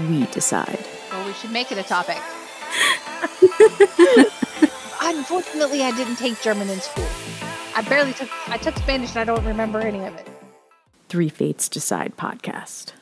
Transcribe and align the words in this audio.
We 0.00 0.24
decide. 0.26 0.78
Well, 1.10 1.26
we 1.26 1.34
should 1.34 1.50
make 1.50 1.70
it 1.70 1.76
a 1.76 1.82
topic. 1.82 2.16
Unfortunately, 5.02 5.82
I 5.82 5.92
didn't 5.94 6.16
take 6.16 6.40
German 6.40 6.70
in 6.70 6.80
school. 6.80 7.06
I 7.76 7.82
barely 7.82 8.14
took. 8.14 8.30
I 8.48 8.56
took 8.56 8.74
Spanish 8.78 9.10
and 9.10 9.18
I 9.18 9.24
don't 9.24 9.44
remember 9.44 9.80
any 9.80 10.02
of 10.04 10.14
it. 10.14 10.26
Three 11.10 11.28
Fates 11.28 11.68
Decide 11.68 12.16
podcast. 12.16 12.92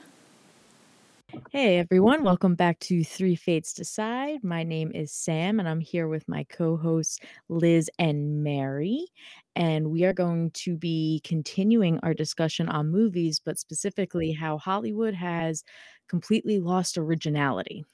Hey 1.53 1.79
everyone, 1.79 2.25
welcome 2.25 2.57
back 2.57 2.81
to 2.81 3.05
Three 3.05 3.37
Fates 3.37 3.73
Decide. 3.73 4.43
My 4.43 4.65
name 4.65 4.91
is 4.93 5.13
Sam 5.13 5.61
and 5.61 5.69
I'm 5.69 5.79
here 5.79 6.09
with 6.09 6.29
my 6.29 6.45
co-hosts 6.51 7.21
Liz 7.49 7.89
and 8.01 8.43
Mary. 8.43 9.07
And 9.55 9.91
we 9.91 10.05
are 10.05 10.13
going 10.13 10.51
to 10.53 10.77
be 10.77 11.21
continuing 11.23 12.01
our 12.03 12.15
discussion 12.15 12.69
on 12.69 12.91
movies, 12.91 13.41
but 13.45 13.61
specifically 13.61 14.33
how 14.33 14.59
Hollywood 14.59 15.15
has 15.15 15.63
completely 16.11 16.59
lost 16.59 16.99
originality 16.99 17.87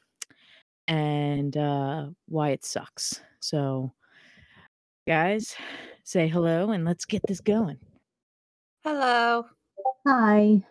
and 0.89 1.55
uh, 1.55 2.07
why 2.29 2.49
it 2.49 2.65
sucks. 2.65 3.21
So, 3.41 3.93
guys, 5.07 5.55
say 6.03 6.27
hello 6.27 6.71
and 6.71 6.87
let's 6.87 7.05
get 7.05 7.21
this 7.29 7.43
going. 7.43 7.77
Hello. 8.85 9.45
Hi. 10.07 10.63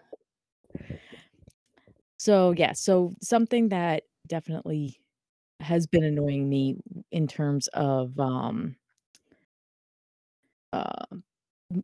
So 2.17 2.51
yeah, 2.57 2.73
so 2.73 3.13
something 3.21 3.69
that 3.69 4.03
definitely 4.27 4.99
has 5.59 5.85
been 5.85 6.03
annoying 6.03 6.49
me 6.49 6.77
in 7.11 7.27
terms 7.27 7.67
of 7.67 8.19
um 8.19 8.75
uh 10.73 11.05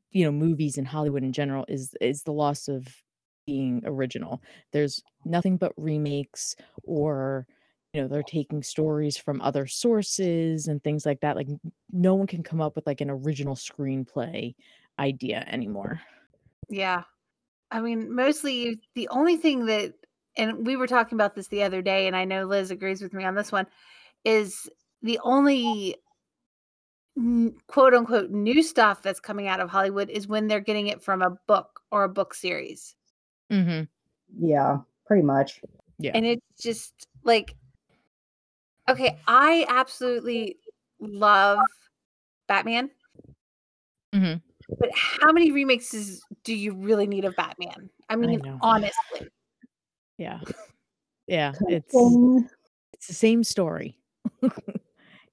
you 0.09 0.25
know 0.25 0.31
movies 0.31 0.77
and 0.77 0.87
Hollywood 0.87 1.23
in 1.23 1.31
general 1.31 1.65
is 1.67 1.95
is 2.01 2.23
the 2.23 2.33
loss 2.33 2.67
of 2.67 2.87
being 3.45 3.81
original. 3.85 4.41
There's 4.71 5.01
nothing 5.25 5.57
but 5.57 5.73
remakes 5.77 6.55
or 6.83 7.45
you 7.93 8.01
know 8.01 8.07
they're 8.07 8.23
taking 8.23 8.63
stories 8.63 9.17
from 9.17 9.41
other 9.41 9.67
sources 9.67 10.67
and 10.67 10.83
things 10.83 11.05
like 11.05 11.19
that. 11.21 11.35
Like 11.35 11.47
no 11.91 12.15
one 12.15 12.27
can 12.27 12.43
come 12.43 12.61
up 12.61 12.75
with 12.75 12.87
like 12.87 13.01
an 13.01 13.09
original 13.09 13.55
screenplay 13.55 14.55
idea 14.99 15.45
anymore. 15.47 15.99
Yeah. 16.69 17.03
I 17.71 17.81
mean, 17.81 18.13
mostly 18.13 18.81
the 18.95 19.07
only 19.09 19.37
thing 19.37 19.65
that, 19.65 19.93
and 20.37 20.65
we 20.65 20.75
were 20.75 20.87
talking 20.87 21.15
about 21.15 21.35
this 21.35 21.47
the 21.47 21.63
other 21.63 21.81
day, 21.81 22.07
and 22.07 22.15
I 22.15 22.25
know 22.25 22.45
Liz 22.45 22.71
agrees 22.71 23.01
with 23.01 23.13
me 23.13 23.23
on 23.23 23.35
this 23.35 23.51
one, 23.51 23.67
is 24.23 24.69
the 25.01 25.19
only 25.23 25.95
quote 27.67 27.93
unquote 27.93 28.31
new 28.31 28.63
stuff 28.63 29.01
that's 29.01 29.19
coming 29.19 29.47
out 29.47 29.59
of 29.59 29.69
Hollywood 29.69 30.09
is 30.09 30.27
when 30.27 30.47
they're 30.47 30.59
getting 30.59 30.87
it 30.87 31.03
from 31.03 31.21
a 31.21 31.37
book 31.47 31.81
or 31.91 32.03
a 32.03 32.09
book 32.09 32.33
series. 32.33 32.95
Mhm. 33.51 33.87
Yeah, 34.39 34.79
pretty 35.05 35.23
much. 35.23 35.61
Yeah. 35.99 36.11
And 36.15 36.25
it's 36.25 36.45
just 36.59 37.07
like, 37.23 37.55
okay, 38.89 39.19
I 39.27 39.65
absolutely 39.67 40.57
love 40.99 41.59
Batman. 42.47 42.89
Mm-hmm. 44.13 44.39
But 44.79 44.89
how 44.95 45.31
many 45.31 45.51
remakes 45.51 45.93
is, 45.93 46.23
do 46.43 46.55
you 46.55 46.73
really 46.73 47.07
need 47.07 47.25
of 47.25 47.35
Batman? 47.35 47.89
I 48.09 48.15
mean, 48.15 48.39
know. 48.39 48.57
honestly. 48.61 49.29
Yeah. 50.17 50.39
Yeah, 51.27 51.53
it's 51.67 51.93
it's 52.93 53.07
the 53.07 53.13
same 53.13 53.43
story. 53.43 53.97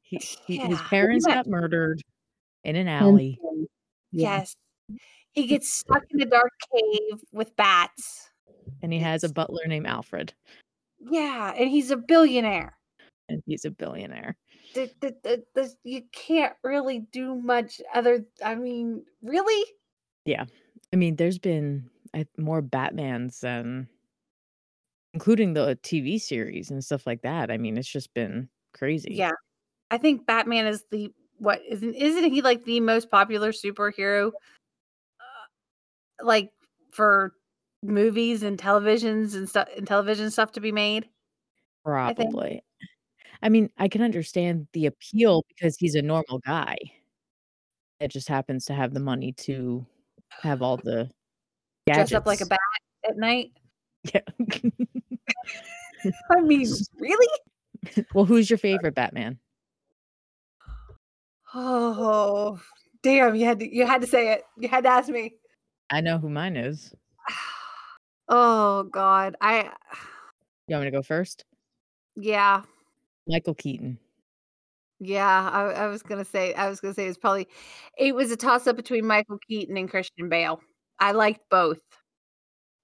he, 0.02 0.18
he, 0.46 0.58
his 0.58 0.80
parents 0.82 1.26
got 1.26 1.46
murdered 1.46 2.00
in 2.62 2.76
an 2.76 2.86
alley. 2.86 3.40
yeah. 4.12 4.36
Yes. 4.38 4.54
He 5.38 5.46
gets 5.46 5.72
stuck 5.72 6.02
in 6.10 6.20
a 6.20 6.24
dark 6.24 6.50
cave 6.74 7.20
with 7.32 7.54
bats. 7.56 8.28
and 8.82 8.92
he 8.92 8.98
has 8.98 9.24
a 9.24 9.28
butler 9.28 9.66
named 9.66 9.86
Alfred, 9.86 10.32
Yeah, 11.10 11.52
and 11.56 11.70
he's 11.70 11.90
a 11.90 11.96
billionaire. 11.96 12.76
and 13.28 13.42
he's 13.46 13.64
a 13.64 13.70
billionaire. 13.70 14.36
The, 14.74 14.90
the, 15.00 15.16
the, 15.22 15.44
the, 15.54 15.74
you 15.84 16.02
can't 16.12 16.54
really 16.62 17.06
do 17.12 17.34
much 17.34 17.80
other. 17.94 18.24
I 18.44 18.54
mean, 18.54 19.04
really? 19.22 19.64
Yeah. 20.24 20.44
I 20.92 20.96
mean, 20.96 21.16
there's 21.16 21.38
been 21.38 21.88
more 22.36 22.62
Batmans 22.62 23.40
than, 23.40 23.88
including 25.14 25.54
the 25.54 25.78
TV 25.82 26.20
series 26.20 26.70
and 26.70 26.84
stuff 26.84 27.06
like 27.06 27.22
that. 27.22 27.50
I 27.50 27.56
mean, 27.58 27.78
it's 27.78 27.88
just 27.88 28.12
been 28.14 28.48
crazy. 28.74 29.14
Yeah. 29.14 29.32
I 29.90 29.98
think 29.98 30.26
Batman 30.26 30.66
is 30.66 30.84
the 30.90 31.12
what 31.38 31.62
isn't 31.68 31.94
isn't 31.94 32.32
he 32.32 32.42
like 32.42 32.64
the 32.64 32.80
most 32.80 33.10
popular 33.10 33.52
superhero 33.52 34.32
like 36.22 36.50
for 36.92 37.32
movies 37.82 38.42
and 38.42 38.58
televisions 38.58 39.34
and 39.34 39.48
stuff 39.48 39.68
and 39.76 39.86
television 39.86 40.30
stuff 40.30 40.52
to 40.52 40.60
be 40.60 40.72
made? 40.72 41.08
probably. 41.84 42.62
I 43.42 43.48
mean, 43.48 43.70
I 43.78 43.88
can 43.88 44.02
understand 44.02 44.66
the 44.72 44.86
appeal 44.86 45.44
because 45.48 45.76
he's 45.76 45.94
a 45.94 46.02
normal 46.02 46.40
guy. 46.44 46.76
It 48.00 48.10
just 48.10 48.28
happens 48.28 48.64
to 48.66 48.74
have 48.74 48.92
the 48.94 49.00
money 49.00 49.32
to 49.38 49.86
have 50.42 50.60
all 50.62 50.76
the 50.76 51.10
Dress 51.86 52.12
up 52.12 52.26
like 52.26 52.40
a 52.40 52.46
bat 52.46 52.58
at 53.08 53.16
night? 53.16 53.52
Yeah. 54.12 54.20
I 56.30 56.40
mean, 56.40 56.68
really? 56.98 57.28
well, 58.14 58.24
who's 58.24 58.50
your 58.50 58.58
favorite 58.58 58.94
Batman? 58.94 59.38
Oh, 61.54 62.60
damn, 63.02 63.34
you 63.34 63.46
had 63.46 63.58
to 63.60 63.74
you 63.74 63.86
had 63.86 64.02
to 64.02 64.06
say 64.06 64.32
it. 64.32 64.42
You 64.58 64.68
had 64.68 64.84
to 64.84 64.90
ask 64.90 65.08
me. 65.08 65.34
I 65.90 66.00
know 66.00 66.18
who 66.18 66.28
mine 66.28 66.56
is. 66.56 66.94
Oh 68.30 68.82
god. 68.82 69.36
I 69.40 69.70
You 70.66 70.74
want 70.74 70.84
me 70.84 70.90
to 70.90 70.96
go 70.96 71.02
first? 71.02 71.46
yeah. 72.14 72.62
Michael 73.26 73.54
Keaton. 73.54 73.98
Yeah, 75.00 75.50
I, 75.50 75.84
I 75.84 75.86
was 75.86 76.02
gonna 76.02 76.24
say 76.24 76.52
I 76.54 76.68
was 76.68 76.80
gonna 76.80 76.92
say 76.92 77.06
it's 77.06 77.16
probably 77.16 77.46
it 77.96 78.14
was 78.14 78.30
a 78.30 78.36
toss 78.36 78.66
up 78.66 78.76
between 78.76 79.06
Michael 79.06 79.38
Keaton 79.48 79.76
and 79.76 79.88
Christian 79.88 80.28
Bale. 80.28 80.60
I 80.98 81.12
liked 81.12 81.48
both 81.50 81.80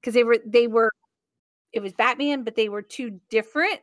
because 0.01 0.15
they 0.15 0.25
were 0.25 0.39
they 0.47 0.67
were 0.67 0.91
it 1.73 1.83
was 1.83 1.93
Batman, 1.93 2.45
but 2.45 2.55
they 2.55 2.69
were 2.69 2.83
two 2.83 3.21
different. 3.31 3.81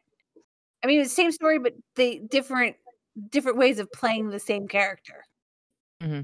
I 0.84 0.88
mean, 0.88 0.96
it 0.98 1.02
was 1.02 1.10
the 1.10 1.16
same 1.16 1.31
story, 1.31 1.60
but 1.60 1.74
they 1.96 2.20
different 2.20 2.78
different 3.30 3.58
ways 3.58 3.80
of 3.80 3.92
playing 3.92 4.30
the 4.30 4.40
same 4.40 4.68
character. 4.68 5.26
Mm-hmm. 6.02 6.22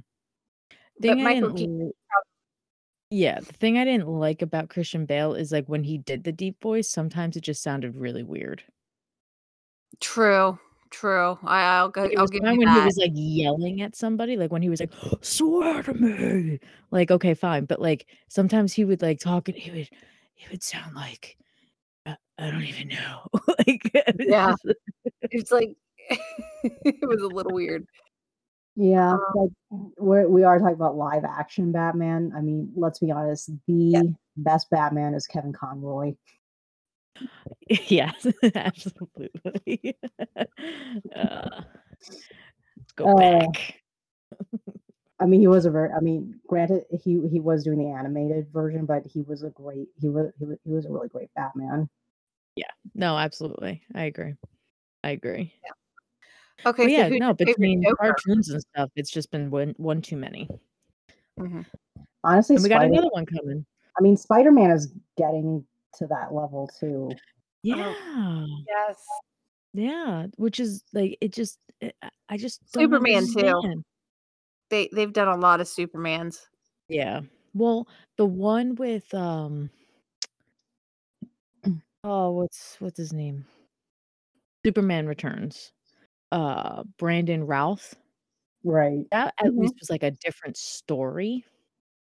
Thing 1.01 1.15
But 1.15 1.17
Michael 1.17 1.53
Keaton, 1.53 1.91
yeah, 3.09 3.39
the 3.39 3.53
thing 3.53 3.77
I 3.77 3.85
didn't 3.85 4.07
like 4.07 4.41
about 4.41 4.69
Christian 4.69 5.05
Bale 5.05 5.33
is 5.33 5.51
like 5.51 5.67
when 5.67 5.83
he 5.83 5.97
did 5.97 6.23
the 6.23 6.31
deep 6.31 6.61
voice, 6.61 6.89
sometimes 6.89 7.35
it 7.37 7.41
just 7.41 7.63
sounded 7.63 7.95
really 7.95 8.23
weird. 8.23 8.63
true, 9.99 10.59
true. 10.89 11.37
I, 11.43 11.61
I'll 11.63 11.89
go. 11.89 12.03
It 12.03 12.17
I'll 12.17 12.23
was 12.23 12.31
give 12.31 12.41
fine 12.41 12.53
you 12.53 12.59
when 12.59 12.67
that. 12.67 12.79
he 12.81 12.85
was 12.85 12.97
like 12.97 13.11
yelling 13.13 13.81
at 13.81 13.95
somebody, 13.95 14.37
like 14.37 14.51
when 14.51 14.61
he 14.61 14.69
was 14.69 14.79
like, 14.79 14.91
"Swear 15.21 15.83
to 15.83 15.93
me," 15.93 16.59
like 16.91 17.11
okay, 17.11 17.33
fine, 17.33 17.65
but 17.65 17.81
like 17.81 18.07
sometimes 18.27 18.73
he 18.73 18.85
would 18.85 19.01
like 19.01 19.19
talk 19.19 19.47
and 19.49 19.57
he 19.57 19.71
would, 19.71 19.89
he 20.35 20.47
would 20.51 20.63
sound 20.63 20.95
like, 20.95 21.37
I, 22.05 22.17
I 22.37 22.51
don't 22.51 22.63
even 22.63 22.89
know, 22.89 23.27
like 23.59 23.81
it 23.93 24.15
was 24.17 24.27
Yeah. 24.27 24.51
just- 24.63 24.77
it's 25.31 25.51
like 25.51 25.75
it 26.61 27.07
was 27.07 27.21
a 27.21 27.27
little 27.27 27.53
weird. 27.53 27.85
Yeah, 28.79 29.13
Um, 29.13 29.19
like 29.33 29.49
we're, 29.97 30.27
we 30.29 30.43
are 30.43 30.59
talking 30.59 30.75
about 30.75 30.95
live 30.95 31.23
action 31.25 31.71
Batman. 31.71 32.31
I 32.35 32.41
mean, 32.41 32.71
let's 32.75 32.99
be 32.99 33.09
honest, 33.11 33.49
the 33.65 34.13
best 34.37 34.69
Batman 34.69 35.15
is 35.15 35.25
Kevin 35.25 35.51
Conroy. 35.51 36.13
yes, 37.67 38.27
absolutely. 38.55 39.97
uh, 41.15 41.61
go 42.95 43.17
Uh, 43.17 43.39
back. 43.39 43.81
I 45.19 45.25
mean, 45.25 45.39
he 45.39 45.47
was 45.47 45.65
a 45.65 45.71
very. 45.71 45.89
I 45.91 45.99
mean, 45.99 46.39
granted, 46.47 46.83
he 46.91 47.19
he 47.31 47.39
was 47.39 47.63
doing 47.63 47.79
the 47.79 47.89
animated 47.89 48.53
version, 48.53 48.85
but 48.85 49.07
he 49.07 49.21
was 49.23 49.41
a 49.41 49.49
great. 49.49 49.87
He 49.99 50.07
was 50.07 50.31
he 50.37 50.45
was, 50.45 50.57
he 50.63 50.71
was 50.71 50.85
a 50.85 50.91
really 50.91 51.07
great 51.07 51.33
Batman. 51.35 51.89
Yeah. 52.55 52.69
No, 52.93 53.17
absolutely, 53.17 53.81
I 53.95 54.03
agree. 54.03 54.35
I 55.03 55.09
agree. 55.09 55.51
Okay, 56.65 56.83
But 56.83 56.89
so 56.89 56.97
yeah, 56.97 57.09
who's 57.09 57.19
no, 57.19 57.33
between 57.33 57.83
cartoons 57.99 58.49
and 58.49 58.61
stuff, 58.61 58.89
it's 58.95 59.11
just 59.11 59.31
been 59.31 59.49
one 59.49 59.73
one 59.77 60.01
too 60.01 60.17
many. 60.17 60.49
Honestly, 62.23 62.55
And 62.55 62.63
we 62.63 62.69
got 62.69 62.83
another 62.83 63.09
one 63.11 63.25
coming. 63.25 63.65
I 63.97 64.01
mean, 64.01 64.17
Spider 64.17 64.51
Man 64.51 64.71
is 64.71 64.91
getting 65.17 65.65
to 65.95 66.07
that 66.07 66.33
level 66.33 66.69
too. 66.79 67.11
Yeah. 67.63 67.93
Yes. 68.67 69.03
Yeah, 69.73 70.27
which 70.37 70.59
is 70.59 70.83
like 70.93 71.17
it 71.21 71.31
just 71.33 71.59
it, 71.81 71.95
I- 72.01 72.09
I 72.29 72.37
just 72.37 72.59
don't 72.73 72.83
Superman 72.83 73.25
too. 73.27 73.83
They 74.69 74.89
they've 74.91 75.13
done 75.13 75.29
a 75.29 75.37
lot 75.37 75.61
of 75.61 75.67
Supermans. 75.67 76.39
Yeah. 76.89 77.21
Well, 77.53 77.87
the 78.17 78.25
one 78.25 78.75
with 78.75 79.13
um 79.13 79.69
oh, 82.03 82.31
what's 82.31 82.75
what's 82.79 82.97
his 82.97 83.13
name? 83.13 83.45
Superman 84.65 85.07
Returns. 85.07 85.71
Uh 86.31 86.83
Brandon 86.97 87.45
Routh. 87.45 87.95
Right. 88.63 89.07
That 89.11 89.33
at 89.39 89.57
Mhm. 89.57 89.57
least 89.57 89.75
was 89.79 89.89
like 89.89 90.03
a 90.03 90.11
different 90.11 90.57
story. 90.57 91.45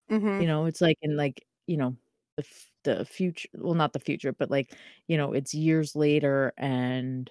hmm 0.10 0.40
You 0.40 0.48
know, 0.48 0.66
it's 0.66 0.82
like 0.82 0.98
in 1.02 1.18
like, 1.18 1.46
you 1.68 1.78
know, 1.78 1.98
the 2.38 2.44
f- 2.46 2.72
the 2.84 3.06
future, 3.06 3.50
well 3.56 3.74
not 3.76 3.94
the 3.94 4.00
future, 4.00 4.32
but 4.34 4.50
like, 4.52 4.74
you 5.08 5.18
know, 5.18 5.34
it's 5.34 5.54
years 5.54 5.96
later 5.96 6.54
and 6.58 7.30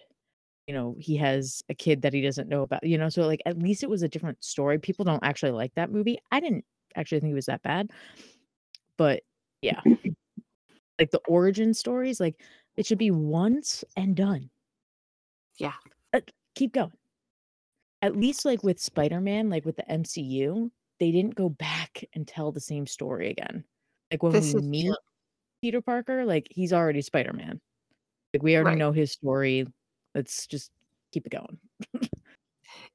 you 0.69 0.75
know, 0.75 0.97
he 1.01 1.17
has 1.17 1.63
a 1.71 1.75
kid 1.75 2.03
that 2.03 2.15
he 2.15 2.23
doesn't 2.23 2.49
know 2.49 2.63
about, 2.63 2.85
you 2.85 2.99
know, 2.99 3.09
so 3.11 3.27
like 3.27 3.43
at 3.47 3.59
least 3.59 3.83
it 3.85 3.91
was 3.91 4.03
a 4.03 4.09
different 4.09 4.43
story. 4.45 4.79
People 4.79 5.05
don't 5.05 5.25
actually 5.25 5.53
like 5.53 5.75
that 5.77 5.91
movie. 5.93 6.19
I 6.33 6.41
didn't 6.41 6.65
actually 6.97 7.21
think 7.21 7.33
it 7.33 7.35
was 7.37 7.47
that 7.47 7.63
bad. 7.63 7.91
But 8.97 9.23
yeah, 9.63 9.83
like 10.99 11.11
the 11.11 11.21
origin 11.29 11.75
stories, 11.75 12.21
like 12.21 12.41
it 12.77 12.87
should 12.87 12.99
be 12.99 13.11
once 13.11 13.85
and 13.97 14.17
done. 14.17 14.51
Yeah. 15.59 15.75
Keep 16.59 16.73
going. 16.75 16.93
At 18.03 18.17
least 18.17 18.45
like 18.45 18.63
with 18.65 18.81
Spider-Man, 18.81 19.49
like 19.49 19.65
with 19.65 19.77
the 19.77 19.85
MCU, 19.85 20.71
they 21.01 21.11
didn't 21.13 21.35
go 21.37 21.49
back 21.49 22.05
and 22.15 22.27
tell 22.27 22.51
the 22.53 22.61
same 22.61 22.87
story 22.87 23.31
again. 23.31 23.65
Like 24.11 24.23
when 24.23 24.33
This 24.33 24.55
we 24.55 24.63
meet 24.63 24.87
true. 24.87 24.97
Peter 25.63 25.81
Parker, 25.81 26.25
like 26.25 26.49
he's 26.51 26.73
already 26.73 27.01
Spider-Man. 27.03 27.61
Like 28.35 28.43
we 28.43 28.57
already 28.57 28.71
Right. 28.71 28.79
know 28.79 28.93
his 28.93 29.13
story. 29.13 29.67
Let's 30.15 30.47
just 30.49 30.71
keep 31.13 31.27
it 31.27 31.31
going. 31.33 31.59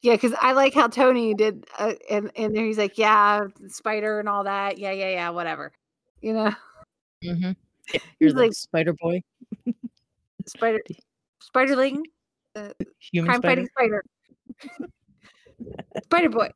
Yeah, 0.01 0.15
because 0.15 0.33
I 0.41 0.51
like 0.53 0.73
how 0.73 0.87
Tony 0.87 1.33
did, 1.33 1.65
uh, 1.79 1.93
and 2.09 2.29
and 2.35 2.55
he's 2.57 2.77
like, 2.77 2.97
yeah, 2.97 3.41
spider 3.67 4.19
and 4.19 4.27
all 4.29 4.43
that. 4.43 4.77
Yeah, 4.77 4.91
yeah, 4.91 5.09
yeah, 5.09 5.29
whatever. 5.29 5.71
You 6.21 6.33
know, 6.33 6.53
Mm-hmm. 7.23 7.51
Yeah, 7.93 7.99
you're 8.19 8.27
He's 8.29 8.33
the 8.33 8.39
like- 8.41 8.53
Spider 8.53 8.93
Boy, 8.93 9.21
spider, 10.45 10.79
spiderling, 11.41 12.01
uh, 12.55 12.69
human 12.99 13.29
crime 13.29 13.41
spider. 13.41 13.47
fighting 13.49 13.67
spider, 13.77 14.03
spider 16.03 16.29
boy. 16.29 16.49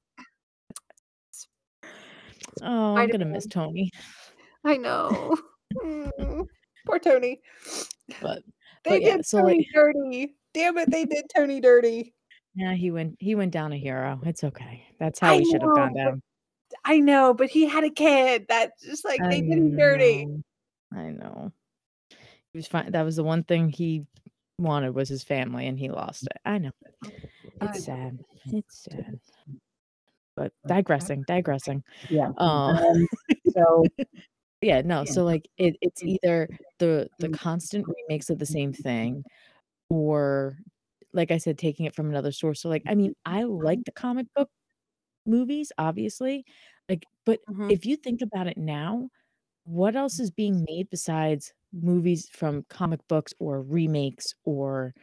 Oh, 2.62 2.96
I'm 2.96 3.08
gonna 3.08 3.10
Spider-Man. 3.14 3.32
miss 3.34 3.48
Tony. 3.48 3.92
I 4.64 4.78
know. 4.78 5.36
Mm, 5.84 6.48
Poor 6.88 6.98
Tony. 7.00 7.42
But 8.22 8.42
They 8.84 8.92
but 8.92 9.02
yeah, 9.02 9.18
did 9.18 9.26
so, 9.26 9.42
Tony 9.42 9.58
like- 9.58 9.68
dirty. 9.74 10.36
Damn 10.54 10.78
it, 10.78 10.90
they 10.90 11.06
did 11.06 11.26
Tony 11.36 11.60
dirty. 11.60 12.14
yeah, 12.56 12.74
he 12.74 12.90
went 12.90 13.16
he 13.20 13.36
went 13.36 13.52
down 13.52 13.74
a 13.74 13.78
hero. 13.78 14.20
It's 14.26 14.44
okay. 14.44 14.86
That's 15.00 15.20
how 15.20 15.34
I 15.34 15.40
he 15.40 15.46
should 15.46 15.62
have 15.62 15.76
gone 15.76 15.94
down. 15.94 16.22
I 16.84 17.00
know, 17.00 17.34
but 17.34 17.50
he 17.50 17.66
had 17.68 17.84
a 17.84 17.90
kid. 17.90 18.46
That's 18.50 18.82
just 18.84 19.06
like 19.06 19.22
they 19.30 19.42
did 19.42 19.52
him 19.58 19.78
dirty. 19.78 20.26
I 20.96 21.10
know. 21.12 21.52
He 22.10 22.58
was 22.58 22.66
fine. 22.68 22.92
That 22.92 23.04
was 23.04 23.18
the 23.18 23.24
one 23.24 23.44
thing 23.44 23.70
he 23.70 24.06
wanted 24.60 24.96
was 24.96 25.10
his 25.10 25.24
family, 25.24 25.68
and 25.68 25.80
he 25.80 25.90
lost 25.90 26.24
it. 26.28 26.38
I 26.46 26.58
know. 26.60 26.72
It's 27.62 27.84
sad. 27.86 28.20
It's 28.52 28.84
sad. 28.84 29.20
But 30.36 30.54
digressing, 30.68 31.24
digressing. 31.24 31.84
Yeah. 32.10 32.30
Um, 32.38 32.78
Um, 32.78 33.08
so 33.48 33.90
yeah, 34.62 34.82
no. 34.82 35.06
So 35.06 35.24
like, 35.26 35.50
it, 35.58 35.78
it's 35.82 36.04
either 36.04 36.50
the 36.80 37.10
the 37.20 37.30
Mm. 37.30 37.34
constant 37.34 37.88
remakes 37.88 38.30
of 38.30 38.40
the 38.40 38.46
same 38.46 38.74
thing, 38.74 39.26
or 39.90 40.58
like 41.14 41.32
I 41.32 41.38
said, 41.40 41.58
taking 41.60 41.86
it 41.88 41.96
from 41.96 42.10
another 42.10 42.32
source. 42.32 42.62
So 42.62 42.70
like, 42.70 42.84
I 42.88 42.96
mean, 42.96 43.16
I 43.26 43.44
like 43.44 43.86
the 43.86 43.92
comic 43.94 44.28
book 44.36 44.50
movies, 45.26 45.72
obviously. 45.78 46.46
Like, 46.90 47.06
but 47.26 47.42
Mhm. 47.48 47.70
if 47.70 47.86
you 47.86 47.98
think 47.98 48.22
about 48.22 48.48
it 48.48 48.58
now, 48.58 49.10
what 49.66 49.96
else 49.96 50.20
is 50.20 50.32
being 50.32 50.66
made 50.70 50.90
besides 50.92 51.54
movies 51.82 52.30
from 52.32 52.66
comic 52.70 53.00
books 53.08 53.34
or 53.40 53.62
remakes 53.62 54.34
or 54.44 54.94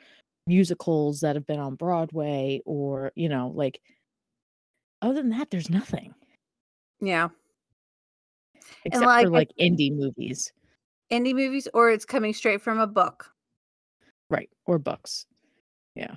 musicals 0.47 1.21
that 1.21 1.37
have 1.37 1.47
been 1.47 1.61
on 1.61 1.75
Broadway 1.75 2.61
or, 2.67 3.12
you 3.15 3.29
know, 3.29 3.53
like 3.55 3.81
other 5.03 5.15
than 5.15 5.31
that, 5.31 5.50
there's 5.50 5.71
nothing 5.71 6.15
Yeah, 7.00 7.29
except 8.85 9.05
like, 9.06 9.25
for 9.26 9.31
like 9.31 9.50
indie 9.61 9.94
movies, 9.94 10.53
indie 11.11 11.35
movies, 11.35 11.69
or 11.75 11.91
it's 11.91 12.05
coming 12.05 12.32
straight 12.32 12.61
from 12.62 12.79
a 12.79 12.87
book. 12.87 13.31
right? 14.31 14.50
Or 14.67 14.79
books. 14.79 15.26
Yeah. 15.94 16.17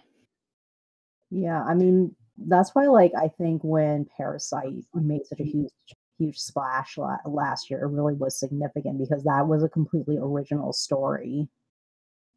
Yeah, 1.29 1.63
I 1.63 1.73
mean, 1.73 2.15
that's 2.37 2.73
why, 2.73 2.87
like, 2.87 3.11
I 3.17 3.27
think 3.27 3.63
when 3.63 4.05
Parasite 4.15 4.85
made 4.93 5.25
such 5.25 5.39
a 5.41 5.43
huge, 5.43 5.69
huge 6.17 6.37
splash 6.39 6.97
la- 6.97 7.17
last 7.25 7.69
year, 7.69 7.83
it 7.83 7.87
really 7.89 8.13
was 8.15 8.39
significant 8.39 8.99
because 8.99 9.23
that 9.23 9.47
was 9.47 9.63
a 9.63 9.69
completely 9.69 10.17
original 10.17 10.73
story, 10.73 11.47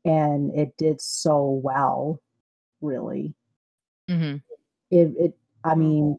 and 0.05 0.55
it 0.57 0.77
did 0.77 1.01
so 1.01 1.61
well, 1.65 2.21
really. 2.81 3.35
hmm 4.09 4.37
It, 4.91 5.15
it, 5.19 5.39
I 5.65 5.75
Mhm. 5.75 5.79
mean, 5.79 6.19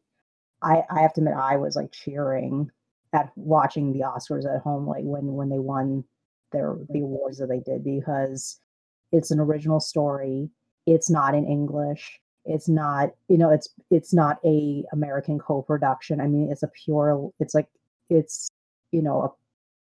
I, 0.61 0.83
I 0.89 1.01
have 1.01 1.13
to 1.13 1.21
admit, 1.21 1.35
I 1.35 1.57
was 1.57 1.75
like 1.75 1.91
cheering 1.91 2.71
at 3.13 3.31
watching 3.37 3.93
the 3.93 4.01
Oscars 4.01 4.45
at 4.45 4.61
home, 4.61 4.87
like 4.87 5.03
when 5.03 5.33
when 5.33 5.49
they 5.49 5.59
won 5.59 6.03
their 6.51 6.77
the 6.89 7.01
awards 7.01 7.39
that 7.39 7.47
they 7.47 7.59
did 7.59 7.83
because 7.83 8.59
it's 9.11 9.31
an 9.31 9.39
original 9.39 9.79
story. 9.79 10.49
It's 10.85 11.09
not 11.09 11.35
in 11.35 11.45
English. 11.47 12.21
It's 12.45 12.67
not, 12.67 13.11
you 13.27 13.37
know, 13.37 13.49
it's 13.49 13.69
it's 13.89 14.13
not 14.13 14.39
a 14.45 14.83
American 14.91 15.39
co-production. 15.39 16.19
I 16.19 16.27
mean, 16.27 16.51
it's 16.51 16.63
a 16.63 16.67
pure. 16.67 17.31
It's 17.39 17.53
like 17.53 17.67
it's 18.09 18.49
you 18.91 19.01
know 19.01 19.21
a 19.21 19.29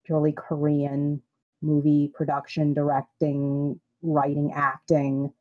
purely 0.06 0.32
Korean 0.32 1.22
movie 1.60 2.10
production, 2.14 2.72
directing, 2.72 3.78
writing, 4.02 4.52
acting, 4.54 5.32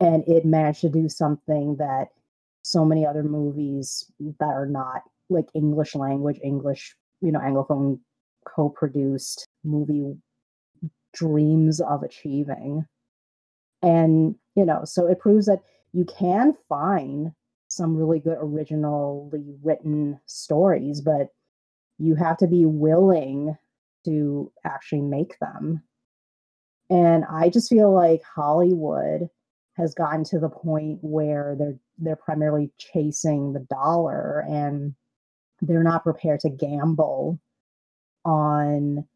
and 0.00 0.24
it 0.26 0.44
managed 0.44 0.80
to 0.80 0.88
do 0.88 1.08
something 1.08 1.76
that 1.76 2.08
so 2.62 2.84
many 2.84 3.06
other 3.06 3.22
movies 3.22 4.10
that 4.20 4.48
are 4.48 4.66
not 4.66 5.02
like 5.28 5.46
English 5.54 5.94
language, 5.94 6.38
English, 6.42 6.96
you 7.20 7.32
know, 7.32 7.40
Anglophone 7.40 7.98
co-produced 8.44 9.46
movie 9.64 10.16
dreams 11.12 11.80
of 11.80 12.02
achieving. 12.02 12.84
And, 13.82 14.36
you 14.54 14.64
know, 14.64 14.84
so 14.84 15.06
it 15.06 15.20
proves 15.20 15.46
that 15.46 15.60
you 15.92 16.04
can 16.04 16.54
find 16.68 17.32
some 17.68 17.96
really 17.96 18.20
good 18.20 18.36
originally 18.40 19.44
written 19.62 20.20
stories, 20.26 21.00
but 21.00 21.28
you 21.98 22.14
have 22.14 22.36
to 22.38 22.46
be 22.46 22.66
willing 22.66 23.56
to 24.04 24.52
actually 24.64 25.00
make 25.00 25.38
them. 25.38 25.82
And 26.90 27.24
I 27.30 27.48
just 27.48 27.70
feel 27.70 27.92
like 27.92 28.22
Hollywood 28.24 29.30
has 29.74 29.94
gotten 29.94 30.24
to 30.24 30.38
the 30.38 30.48
point 30.50 30.98
where 31.00 31.56
they're 31.58 31.78
they're 31.98 32.16
primarily 32.16 32.70
chasing 32.78 33.52
the 33.52 33.66
dollar 33.70 34.44
and 34.48 34.94
they're 35.60 35.82
not 35.82 36.02
prepared 36.02 36.40
to 36.40 36.50
gamble 36.50 37.38
on 38.24 39.06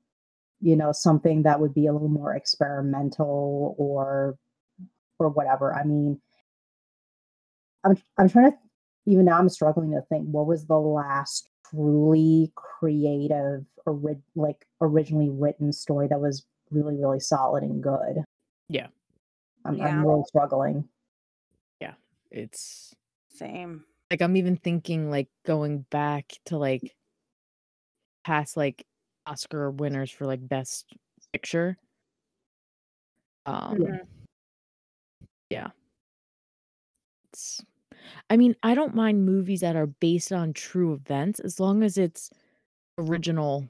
you 0.61 0.77
know 0.77 0.93
something 0.93 1.43
that 1.43 1.61
would 1.61 1.75
be 1.75 1.87
a 1.87 1.93
little 1.93 2.09
more 2.09 2.35
experimental 2.35 3.75
or 3.79 4.39
or 5.19 5.29
whatever 5.29 5.75
i 5.75 5.85
mean 5.85 6.21
i'm 7.87 7.97
i'm 8.19 8.29
trying 8.29 8.51
to 8.51 8.59
even 9.07 9.25
now 9.25 9.39
i'm 9.39 9.49
struggling 9.49 9.91
to 9.93 10.03
think 10.11 10.27
what 10.27 10.47
was 10.47 10.67
the 10.67 10.77
last 10.79 11.49
truly 11.71 12.53
creative 12.55 13.65
ori- 13.87 14.21
like 14.35 14.67
originally 14.81 15.31
written 15.31 15.73
story 15.73 16.07
that 16.09 16.21
was 16.21 16.45
really 16.71 16.97
really 16.97 17.21
solid 17.21 17.63
and 17.63 17.83
good 17.83 18.23
Yeah. 18.69 18.89
i'm, 19.65 19.77
Yeah. 19.77 19.87
I'm 19.87 20.05
really 20.05 20.25
struggling 20.27 20.89
Yeah. 21.81 21.95
It's 22.31 22.95
Same. 23.31 23.85
like 24.11 24.21
I'm 24.21 24.37
even 24.37 24.57
thinking 24.57 25.11
like 25.11 25.29
going 25.45 25.87
back 25.91 26.33
to 26.47 26.59
like 26.59 26.95
past 28.25 28.57
like 28.57 28.85
Oscar 29.27 29.71
winners 29.71 30.11
for 30.11 30.27
like 30.27 30.47
best 30.47 30.87
picture. 31.33 31.77
Um 33.47 33.77
Mhm. 33.79 34.07
yeah. 35.51 35.71
It's 37.33 37.63
I 38.31 38.37
mean, 38.37 38.55
I 38.63 38.75
don't 38.75 38.95
mind 38.95 39.27
movies 39.27 39.61
that 39.61 39.77
are 39.77 39.87
based 39.87 40.33
on 40.33 40.53
true 40.53 40.93
events 40.95 41.41
as 41.41 41.61
long 41.61 41.83
as 41.83 41.99
it's 41.99 42.31
original 42.99 43.69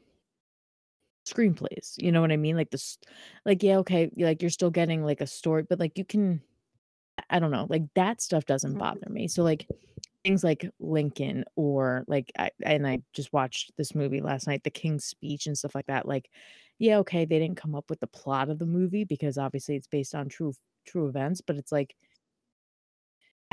screenplays. 1.26 1.94
You 1.98 2.12
know 2.12 2.20
what 2.20 2.32
I 2.32 2.36
mean? 2.36 2.56
Like 2.56 2.70
this 2.70 2.98
like 3.44 3.62
yeah, 3.62 3.78
okay, 3.78 4.10
like 4.16 4.42
you're 4.42 4.50
still 4.50 4.70
getting 4.70 5.04
like 5.04 5.20
a 5.20 5.26
story, 5.26 5.62
but 5.62 5.80
like 5.80 5.98
you 5.98 6.04
can 6.04 6.42
I 7.30 7.40
don't 7.40 7.52
know, 7.52 7.66
like 7.70 7.84
that 7.96 8.22
stuff 8.22 8.46
doesn't 8.46 8.74
Mhm. 8.74 8.78
bother 8.78 9.08
me. 9.10 9.28
So 9.28 9.42
like 9.44 9.68
things 10.24 10.44
like 10.44 10.70
Lincoln 10.80 11.44
or 11.56 12.04
like 12.08 12.32
I, 12.38 12.50
and 12.64 12.86
I 12.86 13.02
just 13.14 13.32
watched 13.32 13.72
this 13.78 13.94
movie 13.94 14.20
last 14.22 14.46
night, 14.48 14.64
The 14.64 14.70
King's 14.70 15.04
Speech 15.06 15.46
and 15.46 15.58
stuff 15.58 15.74
like 15.76 15.86
that. 15.88 16.08
Like, 16.08 16.30
yeah, 16.78 16.98
okay, 17.00 17.24
they 17.26 17.38
didn't 17.40 17.58
come 17.58 17.74
up 17.76 17.90
with 17.90 18.00
the 18.00 18.08
plot 18.08 18.50
of 18.50 18.58
the 18.60 18.66
movie 18.66 19.04
because 19.04 19.38
obviously 19.38 19.76
it's 19.76 19.88
based 19.88 20.14
on 20.14 20.28
true 20.30 20.54
true 20.86 21.08
events, 21.08 21.40
but 21.42 21.56
it's 21.56 21.72
like 21.72 21.96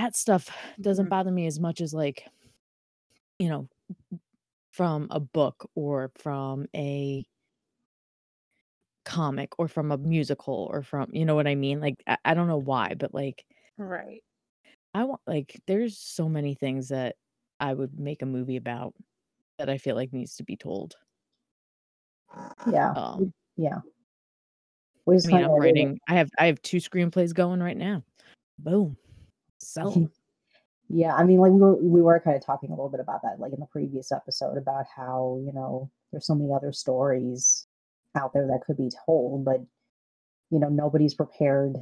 that 0.04 0.16
stuff 0.18 0.50
doesn't 0.82 1.06
Mhm. 1.06 1.10
bother 1.10 1.32
me 1.32 1.48
as 1.48 1.60
much 1.60 1.80
as 1.82 1.94
like, 1.94 2.28
you 3.40 3.50
know, 3.50 3.68
from 4.72 5.08
a 5.12 5.20
book 5.22 5.70
or 5.76 6.12
from 6.18 6.68
a 6.76 7.26
comic 9.06 9.50
or 9.60 9.68
from 9.68 9.92
a 9.92 9.98
musical 9.98 10.68
or 10.72 10.82
from 10.82 11.10
you 11.14 11.26
know 11.26 11.36
what 11.36 11.48
I 11.48 11.56
mean? 11.56 11.80
Like 11.82 11.96
I, 12.08 12.18
I 12.26 12.34
don't 12.34 12.48
know 12.48 12.58
why, 12.58 12.96
but 12.98 13.14
like 13.14 13.46
Right. 13.78 14.24
I 14.94 15.04
want 15.06 15.22
like 15.28 15.62
there's 15.68 15.98
so 15.98 16.28
many 16.30 16.56
things 16.56 16.90
that 16.90 17.16
I 17.60 17.74
would 17.74 18.00
make 18.00 18.22
a 18.22 18.26
movie 18.26 18.58
about 18.58 18.94
that 19.60 19.70
I 19.70 19.78
feel 19.80 19.96
like 19.96 20.14
needs 20.14 20.38
to 20.38 20.44
be 20.44 20.58
told. 20.58 20.96
Yeah. 22.66 22.96
Um 22.96 23.34
Yeah. 23.56 23.82
We 25.06 25.18
I 25.24 25.28
mean 25.28 25.44
I'm 25.44 25.56
writing 25.60 26.00
I 26.08 26.16
have 26.16 26.30
I 26.40 26.46
have 26.48 26.62
two 26.62 26.78
screenplays 26.78 27.34
going 27.34 27.62
right 27.62 27.78
now. 27.78 28.04
Boom. 28.60 28.98
So 29.68 30.10
Yeah, 30.90 31.16
I 31.16 31.24
mean, 31.24 31.40
like 31.40 31.52
we 31.52 31.60
were 31.60 31.76
we 31.76 32.02
were 32.02 32.20
kind 32.20 32.36
of 32.36 32.46
talking 32.46 32.70
a 32.70 32.74
little 32.74 32.90
bit 32.90 33.00
about 33.00 33.22
that, 33.24 33.40
like 33.40 33.54
in 33.54 33.60
the 33.60 33.66
previous 33.68 34.12
episode, 34.12 34.58
about 34.58 34.86
how 34.96 35.42
you 35.46 35.54
know 35.54 35.90
there's 36.12 36.28
so 36.28 36.36
many 36.36 36.54
other 36.54 36.72
stories 36.72 37.68
out 38.16 38.34
there 38.34 38.48
that 38.48 38.62
could 38.66 38.78
be 38.78 38.92
told, 39.06 39.46
but 39.46 39.62
you 40.52 40.60
know 40.60 40.70
nobody's 40.70 41.16
prepared. 41.16 41.78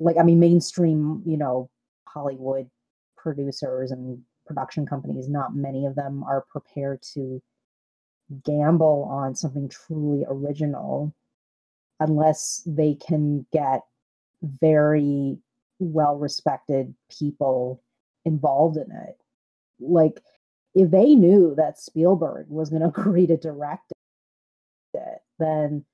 Like, 0.00 0.16
I 0.16 0.22
mean, 0.24 0.40
mainstream, 0.40 1.22
you 1.26 1.36
know, 1.36 1.70
Hollywood 2.08 2.68
producers 3.16 3.92
and 3.92 4.20
production 4.46 4.86
companies, 4.86 5.28
not 5.28 5.54
many 5.54 5.86
of 5.86 5.94
them 5.94 6.24
are 6.24 6.44
prepared 6.50 7.02
to 7.14 7.40
gamble 8.44 9.06
on 9.10 9.36
something 9.36 9.68
truly 9.68 10.24
original 10.28 11.14
unless 12.00 12.62
they 12.66 12.94
can 12.94 13.46
get 13.52 13.82
very 14.42 15.38
well 15.82 16.16
respected 16.16 16.94
people 17.18 17.82
involved 18.24 18.76
in 18.76 18.90
it. 18.90 19.18
Like, 19.80 20.20
if 20.74 20.90
they 20.90 21.14
knew 21.14 21.54
that 21.56 21.78
Spielberg 21.78 22.46
was 22.48 22.70
going 22.70 22.82
to 22.82 22.88
agree 22.88 23.26
to 23.26 23.36
direct 23.36 23.92
it, 24.94 25.18
then 25.38 25.84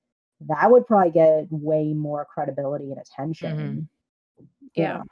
that 0.46 0.70
would 0.70 0.86
probably 0.86 1.10
get 1.10 1.46
way 1.50 1.92
more 1.92 2.24
credibility 2.24 2.90
and 2.92 3.00
attention. 3.00 3.88
you 4.38 4.46
Yeah. 4.74 4.98
know? 4.98 5.04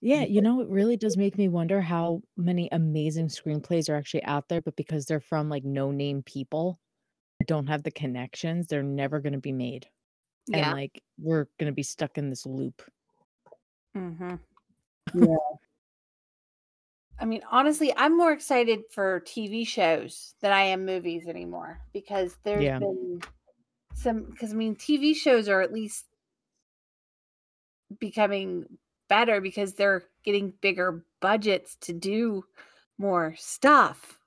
yeah, 0.00 0.24
you 0.24 0.42
know, 0.42 0.60
it 0.60 0.68
really 0.68 0.96
does 0.96 1.16
make 1.16 1.38
me 1.38 1.48
wonder 1.48 1.80
how 1.80 2.22
many 2.36 2.68
amazing 2.72 3.28
screenplays 3.28 3.88
are 3.88 3.96
actually 3.96 4.22
out 4.24 4.48
there, 4.48 4.60
but 4.60 4.76
because 4.76 5.06
they're 5.06 5.20
from 5.20 5.48
like 5.48 5.64
no 5.64 5.90
name 5.90 6.22
people 6.22 6.78
that 7.38 7.48
don't 7.48 7.66
have 7.68 7.82
the 7.82 7.90
connections, 7.90 8.66
they're 8.66 8.82
never 8.82 9.20
gonna 9.20 9.38
be 9.38 9.52
made. 9.52 9.86
And 10.52 10.72
like 10.72 11.02
we're 11.18 11.46
gonna 11.58 11.72
be 11.72 11.82
stuck 11.82 12.18
in 12.18 12.28
this 12.28 12.44
loop. 12.44 12.82
Mm-hmm. 13.96 14.34
Yeah. 15.14 15.36
I 17.18 17.24
mean, 17.26 17.42
honestly, 17.50 17.92
I'm 17.96 18.16
more 18.16 18.32
excited 18.32 18.80
for 18.90 19.20
TV 19.20 19.64
shows 19.64 20.34
than 20.40 20.52
I 20.52 20.62
am 20.62 20.84
movies 20.84 21.26
anymore 21.28 21.80
because 21.92 22.36
there's 22.44 22.64
Yeah. 22.64 22.78
been 22.80 23.20
some. 23.94 24.24
Because 24.24 24.52
I 24.52 24.56
mean, 24.56 24.74
TV 24.74 25.14
shows 25.14 25.48
are 25.48 25.60
at 25.60 25.72
least 25.72 26.06
becoming 28.00 28.78
better 29.08 29.40
because 29.40 29.74
they're 29.74 30.04
getting 30.24 30.52
bigger 30.60 31.04
budgets 31.20 31.76
to 31.76 31.92
do 31.92 32.44
more 32.98 33.34
stuff. 33.36 34.18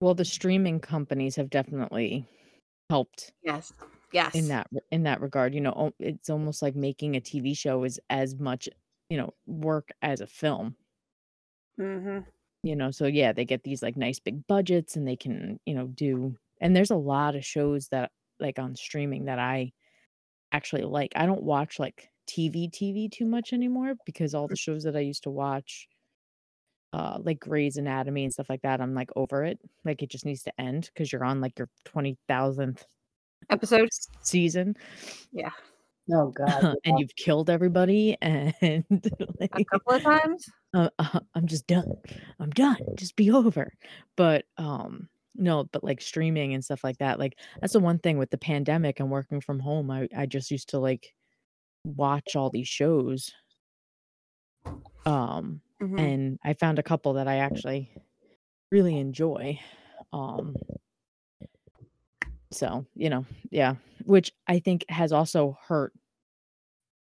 Well, 0.00 0.14
the 0.14 0.24
streaming 0.24 0.78
companies 0.78 1.34
have 1.36 1.50
definitely 1.50 2.24
helped 2.88 3.32
Yes. 3.42 3.72
Yes. 4.12 4.34
in 4.34 4.48
that 4.48 4.68
in 4.90 5.02
that 5.04 5.20
regard. 5.20 5.54
You 5.54 5.60
know, 5.60 5.92
it's 5.98 6.30
almost 6.30 6.62
like 6.62 6.74
making 6.74 7.16
a 7.16 7.20
TV 7.20 7.56
show 7.56 7.84
is 7.84 8.00
as 8.10 8.36
much, 8.36 8.68
you 9.10 9.18
know, 9.18 9.34
work 9.46 9.90
as 10.02 10.20
a 10.20 10.26
film. 10.26 10.76
Mm-hmm. 11.78 12.20
You 12.62 12.76
know, 12.76 12.90
so 12.90 13.06
yeah, 13.06 13.32
they 13.32 13.44
get 13.44 13.62
these 13.62 13.82
like 13.82 13.96
nice 13.96 14.18
big 14.18 14.46
budgets 14.46 14.96
and 14.96 15.06
they 15.06 15.16
can, 15.16 15.60
you 15.64 15.74
know, 15.74 15.86
do 15.86 16.36
and 16.60 16.74
there's 16.74 16.90
a 16.90 16.96
lot 16.96 17.36
of 17.36 17.44
shows 17.44 17.88
that 17.88 18.10
like 18.40 18.58
on 18.58 18.74
streaming 18.74 19.26
that 19.26 19.38
I 19.38 19.72
actually 20.52 20.82
like. 20.82 21.12
I 21.14 21.26
don't 21.26 21.42
watch 21.42 21.78
like 21.78 22.10
TV 22.28 22.70
TV 22.70 23.10
too 23.10 23.26
much 23.26 23.52
anymore 23.52 23.94
because 24.04 24.34
all 24.34 24.48
the 24.48 24.56
shows 24.56 24.84
that 24.84 24.96
I 24.96 25.00
used 25.00 25.22
to 25.24 25.30
watch 25.30 25.88
uh 26.92 27.18
like 27.22 27.38
Grey's 27.40 27.76
Anatomy 27.76 28.24
and 28.24 28.32
stuff 28.32 28.48
like 28.50 28.62
that, 28.62 28.80
I'm 28.80 28.94
like 28.94 29.10
over 29.16 29.44
it. 29.44 29.58
Like 29.84 30.02
it 30.02 30.10
just 30.10 30.24
needs 30.24 30.42
to 30.44 30.60
end 30.60 30.90
because 30.92 31.12
you're 31.12 31.24
on 31.24 31.40
like 31.40 31.58
your 31.58 31.68
20,000th 31.86 32.82
Episode. 33.50 33.88
season 34.22 34.76
Yeah. 35.32 35.50
Oh 36.12 36.30
God. 36.30 36.76
and 36.84 36.98
you've 36.98 37.14
killed 37.16 37.50
everybody 37.50 38.16
and 38.22 38.54
A 39.40 39.64
couple 39.64 39.94
of 39.94 40.02
times. 40.02 40.48
uh, 40.74 40.90
uh, 40.98 41.20
I'm 41.34 41.46
just 41.46 41.66
done. 41.66 41.92
I'm 42.40 42.50
done. 42.50 42.76
Just 42.96 43.16
be 43.16 43.30
over. 43.30 43.72
But 44.16 44.44
um 44.56 45.08
no, 45.34 45.64
but 45.64 45.84
like 45.84 46.00
streaming 46.00 46.52
and 46.54 46.64
stuff 46.64 46.82
like 46.82 46.98
that. 46.98 47.18
Like 47.18 47.38
that's 47.60 47.72
the 47.74 47.80
one 47.80 47.98
thing 47.98 48.18
with 48.18 48.30
the 48.30 48.38
pandemic 48.38 49.00
and 49.00 49.10
working 49.10 49.40
from 49.40 49.60
home. 49.60 49.90
I 49.90 50.08
I 50.16 50.26
just 50.26 50.50
used 50.50 50.70
to 50.70 50.78
like 50.78 51.14
watch 51.84 52.36
all 52.36 52.50
these 52.50 52.68
shows. 52.68 53.32
Um 55.06 55.60
Mhm. 55.80 56.00
and 56.00 56.38
I 56.44 56.54
found 56.54 56.78
a 56.80 56.82
couple 56.82 57.12
that 57.14 57.28
I 57.28 57.36
actually 57.36 57.92
really 58.72 58.98
enjoy. 58.98 59.60
Um 60.12 60.56
so, 62.50 62.86
you 62.94 63.10
know, 63.10 63.26
yeah, 63.50 63.74
which 64.04 64.32
I 64.46 64.58
think 64.58 64.84
has 64.88 65.12
also 65.12 65.58
hurt 65.62 65.92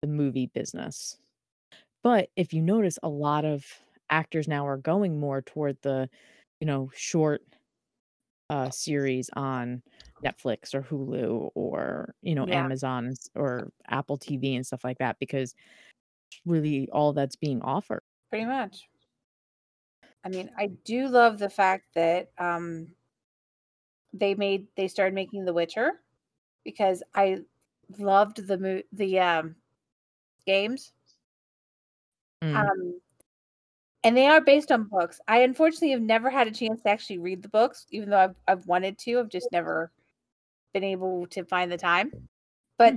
the 0.02 0.08
movie 0.08 0.48
business. 0.48 1.18
But 2.04 2.32
if 2.38 2.54
you 2.54 2.62
notice 2.64 3.00
a 3.04 3.10
lot 3.10 3.46
of 3.46 3.66
actors 4.10 4.48
now 4.48 4.68
are 4.68 4.78
going 4.78 5.20
more 5.20 5.42
toward 5.42 5.82
the, 5.84 6.10
you 6.62 6.68
know, 6.68 6.92
short 6.96 7.44
uh 8.50 8.70
series 8.70 9.30
on 9.34 9.82
Netflix 10.24 10.74
or 10.74 10.82
Hulu 10.82 11.52
or, 11.56 12.14
you 12.22 12.36
know, 12.36 12.46
Yeah. 12.46 12.50
Amazon 12.50 13.14
or 13.36 13.72
Apple 13.88 14.18
TV 14.18 14.56
and 14.56 14.66
stuff 14.66 14.84
like 14.84 15.00
that 15.00 15.18
because 15.20 15.56
really 16.46 16.90
all 16.92 17.14
that's 17.14 17.36
being 17.38 17.62
offered. 17.64 18.04
Pretty 18.30 18.46
much. 18.46 18.90
I 20.24 20.30
mean, 20.30 20.52
I 20.58 20.68
do 20.68 21.08
love 21.08 21.40
the 21.40 21.50
fact 21.50 21.94
that 21.96 22.32
um 22.38 22.96
they 24.14 24.36
made 24.36 24.68
they 24.76 24.88
started 24.88 25.14
making 25.14 25.46
The 25.46 25.54
Witcher 25.54 26.02
because 26.64 27.04
I 27.16 27.42
loved 27.98 28.46
the 28.48 28.58
mo- 28.58 28.84
the 28.92 29.20
um 29.20 29.56
games. 30.46 30.94
Mm. 32.44 32.56
Um 32.56 33.02
and 34.04 34.18
they 34.18 34.28
are 34.28 34.42
based 34.42 34.72
on 34.72 34.86
books. 34.86 35.20
I 35.28 35.42
unfortunately 35.42 35.92
have 35.92 36.02
never 36.02 36.30
had 36.30 36.48
a 36.48 36.52
chance 36.52 36.82
to 36.82 36.90
actually 36.90 37.20
read 37.20 37.44
the 37.44 37.50
books, 37.50 37.86
even 37.92 38.10
though 38.10 38.20
I've 38.20 38.36
I've 38.48 38.68
wanted 38.68 38.98
to. 39.00 39.20
I've 39.20 39.30
just 39.30 39.52
never 39.52 39.92
been 40.74 40.84
able 40.84 41.28
to 41.28 41.44
find 41.46 41.72
the 41.72 41.78
time. 41.78 42.12
But 42.78 42.96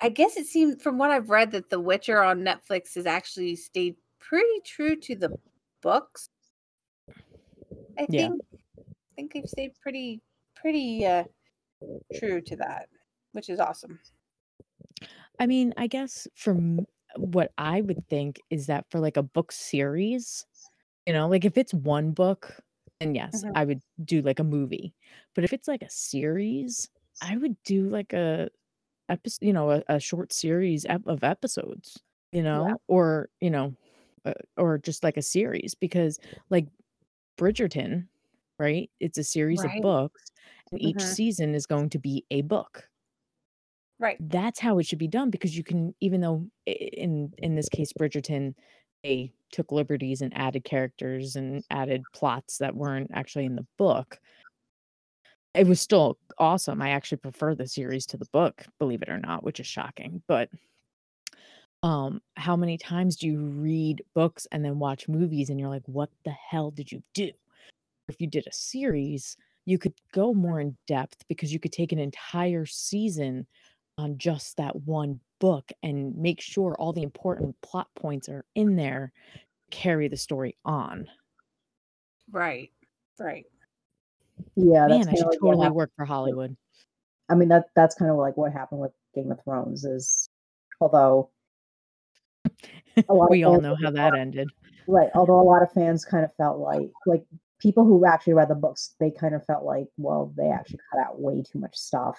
I 0.00 0.08
guess 0.08 0.36
it 0.36 0.46
seemed 0.46 0.80
from 0.80 0.98
what 0.98 1.10
I've 1.10 1.30
read 1.30 1.52
that 1.52 1.70
The 1.70 1.80
Witcher 1.80 2.22
on 2.22 2.40
Netflix 2.40 2.94
has 2.94 3.06
actually 3.06 3.56
stayed 3.56 3.96
pretty 4.18 4.60
true 4.64 4.96
to 4.96 5.14
the 5.14 5.36
books. 5.82 6.28
I 7.98 8.06
Yeah. 8.08 8.28
think 8.28 8.42
I 8.78 9.14
think 9.14 9.32
they've 9.32 9.48
stayed 9.48 9.72
pretty 9.80 10.20
pretty 10.66 11.06
uh 11.06 11.24
true 12.14 12.40
to 12.42 12.56
that, 12.56 12.88
which 13.32 13.48
is 13.50 13.60
awesome. 13.60 14.00
I 15.38 15.46
mean, 15.46 15.74
I 15.76 15.86
guess 15.86 16.26
from 16.34 16.86
what 17.16 17.52
I 17.58 17.80
would 17.80 18.06
think 18.08 18.40
is 18.50 18.66
that 18.66 18.86
for 18.90 19.00
like 19.00 19.16
a 19.16 19.22
book 19.22 19.52
series, 19.52 20.46
you 21.06 21.12
know, 21.12 21.28
like 21.28 21.44
if 21.44 21.56
it's 21.58 21.74
one 21.74 22.12
book, 22.12 22.60
then 23.00 23.14
yes, 23.14 23.44
Mhm. 23.44 23.56
I 23.56 23.64
would 23.64 23.82
do 24.04 24.22
like 24.22 24.38
a 24.38 24.44
movie. 24.44 24.94
But 25.34 25.44
if 25.44 25.52
it's 25.52 25.68
like 25.68 25.82
a 25.82 25.90
series, 25.90 26.90
I 27.22 27.36
would 27.36 27.62
do 27.64 27.88
like 27.88 28.12
a 28.12 28.50
episode, 29.08 29.46
you 29.46 29.52
know, 29.54 29.70
a, 29.72 29.84
a 29.88 30.00
short 30.00 30.32
series 30.32 30.86
of 30.86 31.24
episodes, 31.24 32.02
you 32.32 32.42
know, 32.42 32.80
or, 32.88 33.30
you 33.40 33.50
know, 33.50 33.76
uh, 34.26 34.34
or 34.58 34.78
just 34.78 35.04
like 35.04 35.16
a 35.18 35.22
series 35.22 35.74
because 35.74 36.20
like 36.50 36.68
Bridgerton, 37.38 38.08
right? 38.58 38.90
It's 39.00 39.18
a 39.18 39.24
series 39.24 39.64
Right. 39.64 39.64
of 39.64 39.80
books 39.80 40.24
and 40.32 40.55
each 40.78 41.02
Mhm. 41.02 41.06
season 41.06 41.54
is 41.54 41.66
going 41.66 41.90
to 41.90 41.98
be 41.98 42.24
a 42.30 42.42
book 42.42 42.88
Right. 43.98 44.20
that's 44.20 44.58
how 44.60 44.78
it 44.78 44.84
should 44.86 44.98
be 44.98 45.08
done 45.08 45.30
because 45.30 45.56
you 45.56 45.62
can 45.64 45.94
even 46.00 46.20
though 46.20 46.46
in 46.66 47.32
in 47.38 47.54
this 47.54 47.68
case 47.68 47.92
bridgerton 47.92 48.54
they 49.02 49.32
took 49.52 49.72
liberties 49.72 50.20
and 50.22 50.36
added 50.36 50.64
characters 50.64 51.36
and 51.36 51.64
added 51.70 52.10
plots 52.12 52.58
that 52.58 52.74
weren't 52.74 53.10
actually 53.14 53.44
in 53.44 53.56
the 53.56 53.66
book 53.78 54.18
it 55.54 55.66
was 55.66 55.80
still 55.80 56.18
awesome 56.38 56.80
i 56.82 56.90
actually 56.90 57.18
prefer 57.18 57.54
the 57.54 57.66
series 57.66 58.06
to 58.06 58.16
the 58.16 58.26
book 58.26 58.66
believe 58.78 59.02
it 59.02 59.08
or 59.08 59.18
not 59.18 59.42
which 59.42 59.60
is 59.60 59.66
shocking 59.66 60.22
but 60.26 60.50
um 61.82 62.20
how 62.36 62.56
many 62.56 62.78
times 62.78 63.16
do 63.16 63.26
you 63.26 63.40
read 63.40 64.02
books 64.14 64.46
and 64.50 64.64
then 64.64 64.78
watch 64.78 65.08
movies 65.08 65.50
and 65.50 65.60
you're 65.60 65.68
like 65.68 65.86
what 65.86 66.10
the 66.24 66.30
hell 66.30 66.70
did 66.70 66.90
you 66.90 67.02
do 67.14 67.30
if 68.08 68.20
you 68.20 68.26
did 68.26 68.46
a 68.46 68.52
series 68.52 69.36
you 69.66 69.78
could 69.78 69.92
go 70.12 70.32
more 70.32 70.60
in 70.60 70.76
depth 70.86 71.24
because 71.28 71.52
you 71.52 71.58
could 71.60 71.72
take 71.72 71.92
an 71.92 71.98
entire 71.98 72.64
season 72.64 73.46
on 73.98 74.16
just 74.16 74.56
that 74.56 74.74
one 74.74 75.20
book 75.40 75.70
and 75.82 76.16
make 76.16 76.40
sure 76.40 76.74
all 76.78 76.92
the 76.92 77.02
important 77.02 77.54
plot 77.60 77.88
points 77.94 78.28
are 78.28 78.44
in 78.54 78.76
there 78.76 79.12
carry 79.70 80.08
the 80.08 80.16
story 80.16 80.56
on 80.64 81.06
Right. 82.30 82.72
Right. 83.20 83.46
Yeah, 84.56 84.88
that's 84.88 85.06
man 85.06 85.14
i 85.14 85.16
should 85.16 85.26
like 85.26 85.38
totally 85.40 85.58
happened. 85.58 85.74
work 85.76 85.90
for 85.96 86.04
hollywood 86.04 86.56
I 87.28 87.34
mean 87.34 87.48
that 87.48 87.66
that's 87.74 87.94
kind 87.94 88.10
of 88.10 88.16
like 88.16 88.36
what 88.36 88.52
happened 88.52 88.80
with 88.80 88.92
Game 89.14 89.32
of 89.32 89.42
Thrones 89.42 89.84
is 89.84 90.28
although 90.80 91.30
a 93.08 93.14
lot 93.14 93.24
of 93.24 93.30
we 93.30 93.42
all 93.42 93.60
know 93.60 93.76
how 93.82 93.90
that 93.90 94.14
ended 94.14 94.48
right, 94.86 95.10
although 95.14 95.40
a 95.40 95.42
lot 95.42 95.62
of 95.62 95.72
fans 95.72 96.04
kind 96.04 96.24
of 96.24 96.34
felt 96.36 96.58
like 96.58 96.90
like 97.06 97.24
people 97.58 97.84
who 97.84 98.04
actually 98.06 98.34
read 98.34 98.48
the 98.48 98.54
books, 98.54 98.94
they 99.00 99.10
kind 99.10 99.34
of 99.34 99.44
felt 99.46 99.64
like, 99.64 99.86
well, 99.96 100.32
they 100.36 100.48
actually 100.48 100.80
cut 100.90 101.00
out 101.00 101.20
way 101.20 101.42
too 101.42 101.58
much 101.58 101.76
stuff. 101.76 102.18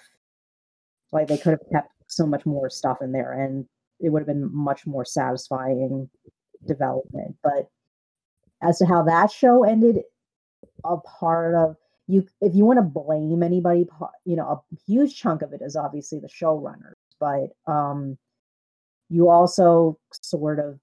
Like 1.12 1.28
they 1.28 1.38
could 1.38 1.52
have 1.52 1.70
kept 1.72 1.90
so 2.06 2.26
much 2.26 2.44
more 2.44 2.68
stuff 2.70 2.98
in 3.00 3.12
there 3.12 3.32
and 3.32 3.66
it 4.00 4.10
would 4.10 4.20
have 4.20 4.26
been 4.26 4.54
much 4.54 4.86
more 4.86 5.04
satisfying 5.04 6.08
development. 6.66 7.36
But 7.42 7.68
as 8.62 8.78
to 8.78 8.86
how 8.86 9.02
that 9.04 9.30
show 9.30 9.64
ended, 9.64 10.02
a 10.84 10.96
part 10.98 11.54
of 11.54 11.76
you 12.06 12.26
if 12.40 12.54
you 12.54 12.64
want 12.64 12.78
to 12.78 12.82
blame 12.82 13.42
anybody, 13.42 13.86
you 14.24 14.36
know 14.36 14.48
a 14.48 14.76
huge 14.86 15.16
chunk 15.16 15.42
of 15.42 15.52
it 15.52 15.60
is 15.62 15.76
obviously 15.76 16.18
the 16.18 16.28
showrunners 16.28 16.94
but 17.20 17.50
um 17.66 18.16
you 19.08 19.28
also 19.28 19.98
sort 20.12 20.58
of 20.58 20.78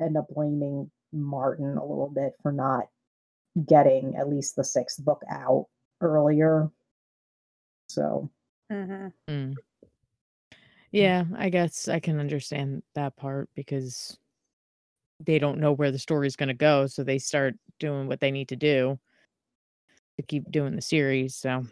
end 0.00 0.16
up 0.16 0.26
blaming 0.28 0.90
martin 1.12 1.76
a 1.76 1.84
little 1.84 2.10
bit 2.14 2.32
for 2.42 2.52
not 2.52 2.84
getting 3.64 4.16
at 4.16 4.28
least 4.28 4.56
the 4.56 4.64
sixth 4.64 5.02
book 5.04 5.22
out 5.30 5.66
earlier 6.00 6.70
so 7.88 8.30
Mm-hmm. 8.70 9.32
Mm. 9.32 9.54
Yeah, 10.90 11.24
I 11.36 11.50
guess 11.50 11.88
I 11.88 12.00
can 12.00 12.18
understand 12.18 12.82
that 12.94 13.16
part 13.16 13.48
because 13.54 14.18
they 15.24 15.38
don't 15.38 15.60
know 15.60 15.72
where 15.72 15.90
the 15.90 15.98
story 15.98 16.26
is 16.26 16.36
going 16.36 16.48
to 16.48 16.54
go, 16.54 16.86
so 16.86 17.04
they 17.04 17.18
start 17.18 17.54
doing 17.78 18.06
what 18.06 18.20
they 18.20 18.30
need 18.30 18.48
to 18.48 18.56
do 18.56 18.98
to 20.16 20.22
keep 20.26 20.50
doing 20.50 20.74
the 20.74 20.82
series. 20.82 21.36
So, 21.36 21.64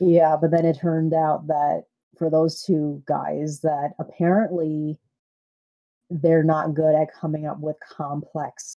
yeah 0.00 0.36
but 0.38 0.50
then 0.50 0.66
it 0.66 0.78
turned 0.78 1.14
out 1.14 1.46
that 1.46 1.84
for 2.18 2.28
those 2.28 2.62
two 2.62 3.02
guys 3.06 3.60
that 3.60 3.92
apparently 3.98 4.98
they're 6.10 6.44
not 6.44 6.74
good 6.74 6.94
at 6.94 7.12
coming 7.12 7.46
up 7.46 7.58
with 7.60 7.76
complex 7.80 8.76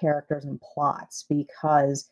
characters 0.00 0.44
and 0.44 0.60
plots 0.60 1.24
because 1.28 2.10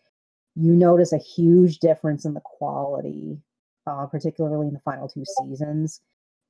you 0.57 0.73
notice 0.73 1.12
a 1.12 1.19
huge 1.19 1.79
difference 1.79 2.25
in 2.25 2.35
the 2.35 2.41
quality, 2.41 3.38
uh, 3.87 4.07
particularly 4.07 4.69
in 4.69 4.75
the 4.75 4.81
final 4.81 5.09
two 5.09 5.25
seasons. 5.25 6.00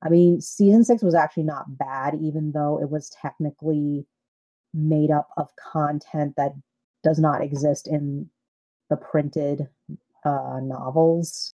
I 0.01 0.09
mean, 0.09 0.41
season 0.41 0.83
six 0.83 1.01
was 1.01 1.15
actually 1.15 1.43
not 1.43 1.77
bad, 1.77 2.15
even 2.21 2.51
though 2.51 2.79
it 2.81 2.89
was 2.89 3.09
technically 3.09 4.05
made 4.73 5.09
up 5.09 5.29
of 5.37 5.49
content 5.55 6.35
that 6.35 6.53
does 7.03 7.17
not 7.17 7.41
exist 7.41 7.87
in 7.87 8.29
the 8.89 8.97
printed 8.97 9.67
uh, 10.23 10.59
novels. 10.61 11.53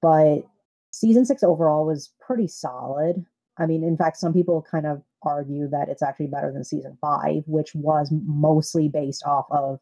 But 0.00 0.42
season 0.90 1.26
six 1.26 1.42
overall 1.42 1.84
was 1.84 2.12
pretty 2.20 2.48
solid. 2.48 3.24
I 3.58 3.66
mean, 3.66 3.84
in 3.84 3.96
fact, 3.96 4.16
some 4.16 4.32
people 4.32 4.64
kind 4.70 4.86
of 4.86 5.02
argue 5.22 5.68
that 5.68 5.88
it's 5.88 6.02
actually 6.02 6.26
better 6.28 6.52
than 6.52 6.64
season 6.64 6.96
five, 7.00 7.42
which 7.46 7.74
was 7.74 8.10
mostly 8.26 8.88
based 8.88 9.24
off 9.24 9.46
of 9.50 9.78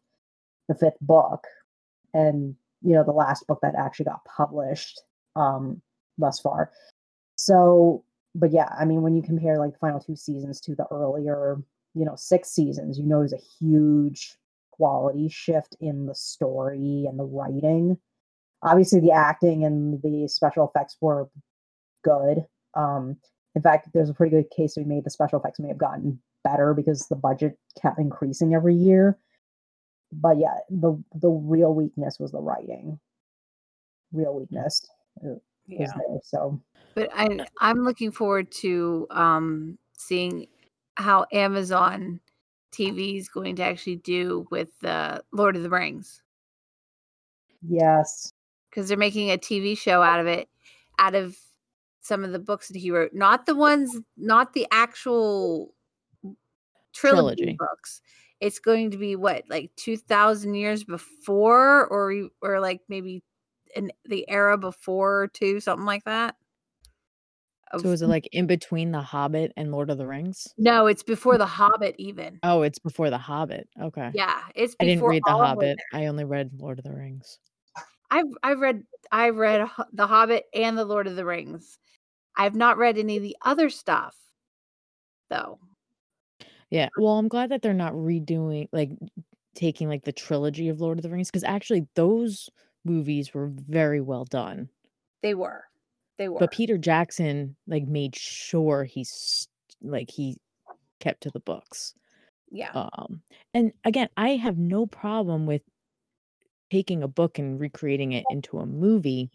the 0.67 0.75
fifth 0.75 0.99
book 1.01 1.45
and 2.13 2.55
you 2.81 2.93
know 2.93 3.03
the 3.03 3.11
last 3.11 3.45
book 3.47 3.59
that 3.61 3.75
actually 3.75 4.05
got 4.05 4.23
published 4.25 5.01
um 5.35 5.81
thus 6.17 6.39
far. 6.39 6.71
So 7.35 8.03
but 8.33 8.51
yeah 8.51 8.69
i 8.79 8.85
mean 8.85 9.01
when 9.01 9.13
you 9.13 9.21
compare 9.21 9.57
like 9.57 9.73
the 9.73 9.79
final 9.79 9.99
two 9.99 10.15
seasons 10.15 10.61
to 10.61 10.73
the 10.75 10.85
earlier 10.89 11.57
you 11.93 12.05
know 12.05 12.15
six 12.15 12.49
seasons 12.49 12.97
you 12.97 13.05
notice 13.05 13.33
a 13.33 13.63
huge 13.63 14.37
quality 14.71 15.27
shift 15.29 15.75
in 15.79 16.05
the 16.05 16.15
story 16.15 17.05
and 17.07 17.19
the 17.19 17.23
writing. 17.23 17.97
Obviously 18.63 18.99
the 18.99 19.11
acting 19.11 19.63
and 19.65 20.01
the 20.01 20.27
special 20.27 20.67
effects 20.67 20.97
were 21.01 21.29
good 22.03 22.45
um 22.73 23.17
in 23.55 23.61
fact 23.61 23.89
there's 23.93 24.09
a 24.09 24.13
pretty 24.13 24.35
good 24.35 24.49
case 24.55 24.73
to 24.73 24.81
be 24.81 24.85
made 24.85 25.03
the 25.03 25.09
special 25.09 25.39
effects 25.39 25.59
may 25.59 25.67
have 25.67 25.77
gotten 25.77 26.19
better 26.43 26.73
because 26.73 27.07
the 27.07 27.15
budget 27.15 27.57
kept 27.81 27.99
increasing 27.99 28.53
every 28.53 28.75
year 28.75 29.17
but 30.11 30.37
yeah, 30.37 30.57
the 30.69 31.01
the 31.15 31.29
real 31.29 31.73
weakness 31.73 32.19
was 32.19 32.31
the 32.31 32.41
writing. 32.41 32.99
Real 34.11 34.35
weakness 34.35 34.81
uh, 35.25 35.35
Yeah. 35.67 35.87
there. 35.95 36.19
So 36.23 36.61
But 36.95 37.09
I 37.13 37.45
I'm 37.59 37.83
looking 37.83 38.11
forward 38.11 38.51
to 38.53 39.07
um 39.09 39.77
seeing 39.97 40.47
how 40.95 41.25
Amazon 41.31 42.19
TV 42.73 43.17
is 43.17 43.29
going 43.29 43.55
to 43.57 43.63
actually 43.63 43.97
do 43.97 44.47
with 44.51 44.69
the 44.81 45.23
Lord 45.31 45.55
of 45.55 45.63
the 45.63 45.69
Rings 45.69 46.21
yes, 47.61 48.33
because 48.69 48.89
they're 48.89 48.97
making 48.97 49.31
a 49.31 49.37
TV 49.37 49.77
show 49.77 50.01
out 50.01 50.19
of 50.19 50.27
it, 50.27 50.49
out 50.99 51.15
of 51.15 51.37
some 52.01 52.23
of 52.23 52.31
the 52.31 52.39
books 52.39 52.67
that 52.67 52.77
he 52.77 52.91
wrote, 52.91 53.13
not 53.13 53.45
the 53.45 53.55
ones, 53.55 53.95
not 54.17 54.53
the 54.53 54.67
actual 54.71 55.73
trilogy, 56.93 57.35
Trilogy. 57.43 57.57
books. 57.59 58.01
It's 58.39 58.59
going 58.59 58.91
to 58.91 58.97
be 58.97 59.15
what 59.15 59.43
like 59.49 59.71
two 59.75 59.97
thousand 59.97 60.55
years 60.55 60.83
before, 60.83 61.85
or 61.87 62.29
or 62.41 62.59
like 62.59 62.81
maybe 62.89 63.23
in 63.75 63.91
the 64.05 64.27
era 64.29 64.57
before 64.57 65.29
too, 65.33 65.59
something 65.59 65.85
like 65.85 66.03
that. 66.05 66.35
So 67.79 67.89
is 67.91 68.01
it 68.01 68.07
like 68.07 68.27
in 68.33 68.47
between 68.47 68.91
The 68.91 68.99
Hobbit 68.99 69.53
and 69.55 69.71
Lord 69.71 69.89
of 69.89 69.97
the 69.97 70.05
Rings? 70.05 70.45
no, 70.57 70.87
it's 70.87 71.03
before 71.03 71.37
the 71.37 71.45
Hobbit 71.45 71.95
even. 71.97 72.39
Oh, 72.43 72.63
it's 72.63 72.79
before 72.79 73.09
The 73.09 73.17
Hobbit. 73.17 73.69
Okay. 73.81 74.09
Yeah, 74.13 74.41
it's. 74.55 74.75
I 74.79 74.85
didn't 74.85 75.05
read 75.05 75.23
The 75.25 75.31
Hobbit. 75.31 75.77
I 75.93 76.07
only 76.07 76.25
read 76.25 76.51
Lord 76.57 76.79
of 76.79 76.83
the 76.83 76.93
Rings. 76.93 77.39
I've 78.09 78.25
I've 78.43 78.59
read 78.59 78.83
I've 79.11 79.37
read 79.37 79.69
the 79.93 80.07
Hobbit 80.07 80.45
and 80.53 80.77
the 80.77 80.83
Lord 80.83 81.07
of 81.07 81.15
the 81.15 81.25
Rings. 81.25 81.79
I've 82.35 82.55
not 82.55 82.77
read 82.77 82.97
any 82.97 83.17
of 83.17 83.23
the 83.23 83.37
other 83.41 83.69
stuff, 83.69 84.15
though. 85.29 85.59
Yeah. 86.69 86.89
Well, 86.97 87.17
I'm 87.17 87.27
glad 87.27 87.49
that 87.51 87.61
they're 87.61 87.73
not 87.73 87.93
redoing 87.93 88.69
like 88.71 88.91
taking 89.55 89.89
like 89.89 90.03
the 90.05 90.13
trilogy 90.13 90.69
of 90.69 90.79
Lord 90.79 90.97
of 90.97 91.03
the 91.03 91.09
Rings 91.09 91.29
because 91.29 91.43
actually 91.43 91.87
those 91.95 92.49
movies 92.85 93.33
were 93.33 93.47
very 93.47 94.01
well 94.01 94.25
done. 94.25 94.69
They 95.21 95.33
were, 95.33 95.65
they 96.17 96.29
were. 96.29 96.39
But 96.39 96.51
Peter 96.51 96.77
Jackson 96.77 97.55
like 97.67 97.83
made 97.83 98.15
sure 98.15 98.85
he's 98.85 99.47
like 99.81 100.09
he 100.09 100.37
kept 100.99 101.21
to 101.23 101.31
the 101.31 101.39
books. 101.41 101.93
yeah, 102.49 102.71
Um 102.73 103.21
and 103.53 103.73
again, 103.83 104.07
I 104.15 104.29
have 104.37 104.57
no 104.57 104.85
problem 104.85 105.45
with 105.45 105.61
taking 106.71 107.03
a 107.03 107.07
book 107.09 107.39
and 107.39 107.59
recreating 107.59 108.13
it 108.13 108.27
into 108.29 108.59
a 108.59 108.65
movie 108.65 109.31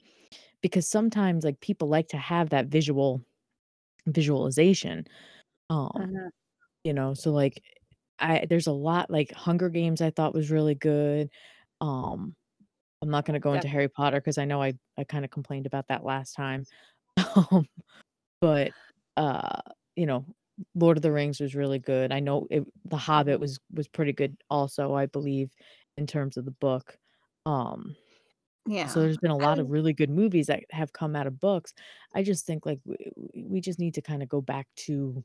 because 0.62 0.88
sometimes 0.88 1.44
like 1.44 1.60
people 1.60 1.88
like 1.88 2.08
to 2.08 2.18
have 2.18 2.50
that 2.50 2.66
visual 2.68 3.22
visualization. 4.06 5.06
Um 5.70 6.08
Mhm. 6.10 6.30
you 6.84 6.92
know 6.94 7.14
so 7.14 7.32
like 7.32 7.62
i 8.20 8.46
there's 8.48 8.66
a 8.68 8.72
lot 8.72 9.10
like 9.10 9.32
hunger 9.32 9.68
games 9.68 10.00
i 10.00 10.10
thought 10.10 10.34
was 10.34 10.50
really 10.50 10.74
good 10.74 11.30
um 11.80 12.34
i'm 13.02 13.10
not 13.10 13.24
going 13.26 13.34
to 13.34 13.40
go 13.40 13.54
into 13.54 13.68
harry 13.68 13.88
potter 13.88 14.18
because 14.20 14.38
i 14.38 14.44
know 14.46 14.62
i 14.62 14.74
i 14.98 15.04
kind 15.04 15.24
of 15.24 15.30
complained 15.32 15.66
about 15.66 15.88
that 15.88 16.04
last 16.04 16.34
time 16.34 16.64
um 17.52 17.66
but 18.40 18.74
uh 19.16 19.60
you 19.96 20.06
know 20.06 20.26
lord 20.74 20.96
of 20.98 21.02
the 21.02 21.12
rings 21.12 21.40
was 21.40 21.54
really 21.54 21.78
good 21.78 22.12
i 22.12 22.20
know 22.20 22.46
it, 22.50 22.64
the 22.86 22.96
hobbit 22.96 23.40
was 23.40 23.58
was 23.72 23.88
pretty 23.88 24.12
good 24.12 24.36
also 24.50 24.94
i 24.94 25.06
believe 25.06 25.50
in 25.96 26.06
terms 26.06 26.36
of 26.36 26.44
the 26.44 26.50
book 26.50 26.98
um 27.46 27.96
yeah. 28.66 28.86
so 28.88 29.00
there's 29.00 29.18
been 29.18 29.30
a 29.30 29.36
lot 29.36 29.58
I- 29.58 29.62
of 29.62 29.70
really 29.70 29.92
good 29.92 30.10
movies 30.10 30.48
that 30.48 30.64
have 30.70 30.92
come 30.92 31.16
out 31.16 31.26
of 31.26 31.40
books 31.40 31.72
i 32.14 32.22
just 32.22 32.44
think 32.44 32.66
like 32.66 32.80
we, 32.84 32.96
we 33.34 33.60
just 33.60 33.78
need 33.78 33.94
to 33.94 34.02
kind 34.02 34.22
of 34.22 34.28
go 34.28 34.40
back 34.40 34.66
to 34.76 35.24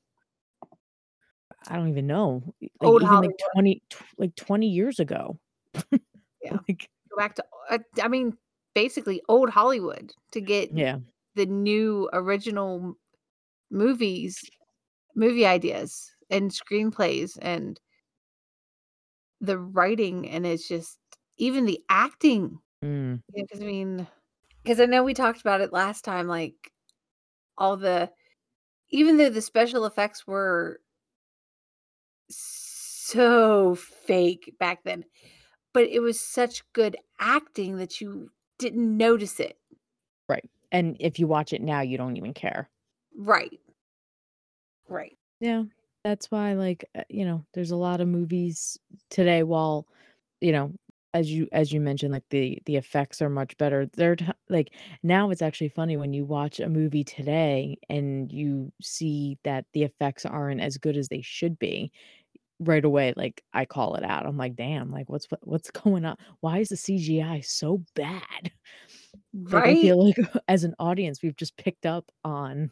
I 1.67 1.75
don't 1.75 1.89
even 1.89 2.07
know, 2.07 2.41
like 2.60 2.71
Old 2.81 3.03
even 3.03 3.13
like 3.13 3.29
Hollywood. 3.29 3.39
20 3.53 3.84
tw- 3.89 4.03
like 4.17 4.36
20 4.36 4.67
years 4.67 4.99
ago. 4.99 5.38
Yeah. 6.43 6.57
Like 6.67 6.89
Go 7.12 7.17
back 7.17 7.36
to, 7.36 7.45
uh, 7.69 7.77
I 8.01 8.07
mean, 8.07 8.36
basically 8.73 9.21
old 9.29 9.51
Hollywood 9.51 10.12
to 10.31 10.41
get 10.41 10.75
yeah. 10.75 10.97
the 11.36 11.45
new 11.45 12.10
original 12.13 12.95
movies, 13.69 14.43
movie 15.15 15.45
ideas 15.45 16.12
and 16.31 16.49
screenplays 16.49 17.38
and 17.39 17.79
the 19.39 19.60
writing, 19.60 20.27
and 20.29 20.47
it's 20.47 20.67
just 20.67 20.97
even 21.41 21.65
the 21.65 21.84
acting. 21.89 22.62
Mm, 22.84 23.21
Because 23.34 23.62
I 23.62 23.65
mean, 23.65 24.08
because 24.63 24.80
I 24.80 24.86
know 24.86 25.04
we 25.04 25.13
talked 25.13 25.41
about 25.41 25.62
it 25.62 25.73
last 25.73 26.04
time, 26.06 26.27
like 26.27 26.73
all 27.58 27.77
the, 27.77 28.12
even 28.89 29.17
though 29.17 29.30
the 29.30 29.41
special 29.41 29.86
effects 29.86 30.27
were 30.27 30.82
so 32.30 33.75
fake 33.75 34.56
back 34.60 34.84
then, 34.84 35.06
but 35.73 35.86
it 35.86 35.99
was 36.01 36.19
such 36.19 36.63
good 36.73 36.97
acting 37.19 37.77
that 37.77 38.01
you 38.01 38.32
didn't 38.58 38.97
notice 38.97 39.39
it. 39.39 39.60
Right. 40.27 40.49
And 40.71 40.97
if 40.99 41.19
you 41.19 41.27
watch 41.27 41.54
it 41.54 41.62
now, 41.62 41.82
you 41.82 41.97
don't 41.97 42.17
even 42.17 42.34
care. 42.34 42.69
Right. 43.15 43.62
Right. 44.88 45.17
Yeah. 45.39 45.63
That's 46.04 46.32
why, 46.32 46.54
like, 46.54 46.86
uh, 46.95 47.04
you 47.10 47.25
know, 47.25 47.45
there's 47.54 47.71
a 47.71 47.75
lot 47.75 48.01
of 48.01 48.08
movies 48.08 48.80
today. 49.10 49.43
While, 49.43 49.88
you 50.41 50.51
know, 50.51 50.73
as 51.13 51.32
you 51.32 51.47
as 51.52 51.71
you 51.74 51.82
mentioned, 51.82 52.13
like 52.13 52.24
the 52.30 52.60
the 52.65 52.76
effects 52.78 53.21
are 53.21 53.30
much 53.30 53.58
better. 53.58 53.86
They're 53.93 54.15
t- 54.15 54.28
like 54.50 54.71
now 55.04 55.30
it's 55.32 55.41
actually 55.41 55.69
funny 55.69 55.97
when 55.97 56.13
you 56.13 56.26
watch 56.26 56.60
a 56.60 56.69
movie 56.69 57.04
today 57.04 57.78
and 57.89 58.32
you 58.32 58.71
see 58.82 59.38
that 59.43 59.65
the 59.74 59.84
effects 59.84 60.26
aren't 60.26 60.62
as 60.62 60.78
good 60.78 60.97
as 60.97 61.10
they 61.10 61.21
should 61.21 61.60
be. 61.60 61.91
Right 62.60 62.86
away, 62.86 63.13
like 63.17 63.43
I 63.54 63.65
call 63.65 63.95
it 63.95 64.04
out. 64.04 64.26
I'm 64.28 64.38
like, 64.38 64.56
damn, 64.56 64.91
like 64.91 65.10
what's 65.10 65.26
what- 65.32 65.45
what's 65.47 65.71
going 65.84 66.06
on? 66.06 66.17
Why 66.41 66.60
is 66.60 66.69
the 66.69 66.76
CGI 66.78 67.41
so 67.45 67.84
bad? 67.95 68.52
Like 69.34 69.65
I 69.65 69.67
Right. 69.69 69.82
feel 69.82 70.06
like 70.08 70.17
as 70.47 70.63
an 70.63 70.76
audience, 70.80 71.21
we've 71.24 71.36
just 71.38 71.58
picked 71.58 71.86
up 71.88 72.12
on 72.24 72.71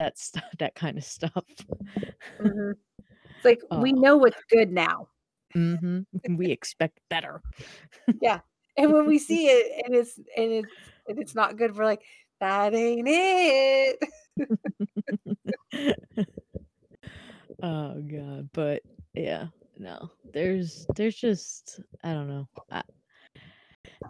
that 0.00 0.18
stuff, 0.18 0.44
that 0.60 0.74
kind 0.76 0.98
of 0.98 1.04
stuff. 1.04 1.44
Mhm. 2.40 2.74
It's 3.36 3.44
like 3.44 3.60
we 3.82 3.92
Oh. 3.92 3.96
know 4.00 4.16
what's 4.16 4.42
good 4.50 4.72
now. 4.72 5.08
Hmm 5.56 6.00
We 6.36 6.50
expect 6.50 7.00
better. 7.08 7.40
Yeah. 8.20 8.40
And 8.76 8.92
when 8.92 9.06
we 9.06 9.18
see 9.30 9.46
it 9.46 9.84
and 9.86 9.94
it's 9.94 10.18
and 10.36 10.52
it's 10.52 10.68
and 11.08 11.18
it's 11.18 11.34
not 11.34 11.56
good, 11.56 11.76
we're 11.76 11.84
like, 11.84 12.02
that 12.40 12.74
ain't 12.74 13.08
it. 13.08 13.98
oh 17.62 18.02
god, 18.02 18.50
but 18.52 18.82
yeah, 19.14 19.46
no. 19.78 20.10
There's 20.34 20.86
there's 20.94 21.16
just 21.16 21.80
I 22.04 22.12
don't 22.12 22.28
know. 22.28 22.48
I, 22.70 22.82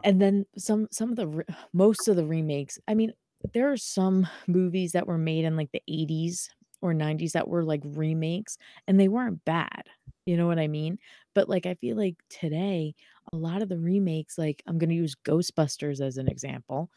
and 0.02 0.20
then 0.20 0.46
some 0.58 0.88
some 0.90 1.10
of 1.10 1.16
the 1.16 1.28
re- 1.28 1.44
most 1.72 2.08
of 2.08 2.16
the 2.16 2.26
remakes. 2.26 2.78
I 2.88 2.94
mean, 2.94 3.12
there 3.54 3.70
are 3.70 3.76
some 3.76 4.26
movies 4.48 4.92
that 4.92 5.06
were 5.06 5.18
made 5.18 5.44
in 5.44 5.56
like 5.56 5.70
the 5.72 5.82
80s 5.88 6.48
or 6.82 6.94
90s 6.94 7.32
that 7.32 7.48
were 7.48 7.64
like 7.64 7.82
remakes 7.84 8.58
and 8.86 8.98
they 9.00 9.08
weren't 9.08 9.44
bad. 9.44 9.84
You 10.26 10.36
know 10.36 10.46
what 10.46 10.58
I 10.58 10.68
mean? 10.68 10.98
But 11.34 11.48
like 11.48 11.66
I 11.66 11.74
feel 11.74 11.96
like 11.96 12.16
today 12.30 12.94
a 13.32 13.36
lot 13.36 13.62
of 13.62 13.68
the 13.68 13.78
remakes 13.78 14.38
like 14.38 14.62
I'm 14.66 14.78
going 14.78 14.90
to 14.90 14.96
use 14.96 15.14
Ghostbusters 15.24 16.00
as 16.00 16.16
an 16.16 16.28
example. 16.28 16.90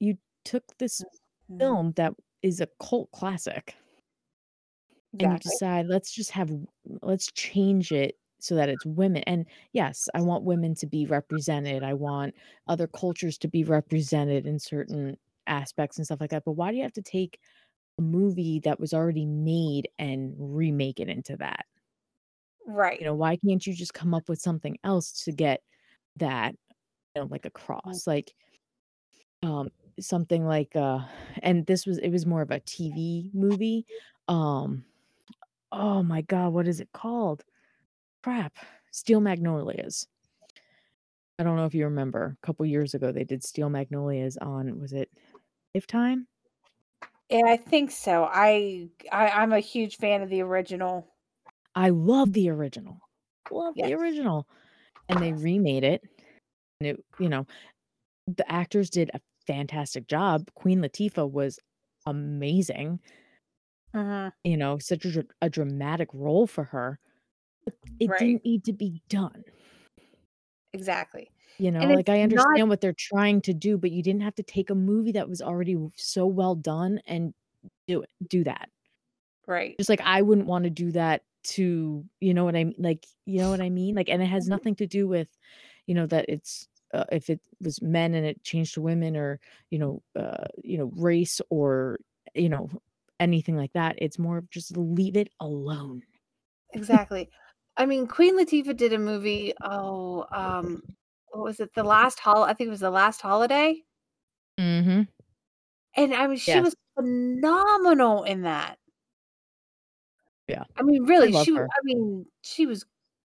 You 0.00 0.18
took 0.44 0.64
this 0.78 1.04
Mhm. 1.48 1.60
film 1.60 1.92
that 1.92 2.14
is 2.42 2.60
a 2.60 2.68
cult 2.80 3.10
classic 3.12 3.76
and 5.18 5.30
you 5.32 5.38
decide 5.38 5.86
let's 5.86 6.12
just 6.12 6.30
have 6.30 6.50
let's 7.02 7.30
change 7.32 7.92
it 7.92 8.18
so 8.40 8.54
that 8.54 8.68
it's 8.68 8.86
women 8.86 9.22
and 9.26 9.46
yes 9.72 10.08
i 10.14 10.20
want 10.20 10.44
women 10.44 10.74
to 10.74 10.86
be 10.86 11.06
represented 11.06 11.82
i 11.82 11.92
want 11.92 12.34
other 12.68 12.86
cultures 12.86 13.36
to 13.38 13.48
be 13.48 13.64
represented 13.64 14.46
in 14.46 14.58
certain 14.58 15.16
aspects 15.46 15.96
and 15.98 16.06
stuff 16.06 16.20
like 16.20 16.30
that 16.30 16.44
but 16.44 16.52
why 16.52 16.70
do 16.70 16.76
you 16.76 16.82
have 16.82 16.92
to 16.92 17.02
take 17.02 17.38
a 18.00 18.02
movie 18.02 18.60
that 18.60 18.80
was 18.80 18.94
already 18.94 19.26
made 19.26 19.88
and 19.98 20.34
remake 20.38 20.98
it 21.00 21.08
into 21.08 21.36
that. 21.36 21.66
Right. 22.66 22.98
you 23.00 23.06
know 23.06 23.14
why 23.14 23.36
can't 23.36 23.66
you 23.66 23.74
just 23.74 23.94
come 23.94 24.14
up 24.14 24.28
with 24.28 24.40
something 24.40 24.78
else 24.84 25.24
to 25.24 25.32
get 25.32 25.62
that 26.16 26.54
you 27.14 27.22
know 27.22 27.28
like 27.30 27.42
Mm. 27.42 27.46
across 27.48 28.06
like 28.06 28.32
um 29.42 29.70
something 29.98 30.46
like 30.46 30.76
uh 30.76 31.00
and 31.42 31.66
this 31.66 31.84
was 31.86 31.98
it 31.98 32.10
was 32.10 32.26
more 32.26 32.42
of 32.42 32.50
a 32.50 32.60
tv 32.60 33.32
movie 33.34 33.86
um 34.28 34.84
oh 35.72 36.02
my 36.02 36.22
god 36.22 36.52
what 36.52 36.68
is 36.68 36.80
it 36.80 36.90
called? 36.92 37.44
Crap 38.22 38.54
steel 38.92 39.20
magnolias. 39.20 40.06
I 41.38 41.42
don't 41.42 41.56
know 41.56 41.64
if 41.64 41.74
you 41.74 41.84
remember 41.84 42.36
a 42.40 42.46
couple 42.46 42.66
years 42.66 42.94
ago 42.94 43.10
they 43.12 43.24
did 43.24 43.42
steel 43.42 43.70
magnolias 43.70 44.36
on 44.36 44.78
was 44.78 44.92
it 44.92 45.10
lifetime 45.74 46.28
Yeah, 47.30 47.42
I 47.46 47.56
think 47.56 47.90
so. 47.92 48.24
I, 48.24 48.90
I 49.12 49.28
I'm 49.30 49.52
a 49.52 49.60
huge 49.60 49.96
fan 49.96 50.22
of 50.22 50.28
the 50.30 50.42
original. 50.42 51.14
i 51.74 51.88
love 51.88 52.32
the 52.32 52.48
original 52.50 52.98
love 53.50 53.74
the 53.80 53.90
Yes. 53.90 53.94
original 53.94 54.46
and 55.08 55.22
they 55.22 55.32
remade 55.32 55.84
it 55.84 56.02
and 56.80 56.88
it 56.90 57.04
you 57.18 57.28
know 57.28 57.46
the 58.28 58.50
actors 58.50 58.90
did 58.90 59.10
a 59.14 59.20
fantastic 59.46 60.06
job 60.08 60.50
queen 60.54 60.80
latifah 60.80 61.30
was 61.30 61.58
amazing 62.06 63.00
Mhm. 63.94 64.32
you 64.44 64.56
know 64.56 64.78
such 64.78 65.04
a, 65.04 65.10
dr- 65.12 65.30
a 65.42 65.50
dramatic 65.50 66.08
role 66.12 66.46
for 66.46 66.64
her 66.64 66.98
it 68.00 68.08
Right. 68.08 68.18
didn't 68.18 68.44
need 68.44 68.64
to 68.64 68.72
be 68.72 69.02
done 69.08 69.44
Exactly. 70.72 71.30
You 71.60 71.70
know, 71.70 71.86
And 71.86 71.92
like 71.92 72.08
it's 72.08 72.10
I 72.10 72.22
not 72.24 72.62
understand 72.62 72.70
what 72.70 72.80
they're 72.80 72.94
trying 72.94 73.42
to 73.42 73.52
do, 73.54 73.76
but 73.78 73.90
you 73.92 74.02
didn't 74.02 74.22
have 74.22 74.34
to 74.36 74.42
take 74.42 74.70
a 74.70 74.74
movie 74.74 75.12
that 75.12 75.28
was 75.28 75.42
already 75.42 75.74
w- 75.74 75.92
so 75.96 76.26
well 76.26 76.54
done 76.54 77.00
and 77.06 77.34
do 77.88 78.02
it, 78.02 78.10
do 78.28 78.44
that. 78.44 78.70
right. 79.46 79.78
Just 79.78 79.88
like 79.88 80.00
I 80.02 80.22
wouldn't 80.22 80.46
want 80.46 80.64
to 80.64 80.70
do 80.70 80.92
that 80.92 81.24
to, 81.42 82.04
you 82.20 82.34
know 82.34 82.44
what 82.44 82.54
I 82.56 82.64
mean? 82.64 82.74
Like, 82.78 83.06
you 83.24 83.38
know 83.38 83.48
what 83.48 83.62
I 83.62 83.70
mean? 83.70 83.94
Like, 83.94 84.08
and 84.10 84.22
it 84.22 84.26
has 84.26 84.46
Mhm. 84.48 84.48
nothing 84.48 84.74
to 84.76 84.86
do 84.86 85.08
with, 85.08 85.28
you 85.86 85.94
know, 85.94 86.06
that 86.06 86.26
it's 86.28 86.68
uh, 86.92 87.04
if 87.12 87.30
it 87.30 87.40
was 87.60 87.80
men 87.80 88.14
and 88.14 88.26
it 88.26 88.42
changed 88.42 88.74
to 88.74 88.82
women 88.82 89.16
or, 89.16 89.40
you 89.70 89.78
know, 89.78 90.02
uh, 90.16 90.44
you 90.62 90.76
know, 90.76 90.90
race 90.96 91.40
or, 91.48 92.00
you 92.34 92.48
know, 92.48 92.68
anything 93.20 93.56
like 93.56 93.72
that. 93.72 93.94
It's 93.98 94.18
more 94.18 94.38
of 94.38 94.50
just 94.50 94.76
leave 94.76 95.16
it 95.16 95.28
alone. 95.40 96.02
Exactly. 96.72 97.30
I 97.76 97.86
mean, 97.86 98.06
Queen 98.06 98.36
Latifah 98.38 98.76
did 98.76 98.92
a 98.92 98.98
movie. 98.98 99.52
Oh, 99.60 100.26
um, 100.32 100.82
what 101.30 101.44
was 101.44 101.60
it? 101.60 101.74
The 101.74 101.84
Last 101.84 102.20
Hol. 102.20 102.42
I 102.42 102.52
think 102.52 102.68
it 102.68 102.72
was 102.72 102.80
the 102.80 102.90
Last 102.90 103.20
Holiday. 103.20 103.82
Mm-hmm. 104.58 105.02
And 105.96 106.14
I 106.14 106.26
mean, 106.26 106.36
she 106.36 106.60
was 106.60 106.74
phenomenal 106.94 108.24
in 108.24 108.42
that. 108.42 108.78
Yeah. 110.48 110.64
I 110.76 110.82
mean, 110.82 111.04
really, 111.04 111.30
love 111.30 111.44
she. 111.44 111.54
her. 111.54 111.66
I 111.66 111.80
mean, 111.84 112.26
she 112.42 112.66
was 112.66 112.84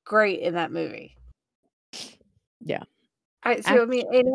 great 0.05 0.41
in 0.41 0.55
that 0.55 0.73
movie. 0.73 1.17
Yeah. 2.61 2.83
I 3.43 3.61
so 3.61 3.83
I 3.83 3.85
mean, 3.85 4.05
it, 4.11 4.27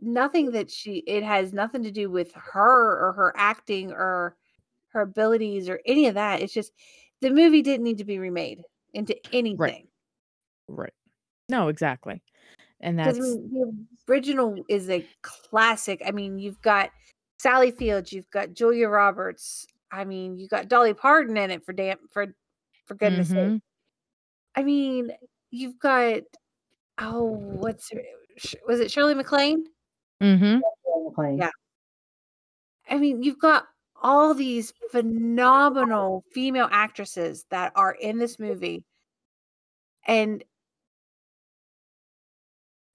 nothing 0.00 0.52
that 0.52 0.70
she. 0.70 1.04
It 1.06 1.22
has 1.22 1.52
nothing 1.52 1.82
to 1.84 1.90
do 1.90 2.10
with 2.10 2.32
her 2.34 3.08
or 3.08 3.12
her 3.12 3.32
acting 3.36 3.92
or 3.92 4.36
her 4.88 5.02
abilities 5.02 5.68
or 5.68 5.80
any 5.86 6.06
of 6.06 6.14
that. 6.14 6.40
It's 6.40 6.52
just 6.52 6.72
the 7.20 7.30
movie 7.30 7.62
didn't 7.62 7.84
need 7.84 7.98
to 7.98 8.04
be 8.04 8.18
remade 8.18 8.62
into 8.92 9.16
anything. 9.32 9.58
Right. 9.58 9.88
Right. 10.68 10.92
No, 11.50 11.68
exactly. 11.68 12.22
And 12.80 12.98
that's 12.98 13.18
I 13.18 13.20
mean, 13.20 13.50
the 14.06 14.12
original 14.12 14.64
is 14.68 14.88
a 14.88 15.06
classic. 15.22 16.00
I 16.06 16.12
mean, 16.12 16.38
you've 16.38 16.60
got 16.62 16.90
Sally 17.38 17.70
Fields, 17.70 18.12
you've 18.12 18.30
got 18.30 18.54
Julia 18.54 18.88
Roberts. 18.88 19.66
I 19.92 20.04
mean, 20.04 20.38
you 20.38 20.48
got 20.48 20.68
Dolly 20.68 20.94
Parton 20.94 21.36
in 21.36 21.50
it 21.50 21.64
for 21.64 21.72
damn 21.72 21.98
for 22.10 22.34
for 22.86 22.94
goodness 22.94 23.28
sake. 23.28 23.36
Mhm. 23.36 23.60
I 24.54 24.62
mean, 24.62 25.12
you've 25.50 25.78
got 25.78 26.22
oh, 26.98 27.24
what's 27.24 27.90
her, 27.90 28.02
was 28.66 28.80
it 28.80 28.90
Shirley 28.90 29.14
MacLaine? 29.14 29.66
Mhm. 30.22 30.60
McLean. 31.04 31.38
Yeah. 31.38 31.50
I 32.88 32.98
mean, 32.98 33.22
you've 33.22 33.38
got 33.38 33.66
all 34.02 34.34
these 34.34 34.72
phenomenal 34.90 36.24
female 36.32 36.68
actresses 36.70 37.44
that 37.50 37.72
are 37.74 37.92
in 37.92 38.18
this 38.18 38.38
movie, 38.38 38.84
and 40.06 40.42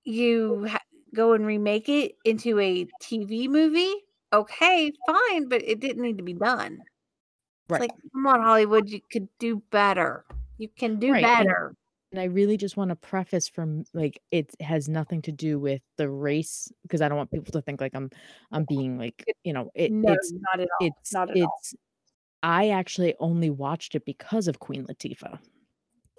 you 0.06 0.66
ha- 0.68 0.80
go 1.14 1.34
and 1.34 1.46
remake 1.46 1.90
it 1.90 2.16
into 2.24 2.60
a 2.60 2.86
TV 3.02 3.48
movie. 3.48 3.94
Okay, 4.34 4.92
fine, 5.06 5.48
but 5.50 5.62
it 5.64 5.80
didn't 5.80 6.02
need 6.02 6.18
to 6.18 6.24
be 6.24 6.34
done. 6.34 6.80
It's 6.82 7.72
Right. 7.72 7.82
like, 7.82 7.92
come 8.14 8.28
on, 8.28 8.42
Hollywood, 8.42 8.90
you 8.90 9.02
could 9.12 9.28
do 9.40 9.62
better. 9.72 10.26
You 10.58 10.70
can 10.70 11.00
do 11.00 11.12
Right, 11.12 11.24
better. 11.24 11.76
And 12.12 12.22
I 12.22 12.26
really 12.26 12.56
just 12.56 12.78
want 12.78 12.90
to 12.90 12.96
preface 12.96 13.48
from 13.50 13.84
like 13.94 14.22
it 14.32 14.56
has 14.62 14.88
nothing 14.88 15.22
to 15.24 15.32
do 15.32 15.60
with 15.60 15.82
the 15.98 16.10
race 16.10 16.72
because 16.84 17.02
I 17.02 17.10
don't 17.10 17.18
want 17.18 17.32
people 17.32 17.52
to 17.52 17.62
think 17.62 17.82
like 17.82 17.94
I'm 17.94 18.10
I'm 18.52 18.64
being 18.64 18.98
like 18.98 19.26
you 19.44 19.52
know 19.52 19.70
it 19.76 19.92
no, 19.92 20.14
it's 20.14 20.32
not 20.32 20.62
at 20.62 20.70
all. 20.80 20.88
it's 20.88 21.14
not 21.14 21.30
at 21.30 21.42
all. 21.42 21.62
I 22.44 22.70
actually 22.70 23.16
only 23.20 23.50
watched 23.50 23.96
it 23.96 24.06
because 24.06 24.48
of 24.48 24.60
Queen 24.60 24.86
Latifah. 24.86 25.40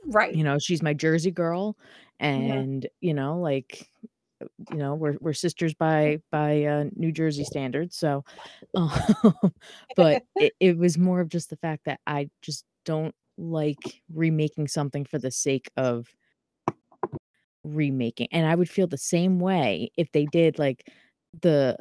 Right. 0.06 0.34
You 0.34 0.44
know, 0.44 0.58
she's 0.58 0.82
my 0.82 0.94
Jersey 0.94 1.30
girl 1.30 1.76
and 2.18 2.86
you 3.00 3.12
know 3.12 3.38
like 3.38 3.90
you 4.70 4.76
know 4.78 4.94
we're 4.94 5.16
we're 5.20 5.32
sisters 5.32 5.74
by 5.74 6.18
by 6.30 6.64
uh, 6.64 6.84
New 6.94 7.12
Jersey 7.12 7.44
standards 7.44 7.96
so 7.96 8.24
um, 8.74 8.90
but 9.96 10.22
it, 10.36 10.54
it 10.60 10.78
was 10.78 10.98
more 10.98 11.20
of 11.20 11.28
just 11.28 11.50
the 11.50 11.56
fact 11.56 11.84
that 11.86 12.00
I 12.06 12.30
just 12.42 12.64
don't 12.84 13.14
like 13.38 14.00
remaking 14.12 14.68
something 14.68 15.04
for 15.04 15.18
the 15.18 15.30
sake 15.30 15.70
of 15.76 16.06
remaking 17.64 18.28
and 18.30 18.46
I 18.46 18.54
would 18.54 18.70
feel 18.70 18.86
the 18.86 18.96
same 18.98 19.40
way 19.40 19.90
if 19.96 20.10
they 20.12 20.24
did 20.26 20.58
like 20.58 20.88
the 21.42 21.76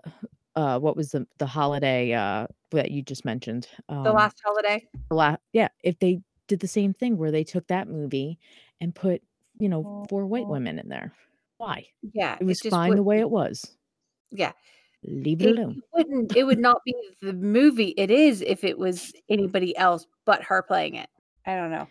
uh 0.56 0.80
what 0.80 0.98
was 0.98 1.12
the 1.12 1.28
the 1.38 1.46
holiday 1.46 2.14
uh 2.14 2.48
that 2.72 2.92
you 2.92 3.02
just 3.02 3.26
mentioned. 3.26 3.68
The 3.88 3.96
Um, 4.10 4.16
Last 4.16 4.42
Holiday. 4.44 4.88
the 5.10 5.16
la- 5.16 5.38
yeah, 5.54 5.70
if 5.84 6.00
they 6.00 6.22
did 6.48 6.60
the 6.60 6.68
same 6.68 6.94
thing 6.94 7.18
where 7.18 7.32
they 7.32 7.44
took 7.44 7.68
that 7.68 7.88
movie 7.88 8.40
and 8.80 8.94
put, 8.94 9.22
you 9.58 9.70
know, 9.70 9.84
oh. 9.86 10.06
four 10.10 10.26
white 10.26 10.48
women 10.48 10.80
in 10.80 10.90
there. 10.90 11.14
Why? 11.58 11.88
Yeah, 12.14 12.38
It 12.40 12.44
was 12.46 12.60
just 12.60 12.72
fine 12.72 12.96
the 12.96 13.04
way 13.04 13.20
it 13.20 13.30
was. 13.30 13.66
Yeah. 14.32 14.52
Leave 15.04 15.42
it 15.42 15.50
It 15.50 15.58
alone. 15.58 15.82
wouldn't 15.94 16.36
it 16.36 16.44
would 16.44 16.60
not 16.60 16.82
be 16.84 16.96
the 17.22 17.34
movie 17.34 17.94
it 17.96 18.10
is 18.10 18.42
if 18.42 18.64
it 18.64 18.78
was 18.78 19.14
anybody 19.30 19.76
else 19.78 20.08
but 20.26 20.44
her 20.44 20.64
playing 20.64 20.96
it. 20.96 21.10
I 21.46 21.56
don't 21.56 21.72
know. 21.72 21.88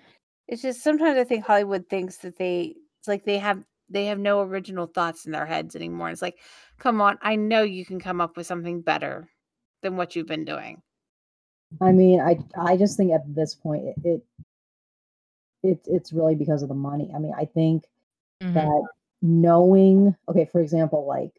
It's 0.48 0.62
just 0.62 0.82
sometimes 0.82 1.16
I 1.18 1.24
think 1.24 1.44
Hollywood 1.44 1.88
thinks 1.88 2.18
that 2.18 2.36
they 2.36 2.74
it's 2.98 3.08
like 3.08 3.24
they 3.24 3.38
have 3.38 3.62
they 3.88 4.06
have 4.06 4.18
no 4.18 4.40
original 4.40 4.86
thoughts 4.86 5.26
in 5.26 5.32
their 5.32 5.46
heads 5.46 5.76
anymore. 5.76 6.10
It's 6.10 6.22
like, 6.22 6.38
come 6.78 7.00
on, 7.00 7.18
I 7.22 7.36
know 7.36 7.62
you 7.62 7.84
can 7.84 8.00
come 8.00 8.20
up 8.20 8.36
with 8.36 8.46
something 8.46 8.80
better 8.80 9.28
than 9.82 9.96
what 9.96 10.16
you've 10.16 10.26
been 10.26 10.44
doing. 10.44 10.82
I 11.80 11.92
mean, 11.92 12.20
I 12.20 12.38
I 12.56 12.76
just 12.76 12.96
think 12.96 13.12
at 13.12 13.34
this 13.34 13.54
point 13.54 13.84
it, 13.86 13.96
it 14.04 14.22
it's 15.62 15.88
it's 15.88 16.12
really 16.12 16.34
because 16.34 16.62
of 16.62 16.68
the 16.68 16.74
money. 16.74 17.10
I 17.14 17.18
mean, 17.18 17.32
I 17.36 17.44
think 17.46 17.84
Mhm. 18.40 18.54
that 18.54 18.88
knowing, 19.22 20.14
okay, 20.28 20.46
for 20.46 20.60
example, 20.60 21.06
like, 21.06 21.32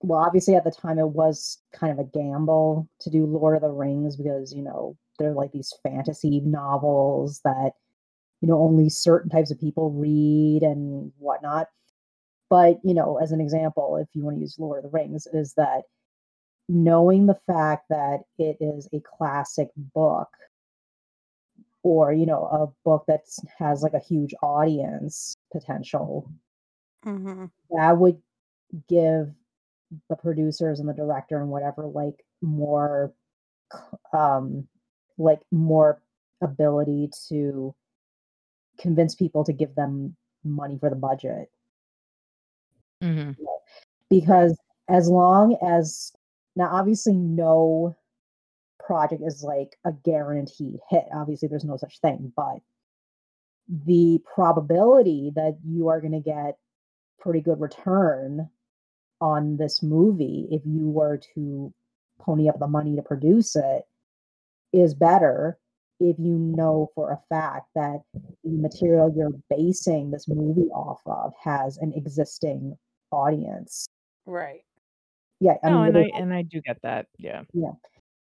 well, 0.00 0.20
obviously 0.20 0.54
at 0.56 0.64
the 0.64 0.70
time 0.70 0.98
it 0.98 1.08
was 1.08 1.58
kind 1.72 1.92
of 1.92 1.98
a 1.98 2.08
gamble 2.10 2.88
to 3.00 3.10
do 3.10 3.26
Lord 3.26 3.56
of 3.56 3.62
the 3.62 3.70
Rings 3.70 4.16
because 4.16 4.52
you 4.54 4.62
know 4.62 4.96
they're 5.18 5.34
like 5.34 5.52
these 5.52 5.74
fantasy 5.82 6.40
novels 6.40 7.40
that 7.44 7.72
you 8.42 8.48
know 8.48 8.60
only 8.62 8.88
certain 8.90 9.30
types 9.30 9.50
of 9.50 9.60
people 9.60 9.90
read 9.92 10.62
and 10.62 11.12
whatnot. 11.18 11.68
But 12.50 12.80
you 12.84 12.94
know, 12.94 13.18
as 13.18 13.32
an 13.32 13.40
example, 13.40 13.96
if 13.96 14.08
you 14.14 14.24
want 14.24 14.36
to 14.36 14.40
use 14.40 14.58
Lord 14.58 14.84
of 14.84 14.90
the 14.90 14.96
Rings, 14.96 15.26
is 15.32 15.54
that 15.54 15.84
knowing 16.68 17.26
the 17.26 17.38
fact 17.46 17.88
that 17.90 18.20
it 18.38 18.56
is 18.60 18.88
a 18.92 19.00
classic 19.00 19.68
book 19.76 20.28
or 21.82 22.12
you 22.12 22.26
know 22.26 22.44
a 22.46 22.66
book 22.84 23.04
that 23.08 23.22
has 23.58 23.82
like 23.82 23.94
a 23.94 23.98
huge 23.98 24.34
audience 24.42 25.36
potential 25.52 26.30
Mm-hmm. 27.04 27.46
that 27.70 27.98
would 27.98 28.20
give 28.88 29.34
the 30.08 30.16
producers 30.16 30.78
and 30.78 30.88
the 30.88 30.92
director 30.94 31.40
and 31.40 31.50
whatever 31.50 31.86
like 31.86 32.24
more 32.40 33.12
um 34.12 34.66
like 35.18 35.40
more 35.50 36.00
ability 36.42 37.10
to 37.28 37.74
convince 38.78 39.14
people 39.14 39.44
to 39.44 39.52
give 39.52 39.74
them 39.74 40.14
money 40.44 40.78
for 40.78 40.90
the 40.90 40.96
budget 40.96 41.50
Mhm. 43.02 43.36
because 44.08 44.58
as 44.88 45.08
long 45.08 45.56
as 45.62 46.12
now 46.56 46.68
obviously 46.72 47.14
no 47.14 47.96
project 48.84 49.22
is 49.24 49.42
like 49.42 49.76
a 49.84 49.92
guaranteed 50.04 50.78
hit 50.90 51.04
obviously 51.14 51.48
there's 51.48 51.64
no 51.64 51.76
such 51.76 52.00
thing 52.00 52.32
but 52.36 52.58
the 53.86 54.20
probability 54.34 55.32
that 55.34 55.56
you 55.64 55.88
are 55.88 56.00
going 56.00 56.12
to 56.12 56.20
get 56.20 56.56
pretty 57.20 57.40
good 57.40 57.60
return 57.60 58.48
on 59.20 59.56
this 59.56 59.82
movie 59.82 60.48
if 60.50 60.62
you 60.64 60.88
were 60.88 61.20
to 61.34 61.72
pony 62.20 62.48
up 62.48 62.58
the 62.58 62.66
money 62.66 62.96
to 62.96 63.02
produce 63.02 63.54
it 63.54 63.82
is 64.72 64.94
better 64.94 65.58
if 66.00 66.16
you 66.18 66.36
know 66.36 66.90
for 66.96 67.12
a 67.12 67.20
fact 67.28 67.68
that 67.76 68.00
the 68.42 68.50
material 68.50 69.12
you're 69.16 69.30
basing 69.48 70.10
this 70.10 70.26
movie 70.26 70.68
off 70.70 71.00
of 71.06 71.32
has 71.40 71.76
an 71.78 71.92
existing 71.94 72.76
audience 73.12 73.86
Right. 74.26 74.62
Yeah 75.42 75.54
i 75.64 75.70
No, 75.70 75.82
mean 75.82 75.88
and 75.88 75.96
I 75.98 76.18
and 76.18 76.34
I 76.34 76.42
do 76.42 76.60
get 76.60 76.80
that. 76.82 77.06
Yeah. 77.18 77.42
yeah. 77.52 77.72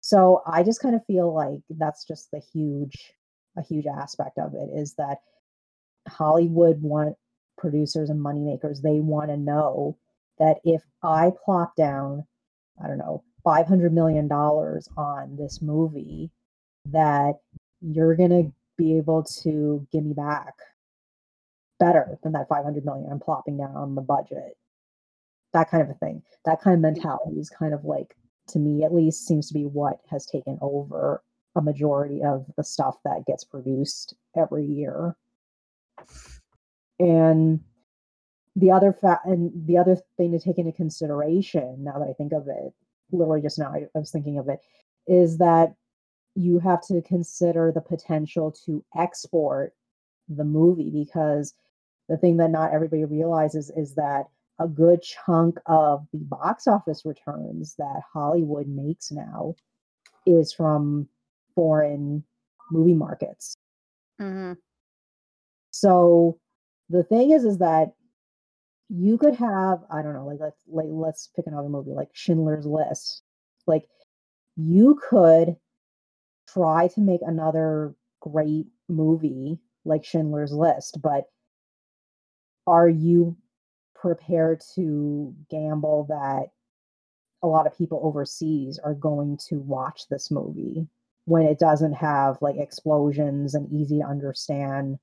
So 0.00 0.42
I 0.46 0.62
just 0.62 0.80
kind 0.80 0.94
of 0.94 1.04
feel 1.06 1.34
like 1.34 1.60
that's 1.70 2.04
just 2.04 2.30
the 2.30 2.40
huge, 2.52 3.12
a 3.56 3.62
huge 3.62 3.86
aspect 3.86 4.38
of 4.38 4.54
it 4.54 4.70
is 4.74 4.94
that 4.94 5.18
Hollywood 6.08 6.80
want 6.80 7.16
producers 7.58 8.08
and 8.08 8.24
moneymakers, 8.24 8.80
they 8.80 9.00
want 9.00 9.30
to 9.30 9.36
know 9.36 9.98
that 10.38 10.58
if 10.64 10.82
I 11.02 11.32
plop 11.44 11.74
down, 11.76 12.24
I 12.82 12.86
don't 12.86 12.98
know, 12.98 13.24
$500 13.44 13.90
million 13.90 14.30
on 14.30 15.36
this 15.36 15.60
movie, 15.60 16.30
that 16.86 17.34
you're 17.80 18.14
going 18.14 18.30
to 18.30 18.52
be 18.76 18.96
able 18.96 19.24
to 19.42 19.86
give 19.92 20.04
me 20.04 20.14
back 20.14 20.54
better 21.80 22.18
than 22.22 22.32
that 22.32 22.48
500 22.48 22.84
million 22.84 23.10
I'm 23.10 23.20
plopping 23.20 23.58
down 23.58 23.76
on 23.76 23.94
the 23.96 24.00
budget. 24.00 24.56
That 25.52 25.70
kind 25.70 25.82
of 25.82 25.90
a 25.90 25.94
thing. 25.94 26.22
That 26.44 26.60
kind 26.60 26.74
of 26.74 26.80
mentality 26.80 27.38
is 27.40 27.50
kind 27.50 27.74
of 27.74 27.84
like, 27.84 28.14
to 28.48 28.58
me 28.58 28.84
at 28.84 28.94
least, 28.94 29.26
seems 29.26 29.48
to 29.48 29.54
be 29.54 29.64
what 29.64 30.00
has 30.10 30.26
taken 30.26 30.58
over 30.60 31.22
a 31.56 31.62
majority 31.62 32.22
of 32.22 32.46
the 32.56 32.64
stuff 32.64 32.96
that 33.04 33.26
gets 33.26 33.44
produced 33.44 34.14
every 34.36 34.64
year. 34.64 35.16
And 37.00 37.60
the 38.56 38.70
other 38.70 38.92
fact, 38.92 39.26
and 39.26 39.52
the 39.66 39.78
other 39.78 39.96
thing 40.16 40.32
to 40.32 40.38
take 40.38 40.58
into 40.58 40.72
consideration, 40.72 41.76
now 41.84 41.98
that 41.98 42.08
I 42.08 42.12
think 42.12 42.32
of 42.32 42.48
it, 42.48 42.72
literally 43.12 43.40
just 43.40 43.58
now 43.58 43.72
I, 43.72 43.86
I 43.94 43.98
was 43.98 44.10
thinking 44.10 44.38
of 44.38 44.48
it, 44.48 44.60
is 45.06 45.38
that 45.38 45.74
you 46.34 46.58
have 46.58 46.82
to 46.86 47.02
consider 47.02 47.72
the 47.72 47.80
potential 47.80 48.52
to 48.66 48.84
export 48.96 49.74
the 50.28 50.44
movie 50.44 50.90
because 50.90 51.54
the 52.08 52.16
thing 52.16 52.36
that 52.36 52.50
not 52.50 52.72
everybody 52.72 53.04
realizes 53.04 53.70
is 53.70 53.94
that 53.94 54.26
a 54.58 54.68
good 54.68 55.02
chunk 55.02 55.58
of 55.66 56.06
the 56.12 56.18
box 56.18 56.66
office 56.66 57.04
returns 57.04 57.74
that 57.76 58.02
Hollywood 58.12 58.66
makes 58.66 59.10
now 59.12 59.54
is 60.26 60.52
from 60.52 61.08
foreign 61.54 62.24
movie 62.70 62.94
markets. 62.94 63.54
Mm-hmm. 64.20 64.54
So 65.70 66.38
the 66.88 67.02
thing 67.04 67.30
is, 67.30 67.44
is 67.44 67.58
that 67.58 67.92
you 68.88 69.18
could 69.18 69.34
have 69.36 69.84
I 69.90 70.02
don't 70.02 70.14
know, 70.14 70.26
like 70.26 70.40
let's 70.40 70.62
like 70.66 70.86
let's 70.88 71.28
pick 71.36 71.46
another 71.46 71.68
movie 71.68 71.92
like 71.92 72.10
Schindler's 72.12 72.66
List. 72.66 73.22
Like 73.66 73.88
you 74.56 75.00
could 75.08 75.56
try 76.48 76.88
to 76.88 77.00
make 77.00 77.20
another 77.22 77.94
great 78.20 78.66
movie 78.88 79.58
like 79.84 80.04
Schindler's 80.04 80.52
List, 80.52 81.00
but 81.02 81.26
are 82.66 82.88
you 82.88 83.36
prepared 84.00 84.62
to 84.74 85.34
gamble 85.50 86.06
that 86.08 86.50
a 87.42 87.46
lot 87.46 87.66
of 87.66 87.76
people 87.76 88.00
overseas 88.02 88.78
are 88.82 88.94
going 88.94 89.38
to 89.48 89.56
watch 89.60 90.08
this 90.08 90.30
movie 90.30 90.88
when 91.24 91.42
it 91.42 91.58
doesn't 91.58 91.92
have 91.92 92.38
like 92.40 92.56
explosions 92.56 93.54
and 93.54 93.70
easy 93.72 93.98
to 93.98 94.04
understand 94.04 94.98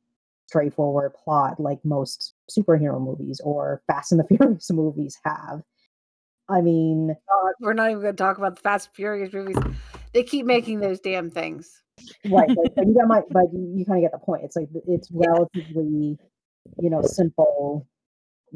straightforward 0.48 1.14
plot 1.14 1.60
like 1.60 1.84
most 1.84 2.34
superhero 2.50 3.00
movies 3.02 3.42
or 3.44 3.82
Fast 3.88 4.12
and 4.12 4.20
the 4.20 4.28
Furious 4.38 4.72
movies 4.72 5.18
have. 5.24 5.62
I 6.48 6.62
mean, 6.62 7.12
uh, 7.12 7.50
We're 7.60 7.74
not 7.74 7.90
even 7.90 8.02
going 8.02 8.16
to 8.16 8.24
talk 8.24 8.38
about 8.38 8.56
the 8.56 8.62
Fast 8.62 8.88
and 8.88 8.96
Furious 8.96 9.34
movies. 9.34 9.58
They 10.14 10.24
keep 10.24 10.46
making 10.46 10.80
those 10.80 11.00
damn 11.00 11.30
things. 11.30 11.82
right, 12.30 12.48
but, 12.48 12.74
but 12.76 12.88
you 12.88 12.94
got 12.94 13.08
my, 13.08 13.22
but 13.32 13.46
you, 13.52 13.74
you 13.78 13.86
kind 13.86 14.04
of 14.04 14.12
get 14.12 14.12
the 14.12 14.24
point. 14.24 14.44
It's 14.44 14.56
like 14.56 14.70
it's 14.88 15.10
relatively, 15.12 16.18
you 16.80 16.90
know, 16.90 17.02
simple, 17.02 17.88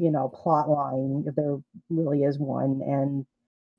you 0.00 0.10
know, 0.10 0.28
plot 0.28 0.68
line 0.70 1.24
if 1.26 1.34
there 1.34 1.58
really 1.90 2.22
is 2.22 2.38
one, 2.38 2.80
and 2.86 3.26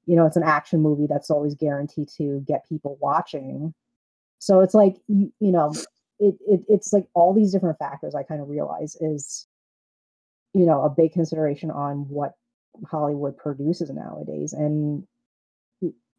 you 0.05 0.15
know, 0.15 0.25
it's 0.25 0.37
an 0.37 0.43
action 0.43 0.81
movie 0.81 1.07
that's 1.07 1.31
always 1.31 1.55
guaranteed 1.55 2.09
to 2.17 2.43
get 2.47 2.67
people 2.69 2.97
watching. 3.01 3.73
So 4.39 4.61
it's 4.61 4.73
like 4.75 4.97
you, 5.07 5.33
you 5.39 5.51
know, 5.51 5.73
it, 6.19 6.35
it 6.47 6.61
it's 6.69 6.93
like 6.93 7.07
all 7.15 7.33
these 7.33 7.51
different 7.51 7.79
factors. 7.79 8.13
I 8.13 8.23
kind 8.23 8.41
of 8.41 8.49
realize 8.49 8.95
is, 9.01 9.47
you 10.53 10.65
know, 10.65 10.83
a 10.83 10.89
big 10.89 11.13
consideration 11.13 11.71
on 11.71 12.07
what 12.09 12.33
Hollywood 12.89 13.35
produces 13.37 13.89
nowadays, 13.89 14.53
and 14.53 15.07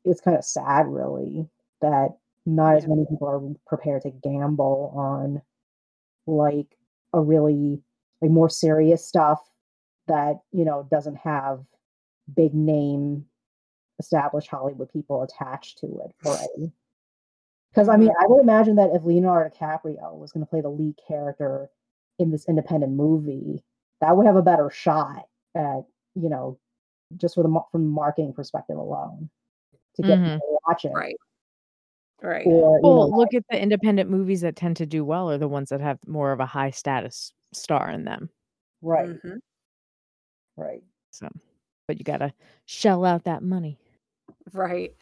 it's 0.05 0.21
kind 0.21 0.37
of 0.37 0.45
sad, 0.45 0.89
really, 0.89 1.49
that 1.81 2.17
not 2.45 2.77
as 2.77 2.89
many 2.89 3.07
people 3.09 3.29
are 3.29 3.41
prepared 3.69 4.03
to 4.03 4.11
gamble 4.11 4.93
on 4.97 5.41
like 6.27 6.77
a 7.13 7.21
really 7.21 7.81
like 8.21 8.31
more 8.33 8.51
serious 8.51 9.07
stuff 9.07 9.41
that 10.13 10.41
you 10.53 10.65
know 10.65 10.87
doesn't 10.91 11.17
have 11.17 11.65
big 12.37 12.55
name 12.55 13.25
established 13.99 14.49
Hollywood 14.49 14.93
people 14.93 15.23
attached 15.23 15.79
to 15.79 15.87
it 16.05 16.15
already. 16.25 16.73
Because 17.71 17.89
I 17.89 17.97
mean, 17.97 18.11
I 18.21 18.27
would 18.27 18.43
imagine 18.43 18.77
that 18.77 18.91
if 18.93 19.03
Leonardo 19.03 19.49
DiCaprio 19.57 20.15
was 20.19 20.31
going 20.31 20.45
to 20.45 20.51
play 20.51 20.61
the 20.61 20.69
lead 20.69 20.95
character 21.09 21.71
in 22.19 22.31
this 22.31 22.45
independent 22.47 22.93
movie, 22.93 23.65
that 24.03 24.15
would 24.15 24.27
have 24.27 24.37
a 24.37 24.43
better 24.43 24.69
shot 24.69 25.25
at 25.55 25.81
you 26.15 26.29
know 26.29 26.59
just 27.17 27.35
for 27.35 27.43
the 27.43 27.61
from 27.73 27.85
the 27.85 27.89
marketing 27.91 28.35
perspective 28.35 28.77
alone 28.77 29.31
to 29.97 30.03
get 30.03 30.19
Mhm. 30.19 30.35
people 30.35 30.59
watching. 30.69 30.93
Right. 30.93 31.17
Right. 32.21 32.47
Or, 32.47 32.77
you 32.79 32.83
Well, 32.83 33.09
know, 33.11 33.17
look 33.17 33.33
at 33.33 33.45
the 33.49 33.59
independent 33.61 34.11
movies 34.11 34.43
that 34.43 34.55
tend 34.55 34.77
to 34.77 34.87
do 34.87 35.03
well 35.03 35.31
are 35.31 35.39
the 35.39 35.49
ones 35.49 35.71
that 35.71 35.81
have 35.81 35.99
more 36.07 36.31
of 36.33 36.41
a 36.41 36.47
high 36.47 36.71
status 36.73 37.33
star 37.55 37.89
in 37.91 38.05
them. 38.05 38.29
right, 38.83 39.09
Mhm. 39.09 39.39
Right. 40.57 40.83
So, 41.11 41.29
but 41.87 41.99
you 41.99 42.05
got 42.05 42.19
to 42.19 42.33
shell 42.67 43.05
out 43.05 43.25
that 43.25 43.43
money. 43.43 43.79
Right. 44.53 44.95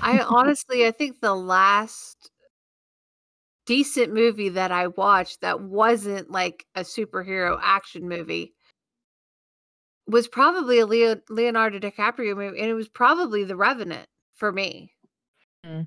I 0.00 0.20
honestly, 0.20 0.86
I 0.86 0.90
think 0.90 1.20
the 1.20 1.34
last 1.34 2.30
decent 3.66 4.14
movie 4.14 4.48
that 4.50 4.72
I 4.72 4.86
watched 4.88 5.42
that 5.42 5.60
wasn't 5.60 6.30
like 6.30 6.66
a 6.74 6.80
superhero 6.80 7.58
action 7.62 8.08
movie 8.08 8.54
was 10.06 10.26
probably 10.26 10.78
a 10.78 10.86
Leo, 10.86 11.16
Leonardo 11.28 11.78
DiCaprio 11.78 12.34
movie, 12.34 12.58
and 12.58 12.70
it 12.70 12.74
was 12.74 12.88
probably 12.88 13.44
The 13.44 13.56
Revenant 13.56 14.06
for 14.34 14.50
me. 14.50 14.94
Mm. 15.66 15.86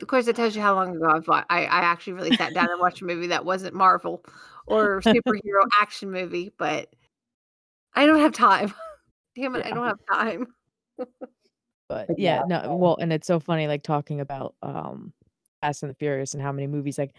Of 0.00 0.08
course, 0.08 0.26
it 0.28 0.36
tells 0.36 0.54
you 0.54 0.62
how 0.62 0.74
long 0.74 0.96
ago 0.96 1.08
I've 1.08 1.26
wa- 1.26 1.44
I, 1.50 1.64
I 1.64 1.80
actually 1.80 2.14
really 2.14 2.32
sat 2.32 2.54
down 2.54 2.70
and 2.70 2.80
watched 2.80 3.02
a 3.02 3.04
movie 3.04 3.28
that 3.28 3.44
wasn't 3.44 3.74
Marvel 3.74 4.24
or 4.66 5.00
superhero 5.00 5.64
action 5.80 6.10
movie, 6.10 6.52
but 6.58 6.88
I 7.94 8.06
don't 8.06 8.20
have 8.20 8.32
time. 8.32 8.72
Damn 9.36 9.56
it, 9.56 9.64
I 9.64 9.70
don't 9.70 9.86
have 9.86 9.98
time. 10.10 10.46
But 10.98 11.08
But 11.88 12.18
yeah, 12.18 12.42
yeah, 12.48 12.62
no, 12.62 12.76
well, 12.76 12.96
and 13.00 13.12
it's 13.12 13.26
so 13.26 13.40
funny, 13.40 13.66
like 13.66 13.82
talking 13.82 14.20
about 14.20 14.54
um 14.62 15.12
Fast 15.60 15.82
and 15.82 15.90
the 15.90 15.94
Furious 15.96 16.34
and 16.34 16.42
how 16.42 16.52
many 16.52 16.66
movies. 16.66 16.98
Like 16.98 17.14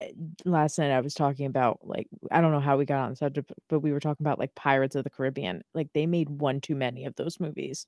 eh, 0.00 0.12
last 0.44 0.78
night, 0.78 0.90
I 0.92 1.00
was 1.00 1.14
talking 1.14 1.46
about 1.46 1.80
like 1.82 2.08
I 2.30 2.40
don't 2.40 2.52
know 2.52 2.60
how 2.60 2.76
we 2.76 2.84
got 2.84 3.04
on 3.04 3.10
the 3.10 3.16
subject, 3.16 3.48
but- 3.48 3.58
but 3.68 3.80
we 3.80 3.92
were 3.92 4.00
talking 4.00 4.24
about 4.24 4.38
like 4.38 4.54
Pirates 4.54 4.96
of 4.96 5.04
the 5.04 5.10
Caribbean. 5.10 5.62
Like 5.74 5.88
they 5.94 6.06
made 6.06 6.28
one 6.30 6.60
too 6.60 6.74
many 6.76 7.04
of 7.04 7.14
those 7.16 7.40
movies. 7.40 7.86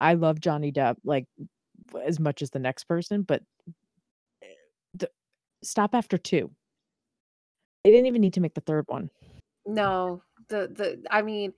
I 0.00 0.14
love 0.14 0.40
Johnny 0.40 0.72
Depp 0.72 0.96
like 1.04 1.26
as 2.04 2.20
much 2.20 2.42
as 2.42 2.50
the 2.50 2.58
next 2.58 2.84
person, 2.84 3.22
but 3.22 3.42
eh, 4.42 4.46
the, 4.94 5.10
stop 5.62 5.94
after 5.94 6.18
two. 6.18 6.50
They 7.84 7.90
didn't 7.90 8.06
even 8.06 8.20
need 8.20 8.34
to 8.34 8.40
make 8.40 8.54
the 8.54 8.60
third 8.60 8.84
one. 8.88 9.10
No, 9.66 10.22
the 10.48 10.68
the 10.74 11.02
I 11.10 11.22
mean, 11.22 11.52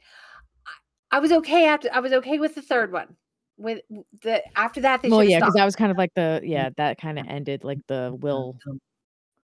I, 1.10 1.16
I 1.16 1.20
was 1.20 1.32
okay 1.32 1.66
after 1.66 1.88
I 1.92 2.00
was 2.00 2.12
okay 2.12 2.38
with 2.38 2.54
the 2.54 2.62
third 2.62 2.92
one. 2.92 3.16
With 3.56 3.82
the 4.22 4.42
after 4.56 4.80
that, 4.82 5.02
they 5.02 5.10
Well, 5.10 5.24
yeah, 5.24 5.38
because 5.38 5.54
that 5.54 5.64
was 5.64 5.76
kind 5.76 5.90
of 5.90 5.98
like 5.98 6.12
the 6.14 6.40
yeah 6.42 6.70
that 6.76 6.98
kind 7.00 7.18
of 7.18 7.26
ended 7.28 7.64
like 7.64 7.78
the 7.86 8.16
Will 8.20 8.56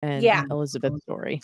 and 0.02 0.24
Yeah. 0.24 0.44
Elizabeth 0.50 1.02
story. 1.02 1.42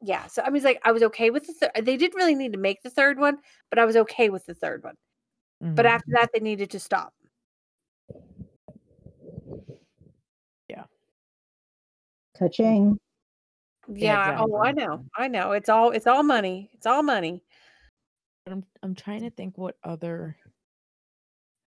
Yeah, 0.00 0.26
so 0.28 0.42
I 0.42 0.50
mean, 0.50 0.62
like 0.62 0.80
I 0.84 0.92
was 0.92 1.02
okay 1.04 1.30
with 1.30 1.46
the 1.46 1.54
third. 1.54 1.84
They 1.84 1.96
didn't 1.96 2.14
really 2.16 2.34
need 2.34 2.52
to 2.52 2.58
make 2.58 2.82
the 2.82 2.90
third 2.90 3.18
one, 3.18 3.38
but 3.70 3.78
I 3.78 3.84
was 3.84 3.96
okay 3.96 4.28
with 4.28 4.46
the 4.46 4.54
third 4.54 4.84
one. 4.84 4.94
But 5.60 5.86
Mhm. 5.86 5.90
after 5.90 6.10
that, 6.12 6.30
they 6.32 6.40
needed 6.40 6.70
to 6.70 6.78
stop. 6.78 7.12
Ka-ching. 12.38 13.00
Yeah. 13.88 14.36
Oh, 14.38 14.58
I 14.58 14.72
know. 14.72 15.04
I 15.16 15.28
know. 15.28 15.52
It's 15.52 15.68
all. 15.68 15.90
It's 15.90 16.06
all 16.06 16.22
money. 16.22 16.70
It's 16.74 16.86
all 16.86 17.02
money. 17.02 17.42
I'm 18.46 18.64
I'm 18.82 18.94
trying 18.94 19.22
to 19.22 19.30
think 19.30 19.56
what 19.56 19.76
other 19.84 20.36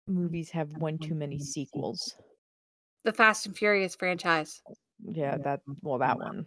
movies 0.06 0.50
have 0.50 0.68
one 0.78 0.98
too 0.98 1.14
many 1.14 1.38
sequels. 1.38 2.14
The 3.04 3.12
Fast 3.12 3.46
and 3.46 3.56
Furious 3.56 3.94
franchise. 3.94 4.60
Yeah, 5.02 5.36
that 5.38 5.60
well 5.82 5.98
that 5.98 6.18
one. 6.18 6.46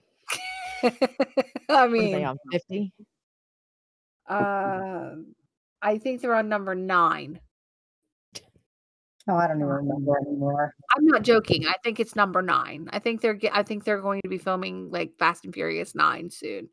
I 1.69 1.88
mean, 1.88 2.23
on 2.23 2.38
fifty? 2.52 2.91
uh, 4.30 5.15
I 5.82 5.97
think 5.97 6.21
they're 6.21 6.36
on 6.36 6.49
number 6.49 6.76
nine. 6.76 7.39
Oh, 9.29 9.36
I 9.36 9.47
don't 9.47 9.57
even 9.57 9.67
remember 9.67 10.17
anymore. 10.27 10.75
I'm 10.95 11.05
not 11.05 11.23
joking. 11.23 11.65
I 11.65 11.75
think 11.83 11.99
it's 11.99 12.15
number 12.15 12.41
nine. 12.41 12.89
I 12.91 12.99
think 12.99 13.21
they're. 13.21 13.39
I 13.53 13.63
think 13.63 13.86
they're 13.86 14.01
going 14.01 14.21
to 14.23 14.29
be 14.29 14.38
filming 14.38 14.91
like 14.91 15.17
Fast 15.17 15.45
and 15.45 15.53
Furious 15.53 15.95
nine 15.95 16.29
soon. 16.29 16.69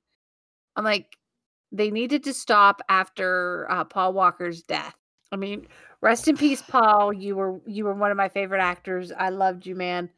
I'm 0.75 0.85
like, 0.85 1.17
they 1.71 1.91
needed 1.91 2.25
to 2.25 2.35
stop 2.35 2.83
after 2.89 3.71
uh, 3.71 3.85
Paul 3.85 4.15
Walker's 4.15 4.65
death. 4.65 4.97
I 5.31 5.37
mean, 5.37 5.69
rest 6.01 6.27
in 6.27 6.37
peace, 6.37 6.63
Paul. 6.69 7.13
You 7.13 7.37
were 7.37 7.61
you 7.67 7.85
were 7.85 7.95
one 7.95 8.11
of 8.11 8.17
my 8.17 8.29
favorite 8.29 8.63
actors. 8.63 9.13
I 9.17 9.29
loved 9.29 9.65
you, 9.67 9.77
man. 9.77 10.11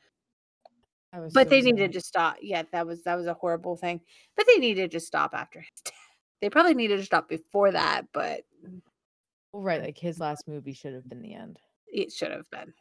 But 1.34 1.50
they 1.50 1.60
needed 1.60 1.92
to 1.92 2.00
stop. 2.00 2.36
Yeah, 2.40 2.62
that 2.72 2.86
was 2.86 3.02
that 3.02 3.16
was 3.16 3.26
a 3.26 3.34
horrible 3.34 3.76
thing. 3.76 4.00
But 4.36 4.46
they 4.46 4.56
needed 4.56 4.92
to 4.92 5.00
stop 5.00 5.34
after 5.34 5.60
his 5.60 5.82
death. 5.84 5.94
They 6.40 6.48
probably 6.48 6.74
needed 6.74 6.96
to 6.96 7.04
stop 7.04 7.28
before 7.28 7.70
that, 7.72 8.06
but 8.14 8.44
right, 9.52 9.82
like 9.82 9.98
his 9.98 10.18
last 10.18 10.48
movie 10.48 10.72
should 10.72 10.94
have 10.94 11.06
been 11.06 11.20
the 11.20 11.34
end. 11.34 11.58
It 11.92 12.12
should 12.12 12.32
have 12.32 12.48
been. 12.50 12.72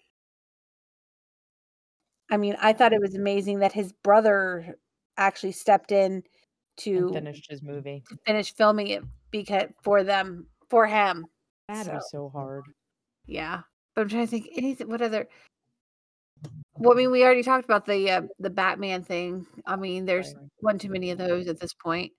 I 2.32 2.38
mean, 2.38 2.56
I 2.62 2.74
thought 2.74 2.94
it 2.94 3.02
was 3.02 3.16
amazing 3.16 3.60
that 3.60 3.74
his 3.74 3.92
brother 3.92 4.78
actually 5.18 5.52
stepped 5.52 5.92
in 5.92 6.14
And 6.14 6.24
to 6.78 7.12
finished 7.14 7.48
his 7.50 7.62
movie. 7.62 8.04
to 8.10 8.18
finish 8.26 8.54
filming 8.56 8.88
it 8.88 9.04
because 9.32 9.70
for 9.84 10.04
them 10.04 10.48
for 10.70 10.88
him. 10.88 11.26
That'd 11.68 11.86
So, 11.86 11.94
be 11.94 12.00
so 12.10 12.30
hard. 12.30 12.64
yeah. 13.28 13.62
But 13.94 14.04
I'm 14.04 14.10
trying 14.10 14.26
to 14.26 14.32
think 14.32 14.48
anything 14.56 14.88
what 14.90 15.02
other 15.02 15.28
well, 16.76 16.94
I 16.94 16.96
mean, 16.96 17.12
we 17.12 17.24
already 17.24 17.44
talked 17.44 17.66
about 17.66 17.86
the 17.86 18.10
uh, 18.10 18.22
the 18.40 18.50
Batman 18.50 19.04
thing. 19.04 19.46
I 19.66 19.76
mean, 19.76 20.06
there's 20.06 20.34
one 20.62 20.80
too 20.80 20.90
many 20.90 21.12
of 21.12 21.18
those 21.18 21.48
at 21.48 21.60
this 21.60 21.74
point. 21.74 22.14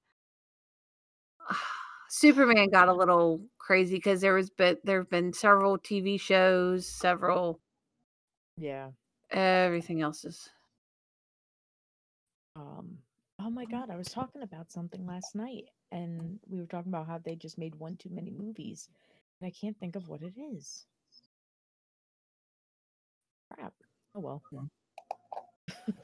Superman 2.12 2.68
got 2.70 2.88
a 2.88 2.92
little 2.94 3.40
crazy 3.58 3.96
because 3.96 4.20
there 4.20 4.34
was 4.34 4.50
but 4.50 4.80
there 4.84 5.00
have 5.00 5.10
been 5.10 5.32
several 5.32 5.78
TV 5.78 6.18
shows, 6.18 6.86
several 6.86 7.60
Yeah. 8.56 8.92
everything 9.30 10.00
else 10.02 10.24
is 10.24 10.50
Um. 12.56 12.98
Oh 13.38 13.50
my 13.50 13.64
God, 13.66 13.90
I 13.90 13.96
was 13.96 14.08
talking 14.08 14.42
about 14.42 14.70
something 14.70 15.06
last 15.06 15.34
night, 15.34 15.64
and 15.90 16.38
we 16.48 16.60
were 16.60 16.66
talking 16.66 16.92
about 16.92 17.06
how 17.06 17.18
they 17.18 17.34
just 17.36 17.58
made 17.58 17.74
one 17.74 17.96
too 17.96 18.10
many 18.10 18.30
movies, 18.30 18.88
and 19.40 19.46
I 19.46 19.50
can't 19.50 19.78
think 19.78 19.96
of 19.96 20.08
what 20.08 20.22
it 20.22 20.34
is. 20.38 20.86
Crap. 23.50 23.74
Oh 24.14 24.20
well. 24.20 24.42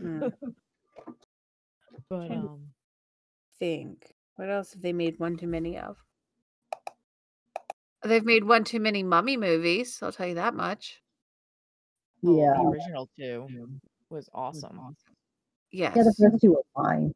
mm, 0.00 0.32
But 2.08 2.30
um, 2.32 2.74
think. 3.58 4.14
What 4.38 4.50
else 4.50 4.72
have 4.72 4.82
they 4.82 4.92
made 4.92 5.18
one 5.18 5.36
too 5.36 5.48
many 5.48 5.76
of? 5.76 5.96
They've 8.04 8.24
made 8.24 8.44
one 8.44 8.62
too 8.62 8.78
many 8.78 9.02
mummy 9.02 9.36
movies, 9.36 9.98
I'll 10.00 10.12
tell 10.12 10.28
you 10.28 10.36
that 10.36 10.54
much. 10.54 11.02
oh, 12.24 12.36
Yeah. 12.36 12.52
the 12.54 12.68
original 12.68 13.08
two 13.18 13.48
was 14.10 14.30
awesome. 14.32 14.94
Yes. 15.72 15.96
Yeah, 15.96 16.04
the 16.04 16.14
first 16.16 16.40
two 16.40 16.52
were 16.52 16.62
fine. 16.72 17.12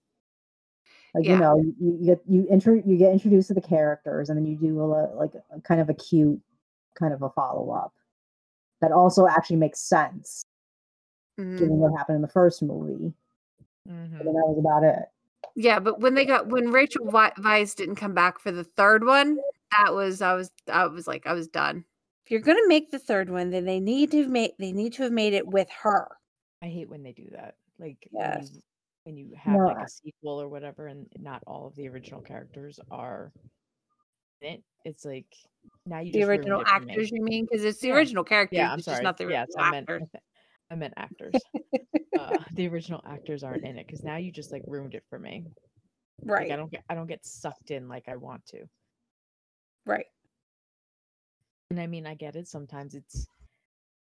Like 1.14 1.26
Yeah. 1.26 1.34
you 1.34 1.38
know, 1.38 1.56
you, 1.58 1.74
you 1.78 2.06
get 2.06 2.22
you 2.26 2.46
intro 2.50 2.74
you 2.84 2.96
get 2.96 3.12
introduced 3.12 3.46
to 3.48 3.54
the 3.54 3.60
characters, 3.60 4.28
and 4.28 4.36
then 4.36 4.44
you 4.44 4.56
do 4.56 4.80
a 4.80 5.14
like 5.14 5.30
a, 5.54 5.60
kind 5.60 5.80
of 5.80 5.88
a 5.90 5.94
cute 5.94 6.40
kind 6.98 7.14
of 7.14 7.22
a 7.22 7.30
follow 7.30 7.70
up 7.70 7.92
that 8.80 8.90
also 8.90 9.28
actually 9.28 9.56
makes 9.58 9.78
sense 9.78 10.44
Mhm. 11.38 11.56
given 11.56 11.76
what 11.78 11.96
happened 11.96 12.16
in 12.16 12.22
the 12.22 12.26
first 12.26 12.64
movie. 12.64 13.14
But 13.86 13.94
hmm 13.94 14.24
then 14.24 14.34
that 14.34 14.48
was 14.48 14.58
about 14.58 14.82
it. 14.82 15.08
Yeah, 15.56 15.78
but 15.80 16.00
when 16.00 16.14
they 16.14 16.24
got 16.24 16.48
when 16.48 16.70
Rachel 16.70 17.10
Vi- 17.10 17.32
Weisz 17.38 17.74
didn't 17.74 17.96
come 17.96 18.14
back 18.14 18.38
for 18.38 18.50
the 18.52 18.64
third 18.64 19.04
one, 19.04 19.36
that 19.78 19.94
was 19.94 20.22
I 20.22 20.34
was 20.34 20.50
I 20.72 20.86
was 20.86 21.06
like 21.06 21.26
I 21.26 21.32
was 21.34 21.48
done. 21.48 21.84
If 22.24 22.30
you're 22.30 22.40
gonna 22.40 22.66
make 22.68 22.90
the 22.90 22.98
third 22.98 23.28
one, 23.30 23.50
then 23.50 23.64
they 23.64 23.80
need 23.80 24.10
to 24.12 24.26
make 24.28 24.56
they 24.58 24.72
need 24.72 24.92
to 24.94 25.02
have 25.04 25.12
made 25.12 25.34
it 25.34 25.46
with 25.46 25.68
her. 25.82 26.08
I 26.62 26.66
hate 26.68 26.88
when 26.88 27.02
they 27.02 27.12
do 27.12 27.28
that. 27.32 27.56
Like 27.78 27.98
Yes. 28.12 28.36
when 28.36 28.44
you 28.44 28.60
when 29.04 29.16
you 29.16 29.34
have 29.36 29.56
No, 29.56 29.66
like 29.66 29.84
a 29.84 29.88
sequel 29.88 30.40
or 30.40 30.48
whatever, 30.48 30.86
and 30.86 31.06
not 31.18 31.42
all 31.46 31.66
of 31.66 31.74
the 31.74 31.88
original 31.88 32.20
characters 32.20 32.78
are 32.90 33.32
in 34.40 34.54
it. 34.54 34.62
It's 34.84 35.04
like 35.04 35.26
now 35.86 36.00
you 36.00 36.12
The 36.12 36.20
just 36.20 36.28
original 36.30 36.60
it 36.60 36.68
for 36.68 36.80
me. 36.80 36.90
actors, 36.92 37.10
you 37.10 37.22
mean? 37.22 37.46
Because 37.50 37.64
it's 37.64 37.80
the 37.80 37.88
Yeah. 37.88 37.94
original 37.94 38.24
characters, 38.24 38.56
Yeah, 38.58 38.72
I'm 38.72 38.78
it's 38.78 38.84
sorry. 38.86 38.96
just 38.96 39.02
not 39.02 39.18
the 39.18 39.24
yes, 39.26 39.48
original 39.48 39.64
I 39.64 39.70
meant 39.72 39.90
actors. 39.90 40.08
I 40.72 40.74
meant 40.74 40.94
actors. 40.96 41.44
uh, 42.18 42.42
the 42.56 42.66
original 42.68 43.02
actors 43.06 43.44
aren't 43.44 43.64
in 43.64 43.76
it 43.76 43.86
because 43.86 44.02
now 44.02 44.16
you 44.16 44.32
just 44.32 44.52
like 44.52 44.62
ruined 44.66 44.94
it 44.94 45.04
for 45.08 45.18
me. 45.18 45.44
Right, 46.24 46.48
Like 46.48 46.50
I 46.50 46.56
don't 46.56 46.70
get 46.70 46.82
I 46.88 46.94
don't 46.94 47.06
get 47.06 47.24
sucked 47.24 47.70
in 47.70 47.88
like 47.88 48.08
I 48.08 48.16
want 48.16 48.44
to. 48.46 48.66
right. 49.86 50.06
And 51.70 51.80
I 51.80 51.86
mean, 51.86 52.06
I 52.06 52.14
get 52.14 52.36
it. 52.36 52.48
Sometimes 52.48 52.94
it's, 52.94 53.26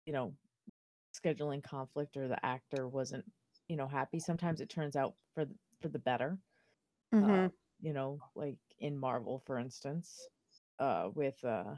you 0.05 0.13
know, 0.13 0.33
scheduling 1.13 1.63
conflict 1.63 2.17
or 2.17 2.27
the 2.27 2.43
actor 2.45 2.87
wasn't, 2.87 3.25
you 3.67 3.75
know, 3.75 3.87
happy. 3.87 4.19
Sometimes 4.19 4.61
it 4.61 4.69
turns 4.69 4.95
out 4.95 5.15
for 5.33 5.45
the, 5.45 5.55
for 5.81 5.89
the 5.89 5.99
better. 5.99 6.37
Mhm. 7.13 7.45
Uh, 7.47 7.49
you 7.81 7.93
know, 7.93 8.19
like 8.35 8.57
in 8.79 8.97
Marvel, 8.97 9.39
for 9.45 9.59
instance, 9.59 10.29
uh, 10.79 11.09
with 11.13 11.43
uh, 11.43 11.75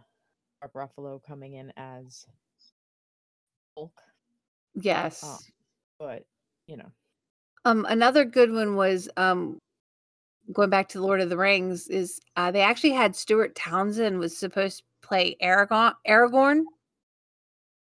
Mark 0.62 0.74
Ruffalo 0.74 1.22
coming 1.24 1.54
in 1.54 1.72
as 1.78 2.26
Hulk. 3.76 4.11
Yes. 4.76 5.50
But 6.00 6.26
you 6.68 6.78
know, 6.78 6.92
Um, 7.66 7.86
another 7.90 8.26
good 8.26 8.52
one 8.52 8.76
was 8.76 9.10
um 9.18 9.60
going 10.52 10.70
back 10.70 10.90
to 10.90 11.02
Lord 11.02 11.22
of 11.22 11.30
the 11.30 11.38
Rings 11.38 11.88
is 11.88 12.20
uh 12.36 12.52
they 12.52 12.62
actually 12.62 12.92
had 12.94 13.16
Stuart 13.16 13.56
Townsend 13.56 14.20
was 14.20 14.38
supposed 14.38 14.80
to 14.80 15.08
play 15.08 15.36
Aragorn 15.42 15.94
Aragorn 16.08 16.64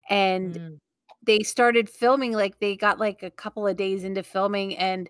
and 0.09 0.55
mm, 0.55 0.79
they 1.23 1.41
started 1.41 1.89
filming 1.89 2.33
like 2.33 2.59
they 2.59 2.77
got 2.77 3.01
like 3.01 3.23
a 3.23 3.31
couple 3.31 3.67
of 3.67 3.77
days 3.77 4.05
into 4.05 4.23
filming 4.23 4.77
and 4.77 5.09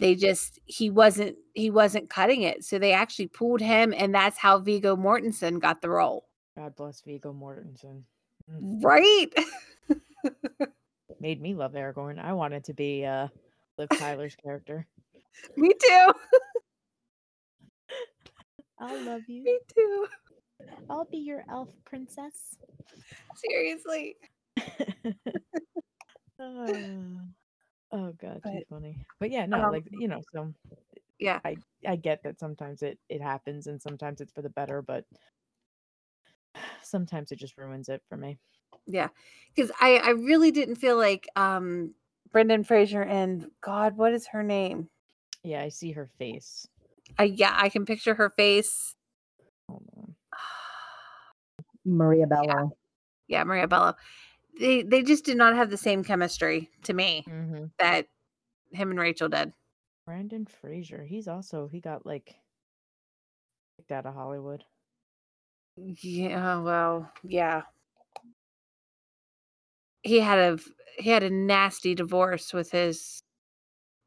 they 0.00 0.14
just 0.14 0.58
he 0.64 0.90
wasn't 0.90 1.36
he 1.54 1.70
wasn't 1.70 2.10
cutting 2.10 2.42
it 2.42 2.64
so 2.64 2.78
they 2.78 2.92
actually 2.92 3.28
pulled 3.28 3.60
him 3.60 3.94
and 3.96 4.14
that's 4.14 4.38
how 4.38 4.58
Viggo 4.58 4.96
Mortensen 4.96 5.60
got 5.60 5.80
the 5.80 5.90
role 5.90 6.26
God 6.56 6.74
bless 6.76 7.00
Viggo 7.02 7.32
Mortensen. 7.32 8.02
Mm. 8.52 8.82
Right? 10.24 10.68
Made 11.20 11.40
me 11.40 11.54
love 11.54 11.72
Aragorn. 11.72 12.18
I 12.22 12.32
wanted 12.32 12.64
to 12.64 12.74
be 12.74 13.04
uh 13.04 13.28
Liv 13.78 13.88
Tyler's 13.98 14.36
character. 14.36 14.86
Me 15.56 15.72
too. 15.80 16.12
I'll 18.78 19.02
love 19.02 19.22
you. 19.26 19.42
Me 19.42 19.58
too. 19.74 20.06
I'll 20.88 21.04
be 21.04 21.18
your 21.18 21.44
elf 21.50 21.68
princess. 21.84 22.56
Seriously. 23.36 24.16
oh, 26.38 27.20
oh 27.92 28.12
god, 28.20 28.40
too 28.44 28.62
funny. 28.68 29.04
But 29.18 29.30
yeah, 29.30 29.46
no, 29.46 29.64
um, 29.64 29.72
like 29.72 29.84
you 29.90 30.08
know, 30.08 30.22
so 30.32 30.52
yeah. 31.18 31.40
I 31.44 31.56
I 31.86 31.96
get 31.96 32.22
that 32.24 32.38
sometimes 32.40 32.82
it 32.82 32.98
it 33.08 33.20
happens 33.20 33.66
and 33.66 33.80
sometimes 33.80 34.20
it's 34.20 34.32
for 34.32 34.42
the 34.42 34.50
better, 34.50 34.82
but 34.82 35.04
sometimes 36.82 37.32
it 37.32 37.38
just 37.38 37.58
ruins 37.58 37.88
it 37.88 38.02
for 38.08 38.16
me. 38.16 38.38
Yeah. 38.86 39.08
Because 39.54 39.70
I, 39.80 39.96
I 39.96 40.10
really 40.10 40.50
didn't 40.50 40.76
feel 40.76 40.96
like 40.96 41.28
um 41.36 41.94
Brendan 42.32 42.64
Fraser 42.64 43.02
and 43.02 43.50
God, 43.60 43.96
what 43.96 44.12
is 44.12 44.26
her 44.28 44.42
name? 44.42 44.88
Yeah, 45.42 45.62
I 45.62 45.68
see 45.70 45.92
her 45.92 46.08
face. 46.18 46.66
I 47.18 47.24
yeah, 47.24 47.54
I 47.56 47.68
can 47.68 47.86
picture 47.86 48.14
her 48.14 48.30
face. 48.30 48.94
Maria 51.84 52.26
Bello. 52.26 52.72
Yeah, 53.26 53.44
Maria 53.44 53.68
Bello. 53.68 53.94
They 54.58 54.82
they 54.82 55.02
just 55.02 55.24
did 55.24 55.36
not 55.36 55.54
have 55.56 55.70
the 55.70 55.76
same 55.76 56.04
chemistry 56.04 56.70
to 56.84 56.92
me 56.92 57.24
Mm-hmm. 57.28 57.64
that 57.78 58.06
him 58.72 58.90
and 58.90 59.00
Rachel 59.00 59.28
did. 59.28 59.52
Brendan 60.06 60.46
Fraser. 60.46 61.04
He's 61.04 61.28
also 61.28 61.68
he 61.68 61.80
got 61.80 62.04
like 62.04 62.34
kicked 63.76 63.92
out 63.92 64.06
of 64.06 64.14
Hollywood. 64.14 64.64
Yeah, 65.76 66.60
well, 66.60 67.10
yeah. 67.22 67.62
He 70.02 70.20
had 70.20 70.38
a 70.38 70.58
he 70.98 71.10
had 71.10 71.22
a 71.22 71.30
nasty 71.30 71.94
divorce 71.94 72.52
with 72.52 72.70
his 72.70 73.22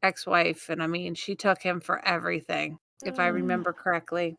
ex-wife 0.02 0.68
and 0.68 0.82
I 0.82 0.86
mean, 0.86 1.14
she 1.14 1.34
took 1.34 1.62
him 1.62 1.80
for 1.80 2.04
everything 2.06 2.78
if 3.04 3.18
I 3.18 3.28
remember 3.28 3.72
correctly. 3.72 4.36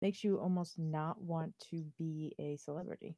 Makes 0.00 0.22
you 0.22 0.38
almost 0.38 0.78
not 0.78 1.20
want 1.20 1.54
to 1.70 1.84
be 1.98 2.34
a 2.38 2.56
celebrity. 2.56 3.16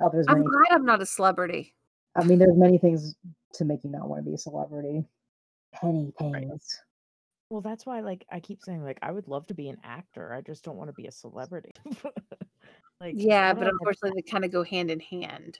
Oh, 0.00 0.08
there's 0.10 0.26
I'm 0.28 0.38
many. 0.38 0.48
glad 0.48 0.66
I'm 0.70 0.86
not 0.86 1.02
a 1.02 1.06
celebrity. 1.06 1.74
I 2.16 2.24
mean, 2.24 2.38
there's 2.38 2.56
many 2.56 2.78
things 2.78 3.14
to 3.54 3.64
make 3.64 3.84
you 3.84 3.90
not 3.90 4.08
want 4.08 4.24
to 4.24 4.28
be 4.28 4.34
a 4.34 4.38
celebrity. 4.38 5.04
Penny 5.72 6.12
things. 6.18 6.80
Well, 7.50 7.60
that's 7.60 7.84
why 7.84 8.00
like 8.00 8.24
I 8.30 8.40
keep 8.40 8.62
saying 8.62 8.82
like 8.82 8.98
I 9.02 9.12
would 9.12 9.28
love 9.28 9.46
to 9.48 9.54
be 9.54 9.68
an 9.68 9.76
actor. 9.84 10.32
I 10.32 10.40
just 10.40 10.64
don't 10.64 10.76
want 10.76 10.88
to 10.88 10.94
be 10.94 11.06
a 11.06 11.12
celebrity. 11.12 11.72
like 13.02 13.14
Yeah, 13.18 13.52
but 13.52 13.60
but 13.60 13.60
do 13.60 13.66
I 13.66 13.70
get 13.70 13.72
unfortunately 13.80 14.22
they 14.22 14.30
kind 14.30 14.44
of 14.44 14.52
go 14.52 14.62
hand 14.62 14.90
in 14.90 15.00
hand. 15.00 15.58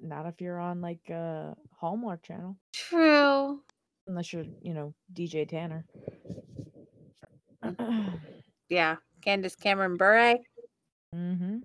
not 0.00 0.26
if 0.26 0.40
you're 0.40 0.58
on 0.58 0.80
like 0.80 1.08
a 1.08 1.56
Hallmark 1.78 2.22
channel, 2.22 2.56
True. 2.72 3.62
unless 4.06 4.32
you're, 4.32 4.44
you 4.60 4.74
know, 4.74 4.94
DJ 5.14 5.48
Tanner. 5.48 5.86
Yeah. 8.68 8.96
Candace 9.20 9.54
Cameron 9.54 9.98
Bure. 9.98 10.38
Mm-hmm. 11.14 11.58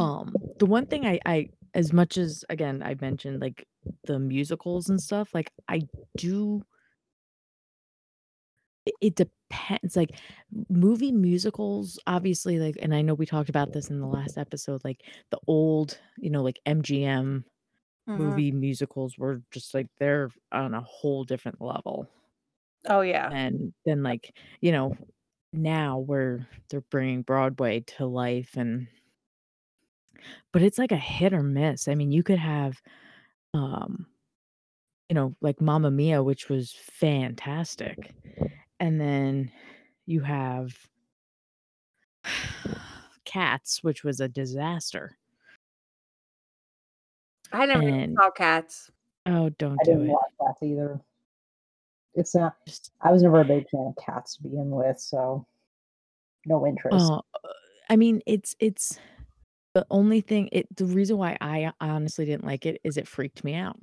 Um, 0.00 0.34
the 0.58 0.64
one 0.64 0.86
thing 0.86 1.06
I, 1.06 1.20
I, 1.26 1.50
as 1.74 1.92
much 1.92 2.16
as 2.16 2.42
again 2.48 2.82
I 2.82 2.96
mentioned 3.00 3.40
like 3.40 3.66
the 4.04 4.18
musicals 4.18 4.88
and 4.88 5.00
stuff, 5.00 5.34
like 5.34 5.52
I 5.68 5.82
do. 6.16 6.62
It, 8.86 8.94
it 9.02 9.14
depends. 9.50 9.96
Like 9.96 10.18
movie 10.70 11.12
musicals, 11.12 11.98
obviously, 12.06 12.58
like, 12.58 12.76
and 12.82 12.94
I 12.94 13.02
know 13.02 13.14
we 13.14 13.26
talked 13.26 13.48
about 13.50 13.72
this 13.72 13.90
in 13.90 14.00
the 14.00 14.06
last 14.06 14.38
episode. 14.38 14.82
Like 14.84 15.02
the 15.30 15.38
old, 15.46 15.98
you 16.18 16.30
know, 16.30 16.42
like 16.42 16.60
MGM 16.66 17.44
Mhm. 18.06 18.16
movie 18.16 18.52
musicals 18.52 19.18
were 19.18 19.42
just 19.50 19.74
like 19.74 19.88
they're 19.98 20.30
on 20.52 20.74
a 20.74 20.80
whole 20.82 21.24
different 21.24 21.60
level. 21.60 22.08
Oh 22.88 23.00
yeah. 23.02 23.32
and 23.32 23.72
then 23.84 24.02
like 24.02 24.36
you 24.60 24.72
know 24.72 24.96
now 25.52 25.98
where 25.98 26.46
they're 26.68 26.80
bringing 26.82 27.22
broadway 27.22 27.80
to 27.80 28.06
life 28.06 28.56
and 28.56 28.88
but 30.52 30.62
it's 30.62 30.78
like 30.78 30.92
a 30.92 30.96
hit 30.96 31.32
or 31.32 31.42
miss 31.42 31.88
i 31.88 31.94
mean 31.94 32.12
you 32.12 32.22
could 32.22 32.38
have 32.38 32.80
um 33.54 34.06
you 35.08 35.14
know 35.14 35.34
like 35.40 35.60
Mamma 35.60 35.90
mia 35.90 36.22
which 36.22 36.48
was 36.48 36.72
fantastic 36.72 38.14
and 38.80 39.00
then 39.00 39.50
you 40.06 40.20
have 40.20 40.74
cats 43.24 43.82
which 43.82 44.04
was 44.04 44.20
a 44.20 44.28
disaster 44.28 45.16
I 47.52 47.66
never 47.66 47.82
even 47.82 47.94
and 47.94 48.16
saw 48.16 48.30
cats. 48.30 48.90
oh 49.26 49.48
don't 49.50 49.78
I 49.80 49.84
do 49.84 49.90
didn't 49.92 50.06
it 50.06 50.12
watch 50.12 50.32
cats 50.40 50.62
either. 50.62 51.00
It's 52.14 52.34
not. 52.34 52.56
just 52.66 52.92
I 53.00 53.12
was 53.12 53.22
never 53.22 53.40
a 53.40 53.44
big 53.44 53.68
fan 53.70 53.86
of 53.86 54.04
cats 54.04 54.36
to 54.36 54.42
begin 54.42 54.70
with, 54.70 54.98
so 54.98 55.46
no 56.46 56.66
interest. 56.66 56.96
Oh, 56.98 57.22
uh, 57.34 57.48
I 57.88 57.96
mean, 57.96 58.20
it's 58.26 58.56
it's 58.58 58.98
the 59.74 59.86
only 59.90 60.20
thing. 60.20 60.48
It 60.52 60.66
the 60.76 60.84
reason 60.84 61.16
why 61.16 61.36
I 61.40 61.72
honestly 61.80 62.24
didn't 62.24 62.44
like 62.44 62.66
it 62.66 62.80
is 62.84 62.96
it 62.96 63.08
freaked 63.08 63.44
me 63.44 63.54
out. 63.54 63.78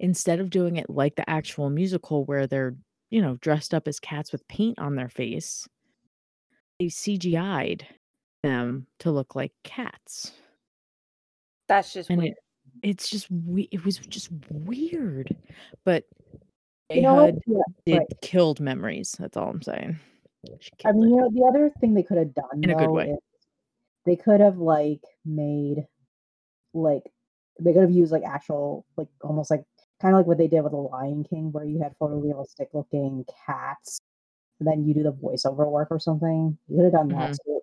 Instead 0.00 0.40
of 0.40 0.50
doing 0.50 0.76
it 0.76 0.90
like 0.90 1.16
the 1.16 1.28
actual 1.28 1.70
musical 1.70 2.24
where 2.24 2.46
they're 2.46 2.76
you 3.10 3.22
know 3.22 3.36
dressed 3.40 3.74
up 3.74 3.88
as 3.88 4.00
cats 4.00 4.32
with 4.32 4.46
paint 4.48 4.78
on 4.78 4.94
their 4.96 5.08
face, 5.08 5.68
they 6.78 6.86
CGI'd 6.86 7.86
them 8.42 8.86
to 9.00 9.10
look 9.10 9.34
like 9.34 9.52
cats, 9.64 10.32
That's 11.68 11.92
just 11.92 12.10
and 12.10 12.18
weird. 12.20 12.32
it 12.32 12.38
it's 12.82 13.08
just 13.08 13.26
we 13.30 13.62
it 13.72 13.84
was 13.84 13.98
just 13.98 14.28
weird. 14.50 15.34
But 15.84 16.04
you 16.90 17.02
know 17.02 17.26
Yeah, 17.46 17.62
did 17.86 17.98
right. 17.98 18.06
killed 18.22 18.60
memories. 18.60 19.16
That's 19.18 19.36
all 19.36 19.48
I'm 19.50 19.62
saying. 19.62 19.98
I 20.84 20.92
mean, 20.92 21.04
it. 21.04 21.08
you 21.10 21.16
know, 21.16 21.30
the 21.32 21.44
other 21.48 21.70
thing 21.80 21.94
they 21.94 22.02
could 22.04 22.18
have 22.18 22.32
done 22.34 22.62
In 22.62 22.70
a 22.70 22.76
good 22.76 22.90
way. 22.90 23.16
they 24.06 24.14
could 24.16 24.40
have 24.40 24.58
like 24.58 25.02
made 25.24 25.86
like 26.74 27.02
they 27.60 27.72
could 27.72 27.82
have 27.82 27.90
used 27.90 28.12
like 28.12 28.22
actual 28.24 28.86
like 28.96 29.08
almost 29.22 29.50
like 29.50 29.64
kind 30.00 30.14
of 30.14 30.18
like 30.18 30.26
what 30.26 30.38
they 30.38 30.48
did 30.48 30.62
with 30.62 30.72
the 30.72 30.78
Lion 30.78 31.24
King, 31.24 31.52
where 31.52 31.64
you 31.64 31.80
had 31.80 31.98
photorealistic 31.98 32.68
looking 32.72 33.24
cats, 33.46 34.00
and 34.60 34.68
then 34.68 34.84
you 34.84 34.94
do 34.94 35.02
the 35.02 35.12
voiceover 35.12 35.70
work 35.70 35.88
or 35.90 35.98
something. 35.98 36.56
You 36.68 36.76
could 36.76 36.84
have 36.84 36.92
done 36.92 37.08
that 37.08 37.36
too. 37.44 37.60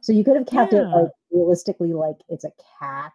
So 0.00 0.12
you 0.12 0.22
could 0.22 0.36
have 0.36 0.46
kept 0.46 0.74
it 0.74 0.84
Mm-hmm. 0.84 0.94
Like 0.94 1.10
realistically 1.30 1.94
like 1.94 2.16
it's 2.28 2.44
a 2.44 2.52
cat, 2.78 3.12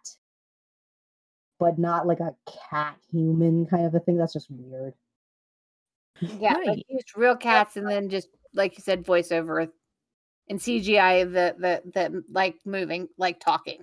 but 1.60 1.78
not 1.78 2.06
like 2.06 2.18
a 2.18 2.34
cat 2.68 2.96
human 3.12 3.66
kind 3.66 3.86
of 3.86 3.94
a 3.94 4.00
thing. 4.00 4.16
That's 4.16 4.32
just 4.32 4.50
weird. 4.50 4.94
Yeah, 6.20 6.54
like 6.66 6.84
used 6.88 7.16
real 7.16 7.36
cats 7.36 7.76
and 7.76 7.88
then 7.88 8.08
just 8.08 8.28
like 8.54 8.76
you 8.76 8.82
said, 8.82 9.04
voiceover 9.04 9.68
and 10.48 10.58
CGI 10.58 11.24
the 11.32 11.54
the 11.58 11.82
the 11.92 12.24
like 12.30 12.56
moving, 12.66 13.08
like 13.16 13.38
talking. 13.38 13.82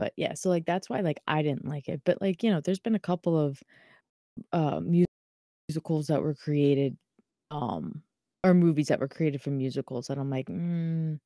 But 0.00 0.12
yeah 0.16 0.34
so 0.34 0.48
like 0.48 0.64
that's 0.66 0.88
why 0.90 1.00
like 1.00 1.20
i 1.28 1.42
didn't 1.42 1.66
like 1.68 1.88
it 1.88 2.00
but 2.04 2.20
like 2.20 2.42
you 2.42 2.50
know 2.50 2.60
there's 2.60 2.80
been 2.80 2.94
a 2.96 2.98
couple 2.98 3.38
of 3.38 3.62
uh 4.52 4.80
mu- 4.80 5.04
musicals 5.68 6.06
that 6.08 6.20
were 6.22 6.34
created 6.34 6.96
um 7.52 8.02
or 8.42 8.54
movies 8.54 8.88
that 8.88 8.98
were 8.98 9.06
created 9.08 9.40
from 9.42 9.58
musicals 9.58 10.08
and 10.10 10.18
i'm 10.20 10.30
like 10.30 10.46
mm, 10.46 11.18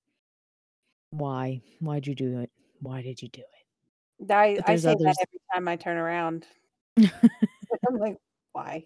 why 1.10 1.62
why'd 1.80 2.06
you 2.06 2.14
do 2.14 2.40
it 2.40 2.50
why 2.80 3.00
did 3.00 3.22
you 3.22 3.28
do 3.28 3.40
it? 3.40 4.30
I, 4.30 4.56
But 4.56 4.64
I 4.64 4.66
there's 4.66 4.82
say 4.82 4.90
others- 4.90 5.00
that 5.04 5.16
every 5.26 5.40
time 5.54 5.68
I 5.68 5.76
turn 5.76 5.96
around. 5.96 6.46
I'm 6.98 7.96
like, 7.98 8.18
why? 8.52 8.84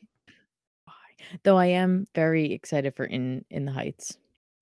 why 0.85 0.95
though 1.43 1.57
i 1.57 1.67
am 1.67 2.07
very 2.15 2.53
excited 2.53 2.95
for 2.95 3.05
in 3.05 3.45
in 3.51 3.65
the 3.65 3.73
heights 3.73 4.19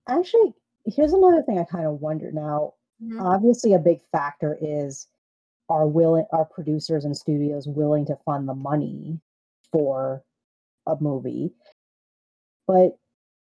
Actually, 0.09 0.53
here's 0.85 1.11
another 1.13 1.43
thing 1.43 1.59
I 1.59 1.65
kind 1.65 1.85
of 1.85 1.99
wonder 1.99 2.31
now. 2.31 2.73
Mhm. 3.03 3.19
Obviously, 3.21 3.73
a 3.73 3.79
big 3.79 3.99
factor 4.09 4.57
is 4.61 5.07
are 5.69 5.87
willing 5.87 6.25
are 6.31 6.45
producers 6.45 7.05
and 7.05 7.15
studios 7.15 7.67
willing 7.67 8.05
to 8.05 8.17
fund 8.25 8.47
the 8.47 8.53
money 8.53 9.19
for 9.71 10.23
a 10.85 10.95
movie. 10.99 11.51
But 12.65 12.97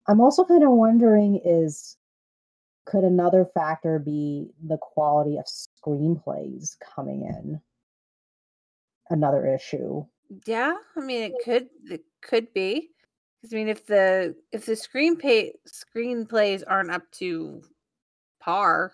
I'm 0.09 0.21
also 0.21 0.45
kind 0.45 0.63
of 0.63 0.71
wondering 0.71 1.41
is 1.45 1.97
could 2.87 3.05
another 3.05 3.47
factor 3.55 3.99
be 3.99 4.51
the 4.67 4.77
quality 4.79 5.39
of 5.39 5.47
screenplays 5.47 6.77
coming 6.81 7.23
in? 7.23 7.61
Another 9.11 9.47
issue. 9.47 10.05
Yeah, 10.47 10.75
I 10.97 11.01
mean 11.01 11.23
it 11.23 11.33
could 11.45 11.69
it 11.85 12.05
could 12.23 12.53
be 12.55 12.91
because 13.41 13.55
I 13.55 13.57
mean 13.57 13.69
if 13.69 13.87
the 13.87 14.35
if 14.53 14.67
the 14.67 14.73
screenplay 14.73 15.53
screenplays 15.69 16.63
aren't 16.67 16.91
up 16.91 17.11
to 17.13 17.63
par, 18.41 18.93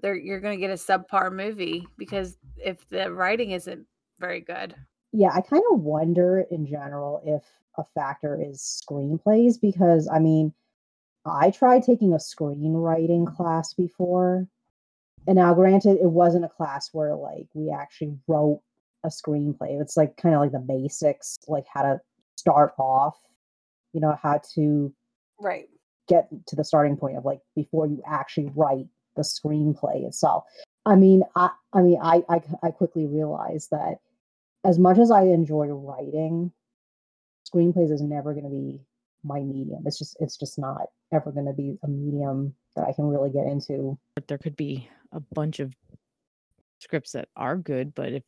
they're 0.00 0.16
you're 0.16 0.40
gonna 0.40 0.56
get 0.56 0.70
a 0.70 0.74
subpar 0.74 1.32
movie 1.32 1.86
because 1.96 2.36
if 2.56 2.88
the 2.88 3.12
writing 3.12 3.52
isn't 3.52 3.86
very 4.18 4.40
good. 4.40 4.74
Yeah, 5.12 5.30
I 5.34 5.40
kind 5.40 5.62
of 5.72 5.80
wonder 5.80 6.44
in 6.50 6.66
general 6.66 7.22
if 7.24 7.44
a 7.76 7.84
factor 7.94 8.40
is 8.40 8.82
screenplays 8.88 9.60
because 9.60 10.08
I 10.12 10.18
mean, 10.18 10.52
I 11.24 11.50
tried 11.50 11.82
taking 11.82 12.12
a 12.12 12.16
screenwriting 12.16 13.34
class 13.34 13.74
before. 13.74 14.46
And 15.26 15.36
now 15.36 15.52
granted 15.54 15.98
it 16.00 16.10
wasn't 16.10 16.44
a 16.44 16.48
class 16.48 16.88
where 16.92 17.14
like 17.14 17.46
we 17.54 17.70
actually 17.70 18.16
wrote 18.26 18.62
a 19.04 19.08
screenplay. 19.08 19.80
It's 19.80 19.96
like 19.96 20.16
kind 20.16 20.34
of 20.34 20.40
like 20.40 20.52
the 20.52 20.58
basics, 20.58 21.38
like 21.48 21.66
how 21.72 21.82
to 21.82 22.00
start 22.36 22.72
off, 22.78 23.18
you 23.92 24.00
know, 24.00 24.16
how 24.22 24.40
to 24.54 24.92
Right. 25.40 25.68
get 26.08 26.28
to 26.46 26.56
the 26.56 26.64
starting 26.64 26.96
point 26.96 27.16
of 27.16 27.24
like 27.24 27.40
before 27.54 27.86
you 27.86 28.02
actually 28.06 28.50
write 28.56 28.86
the 29.18 29.24
screenplay 29.24 30.06
itself. 30.06 30.44
I 30.86 30.94
mean, 30.94 31.22
I 31.36 31.50
I 31.74 31.82
mean, 31.82 31.98
I 32.02 32.22
I, 32.30 32.40
I 32.62 32.70
quickly 32.70 33.06
realized 33.06 33.70
that 33.72 33.98
as 34.64 34.78
much 34.78 34.98
as 34.98 35.10
I 35.10 35.24
enjoy 35.24 35.66
writing, 35.66 36.52
screenplays 37.52 37.92
is 37.92 38.00
never 38.00 38.32
going 38.32 38.44
to 38.44 38.50
be 38.50 38.80
my 39.24 39.40
medium. 39.40 39.82
It's 39.86 39.98
just 39.98 40.16
it's 40.20 40.38
just 40.38 40.58
not 40.58 40.86
ever 41.12 41.32
going 41.32 41.46
to 41.46 41.52
be 41.52 41.76
a 41.82 41.88
medium 41.88 42.54
that 42.76 42.86
I 42.86 42.92
can 42.92 43.06
really 43.06 43.30
get 43.30 43.46
into. 43.46 43.98
But 44.14 44.28
there 44.28 44.38
could 44.38 44.56
be 44.56 44.88
a 45.12 45.20
bunch 45.20 45.58
of 45.60 45.74
scripts 46.80 47.12
that 47.12 47.28
are 47.36 47.56
good, 47.56 47.94
but 47.94 48.12
if 48.12 48.22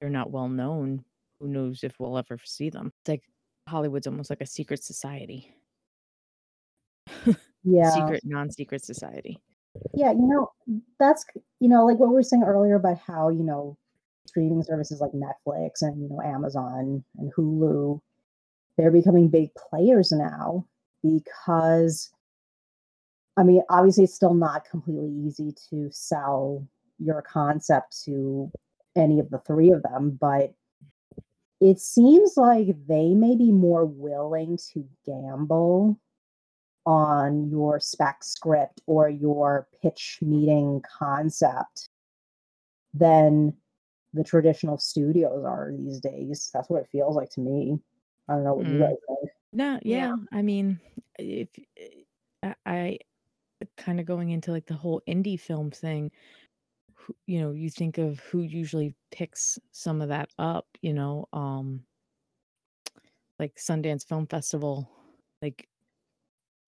they're 0.00 0.10
not 0.10 0.30
well 0.30 0.48
known, 0.48 1.04
who 1.40 1.48
knows 1.48 1.84
if 1.84 1.94
we'll 1.98 2.18
ever 2.18 2.38
see 2.44 2.68
them? 2.68 2.92
It's 3.02 3.08
like 3.08 3.22
Hollywood's 3.68 4.06
almost 4.08 4.30
like 4.30 4.40
a 4.40 4.46
secret 4.46 4.82
society, 4.82 5.54
Yeah. 7.64 7.90
secret, 7.90 8.22
non-secret 8.24 8.84
society. 8.84 9.38
Yeah, 9.94 10.12
you 10.12 10.26
know, 10.26 10.50
that's 10.98 11.24
you 11.60 11.68
know, 11.68 11.84
like 11.84 11.98
what 11.98 12.08
we 12.08 12.14
were 12.14 12.22
saying 12.22 12.44
earlier 12.44 12.76
about 12.76 12.98
how, 12.98 13.28
you 13.28 13.42
know, 13.42 13.76
streaming 14.26 14.62
services 14.62 15.00
like 15.00 15.12
Netflix 15.12 15.82
and, 15.82 16.02
you 16.02 16.08
know, 16.08 16.20
Amazon 16.22 17.04
and 17.18 17.32
Hulu, 17.34 18.00
they're 18.76 18.90
becoming 18.90 19.28
big 19.28 19.50
players 19.54 20.12
now 20.12 20.66
because 21.02 22.10
I 23.36 23.42
mean, 23.42 23.62
obviously 23.70 24.04
it's 24.04 24.14
still 24.14 24.34
not 24.34 24.68
completely 24.68 25.10
easy 25.10 25.54
to 25.70 25.88
sell 25.90 26.66
your 26.98 27.22
concept 27.22 28.02
to 28.04 28.50
any 28.94 29.18
of 29.18 29.30
the 29.30 29.38
three 29.38 29.70
of 29.70 29.82
them, 29.82 30.18
but 30.20 30.52
it 31.60 31.80
seems 31.80 32.36
like 32.36 32.74
they 32.86 33.14
may 33.14 33.36
be 33.36 33.52
more 33.52 33.86
willing 33.86 34.58
to 34.72 34.86
gamble 35.06 35.98
on 36.84 37.48
your 37.50 37.78
spec 37.80 38.24
script 38.24 38.80
or 38.86 39.08
your 39.08 39.68
pitch 39.80 40.18
meeting 40.20 40.82
concept 40.98 41.88
than 42.94 43.54
the 44.12 44.24
traditional 44.24 44.78
studios 44.78 45.44
are 45.44 45.72
these 45.76 46.00
days. 46.00 46.50
That's 46.52 46.68
what 46.68 46.82
it 46.82 46.88
feels 46.92 47.16
like 47.16 47.30
to 47.30 47.40
me. 47.40 47.78
I 48.28 48.34
don't 48.34 48.44
know 48.44 48.54
what 48.54 48.66
you 48.66 48.74
Mm. 48.74 48.80
guys 48.80 48.96
think. 49.06 49.30
No, 49.52 49.80
Yeah. 49.82 50.08
yeah. 50.08 50.14
I 50.32 50.42
mean, 50.42 50.80
if 51.18 51.48
I, 52.42 52.54
I 52.66 52.98
kind 53.76 54.00
of 54.00 54.06
going 54.06 54.30
into 54.30 54.50
like 54.50 54.66
the 54.66 54.74
whole 54.74 55.02
indie 55.08 55.38
film 55.40 55.70
thing, 55.70 56.10
you 57.26 57.40
know, 57.40 57.52
you 57.52 57.70
think 57.70 57.98
of 57.98 58.20
who 58.20 58.42
usually 58.42 58.94
picks 59.10 59.58
some 59.72 60.02
of 60.02 60.08
that 60.08 60.30
up, 60.38 60.66
you 60.82 60.92
know, 60.92 61.26
um, 61.32 61.84
like 63.38 63.54
Sundance 63.56 64.06
Film 64.06 64.26
Festival, 64.26 64.88
like 65.40 65.68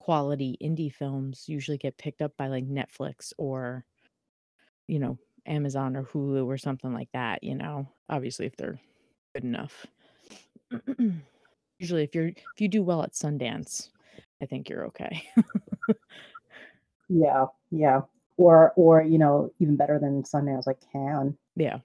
quality 0.04 0.58
indie 0.62 0.92
films 0.92 1.44
usually 1.48 1.78
get 1.78 1.96
picked 1.96 2.20
up 2.20 2.36
by 2.36 2.48
like 2.48 2.68
Netflix 2.68 3.32
or, 3.38 3.86
you 4.86 4.98
know, 4.98 5.16
Amazon 5.46 5.96
or 5.96 6.04
Hulu 6.04 6.44
or 6.44 6.58
something 6.58 6.92
like 6.92 7.08
that, 7.14 7.42
you 7.42 7.54
know, 7.54 7.88
obviously 8.10 8.44
if 8.44 8.54
they're 8.54 8.78
good 9.34 9.44
enough. 9.44 9.86
usually 11.78 12.02
if 12.02 12.14
you're 12.14 12.28
if 12.28 12.60
you 12.60 12.68
do 12.68 12.82
well 12.82 13.02
at 13.02 13.14
Sundance, 13.14 13.88
I 14.42 14.46
think 14.46 14.68
you're 14.68 14.84
okay. 14.86 15.24
Yeah, 17.08 17.46
yeah. 17.70 18.02
Or 18.36 18.72
or 18.76 19.02
you 19.02 19.18
know, 19.18 19.50
even 19.58 19.76
better 19.76 19.98
than 19.98 20.22
Sundance 20.22 20.66
like 20.66 20.78
Cannes. 20.92 21.36
yeah. 21.56 21.78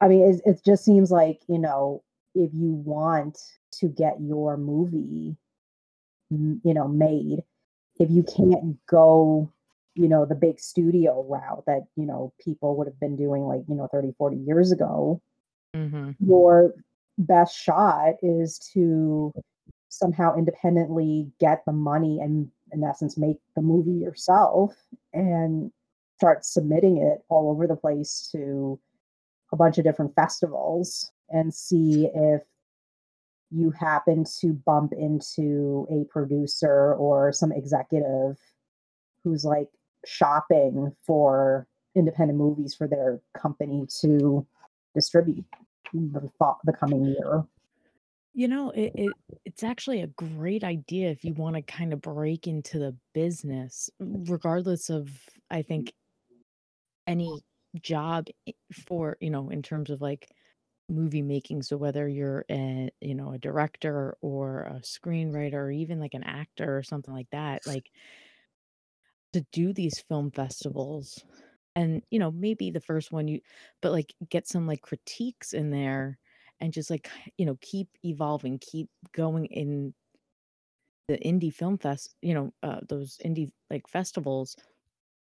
I 0.00 0.08
mean, 0.08 0.34
it, 0.34 0.42
it 0.44 0.60
just 0.64 0.84
seems 0.84 1.10
like, 1.10 1.40
you 1.48 1.58
know, 1.58 2.02
if 2.34 2.50
you 2.52 2.72
want 2.72 3.38
to 3.78 3.88
get 3.88 4.20
your 4.20 4.56
movie, 4.56 5.36
you 6.30 6.74
know, 6.74 6.88
made, 6.88 7.44
if 8.02 8.10
you 8.10 8.22
can't 8.22 8.76
go, 8.86 9.50
you 9.94 10.08
know, 10.08 10.24
the 10.24 10.34
big 10.34 10.58
studio 10.58 11.24
route 11.28 11.64
that, 11.66 11.82
you 11.96 12.06
know, 12.06 12.32
people 12.42 12.76
would 12.76 12.86
have 12.86 12.98
been 12.98 13.16
doing 13.16 13.42
like, 13.42 13.62
you 13.68 13.74
know, 13.74 13.88
30, 13.92 14.14
40 14.18 14.36
years 14.36 14.72
ago, 14.72 15.20
Mm-hmm. 15.74 16.10
your 16.20 16.74
best 17.16 17.56
shot 17.56 18.14
is 18.22 18.58
to 18.74 19.32
somehow 19.88 20.36
independently 20.36 21.30
get 21.40 21.62
the 21.64 21.72
money 21.72 22.20
and 22.20 22.50
in 22.72 22.84
essence 22.84 23.16
make 23.16 23.38
the 23.56 23.62
movie 23.62 23.92
yourself 23.92 24.74
and 25.14 25.70
start 26.16 26.44
submitting 26.44 26.98
it 26.98 27.22
all 27.30 27.50
over 27.50 27.66
the 27.66 27.76
place 27.76 28.28
to 28.32 28.78
a 29.52 29.56
bunch 29.56 29.78
of 29.78 29.84
different 29.84 30.14
festivals 30.14 31.10
and 31.30 31.52
see 31.52 32.10
if 32.14 32.42
you 33.54 33.70
happen 33.70 34.24
to 34.40 34.52
bump 34.52 34.92
into 34.92 35.86
a 35.90 36.04
producer 36.10 36.94
or 36.94 37.32
some 37.32 37.52
executive 37.52 38.38
who's 39.22 39.44
like 39.44 39.68
shopping 40.06 40.92
for 41.06 41.66
independent 41.94 42.38
movies 42.38 42.74
for 42.74 42.88
their 42.88 43.20
company 43.36 43.86
to 44.00 44.46
distribute 44.94 45.44
the, 45.92 46.30
the 46.64 46.72
coming 46.72 47.04
year. 47.04 47.44
You 48.34 48.48
know, 48.48 48.70
it, 48.70 48.92
it 48.94 49.12
it's 49.44 49.62
actually 49.62 50.00
a 50.00 50.06
great 50.06 50.64
idea 50.64 51.10
if 51.10 51.22
you 51.22 51.34
want 51.34 51.56
to 51.56 51.62
kind 51.62 51.92
of 51.92 52.00
break 52.00 52.46
into 52.46 52.78
the 52.78 52.96
business, 53.12 53.90
regardless 54.00 54.88
of 54.88 55.10
I 55.50 55.60
think 55.60 55.92
any 57.06 57.42
job 57.82 58.28
for, 58.86 59.18
you 59.20 59.28
know, 59.28 59.50
in 59.50 59.62
terms 59.62 59.90
of 59.90 60.00
like 60.00 60.30
movie 60.92 61.22
making. 61.22 61.62
So 61.62 61.76
whether 61.76 62.08
you're 62.08 62.44
a, 62.50 62.90
you 63.00 63.14
know, 63.14 63.32
a 63.32 63.38
director 63.38 64.16
or 64.20 64.62
a 64.62 64.80
screenwriter 64.80 65.54
or 65.54 65.70
even 65.70 66.00
like 66.00 66.14
an 66.14 66.24
actor 66.24 66.76
or 66.76 66.82
something 66.82 67.14
like 67.14 67.30
that, 67.30 67.66
like 67.66 67.90
to 69.32 69.44
do 69.52 69.72
these 69.72 70.00
film 70.08 70.30
festivals 70.30 71.24
and 71.74 72.02
you 72.10 72.18
know 72.18 72.30
maybe 72.30 72.70
the 72.70 72.80
first 72.80 73.12
one 73.12 73.28
you 73.28 73.40
but 73.80 73.92
like 73.92 74.14
get 74.28 74.46
some 74.46 74.66
like 74.66 74.82
critiques 74.82 75.52
in 75.52 75.70
there 75.70 76.18
and 76.60 76.72
just 76.72 76.90
like 76.90 77.10
you 77.38 77.46
know 77.46 77.56
keep 77.60 77.88
evolving 78.04 78.58
keep 78.58 78.88
going 79.12 79.46
in 79.46 79.94
the 81.08 81.18
indie 81.18 81.52
film 81.52 81.78
fest 81.78 82.14
you 82.22 82.34
know 82.34 82.52
uh, 82.62 82.80
those 82.88 83.18
indie 83.24 83.50
like 83.70 83.88
festivals 83.88 84.56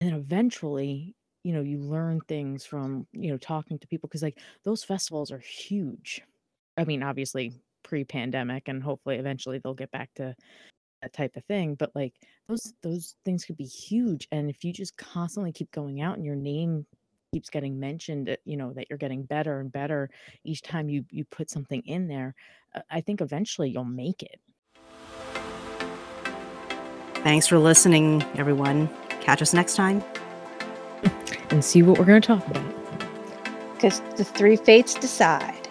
and 0.01 0.15
eventually 0.15 1.15
you 1.43 1.53
know 1.53 1.61
you 1.61 1.77
learn 1.77 2.19
things 2.27 2.65
from 2.65 3.05
you 3.11 3.31
know 3.31 3.37
talking 3.37 3.79
to 3.79 3.87
people 3.87 4.07
because 4.07 4.23
like 4.23 4.39
those 4.63 4.83
festivals 4.83 5.31
are 5.31 5.39
huge 5.39 6.21
i 6.77 6.83
mean 6.83 7.03
obviously 7.03 7.53
pre-pandemic 7.83 8.67
and 8.67 8.83
hopefully 8.83 9.17
eventually 9.17 9.59
they'll 9.59 9.73
get 9.73 9.91
back 9.91 10.09
to 10.15 10.35
that 11.01 11.13
type 11.13 11.35
of 11.35 11.43
thing 11.45 11.75
but 11.75 11.91
like 11.95 12.13
those 12.47 12.73
those 12.83 13.15
things 13.25 13.43
could 13.43 13.57
be 13.57 13.65
huge 13.65 14.27
and 14.31 14.49
if 14.49 14.63
you 14.63 14.71
just 14.71 14.95
constantly 14.97 15.51
keep 15.51 15.71
going 15.71 16.01
out 16.01 16.15
and 16.15 16.25
your 16.25 16.35
name 16.35 16.85
keeps 17.33 17.49
getting 17.49 17.79
mentioned 17.79 18.29
uh, 18.29 18.35
you 18.45 18.55
know 18.57 18.71
that 18.73 18.87
you're 18.89 18.97
getting 18.97 19.23
better 19.23 19.61
and 19.61 19.71
better 19.71 20.09
each 20.43 20.61
time 20.61 20.89
you 20.89 21.03
you 21.09 21.25
put 21.25 21.49
something 21.49 21.81
in 21.85 22.07
there 22.07 22.35
uh, 22.75 22.81
i 22.91 23.01
think 23.01 23.21
eventually 23.21 23.69
you'll 23.69 23.83
make 23.83 24.21
it 24.21 24.39
Thanks 27.23 27.45
for 27.45 27.59
listening, 27.59 28.23
everyone. 28.35 28.89
Catch 29.19 29.43
us 29.43 29.53
next 29.53 29.75
time. 29.75 30.03
And 31.49 31.63
see 31.63 31.83
what 31.83 31.97
we're 31.97 32.05
going 32.05 32.21
to 32.21 32.27
talk 32.27 32.45
about 32.47 32.63
Because 33.73 34.01
the 34.17 34.23
three 34.23 34.55
fates 34.55 34.95
decide. 34.95 35.67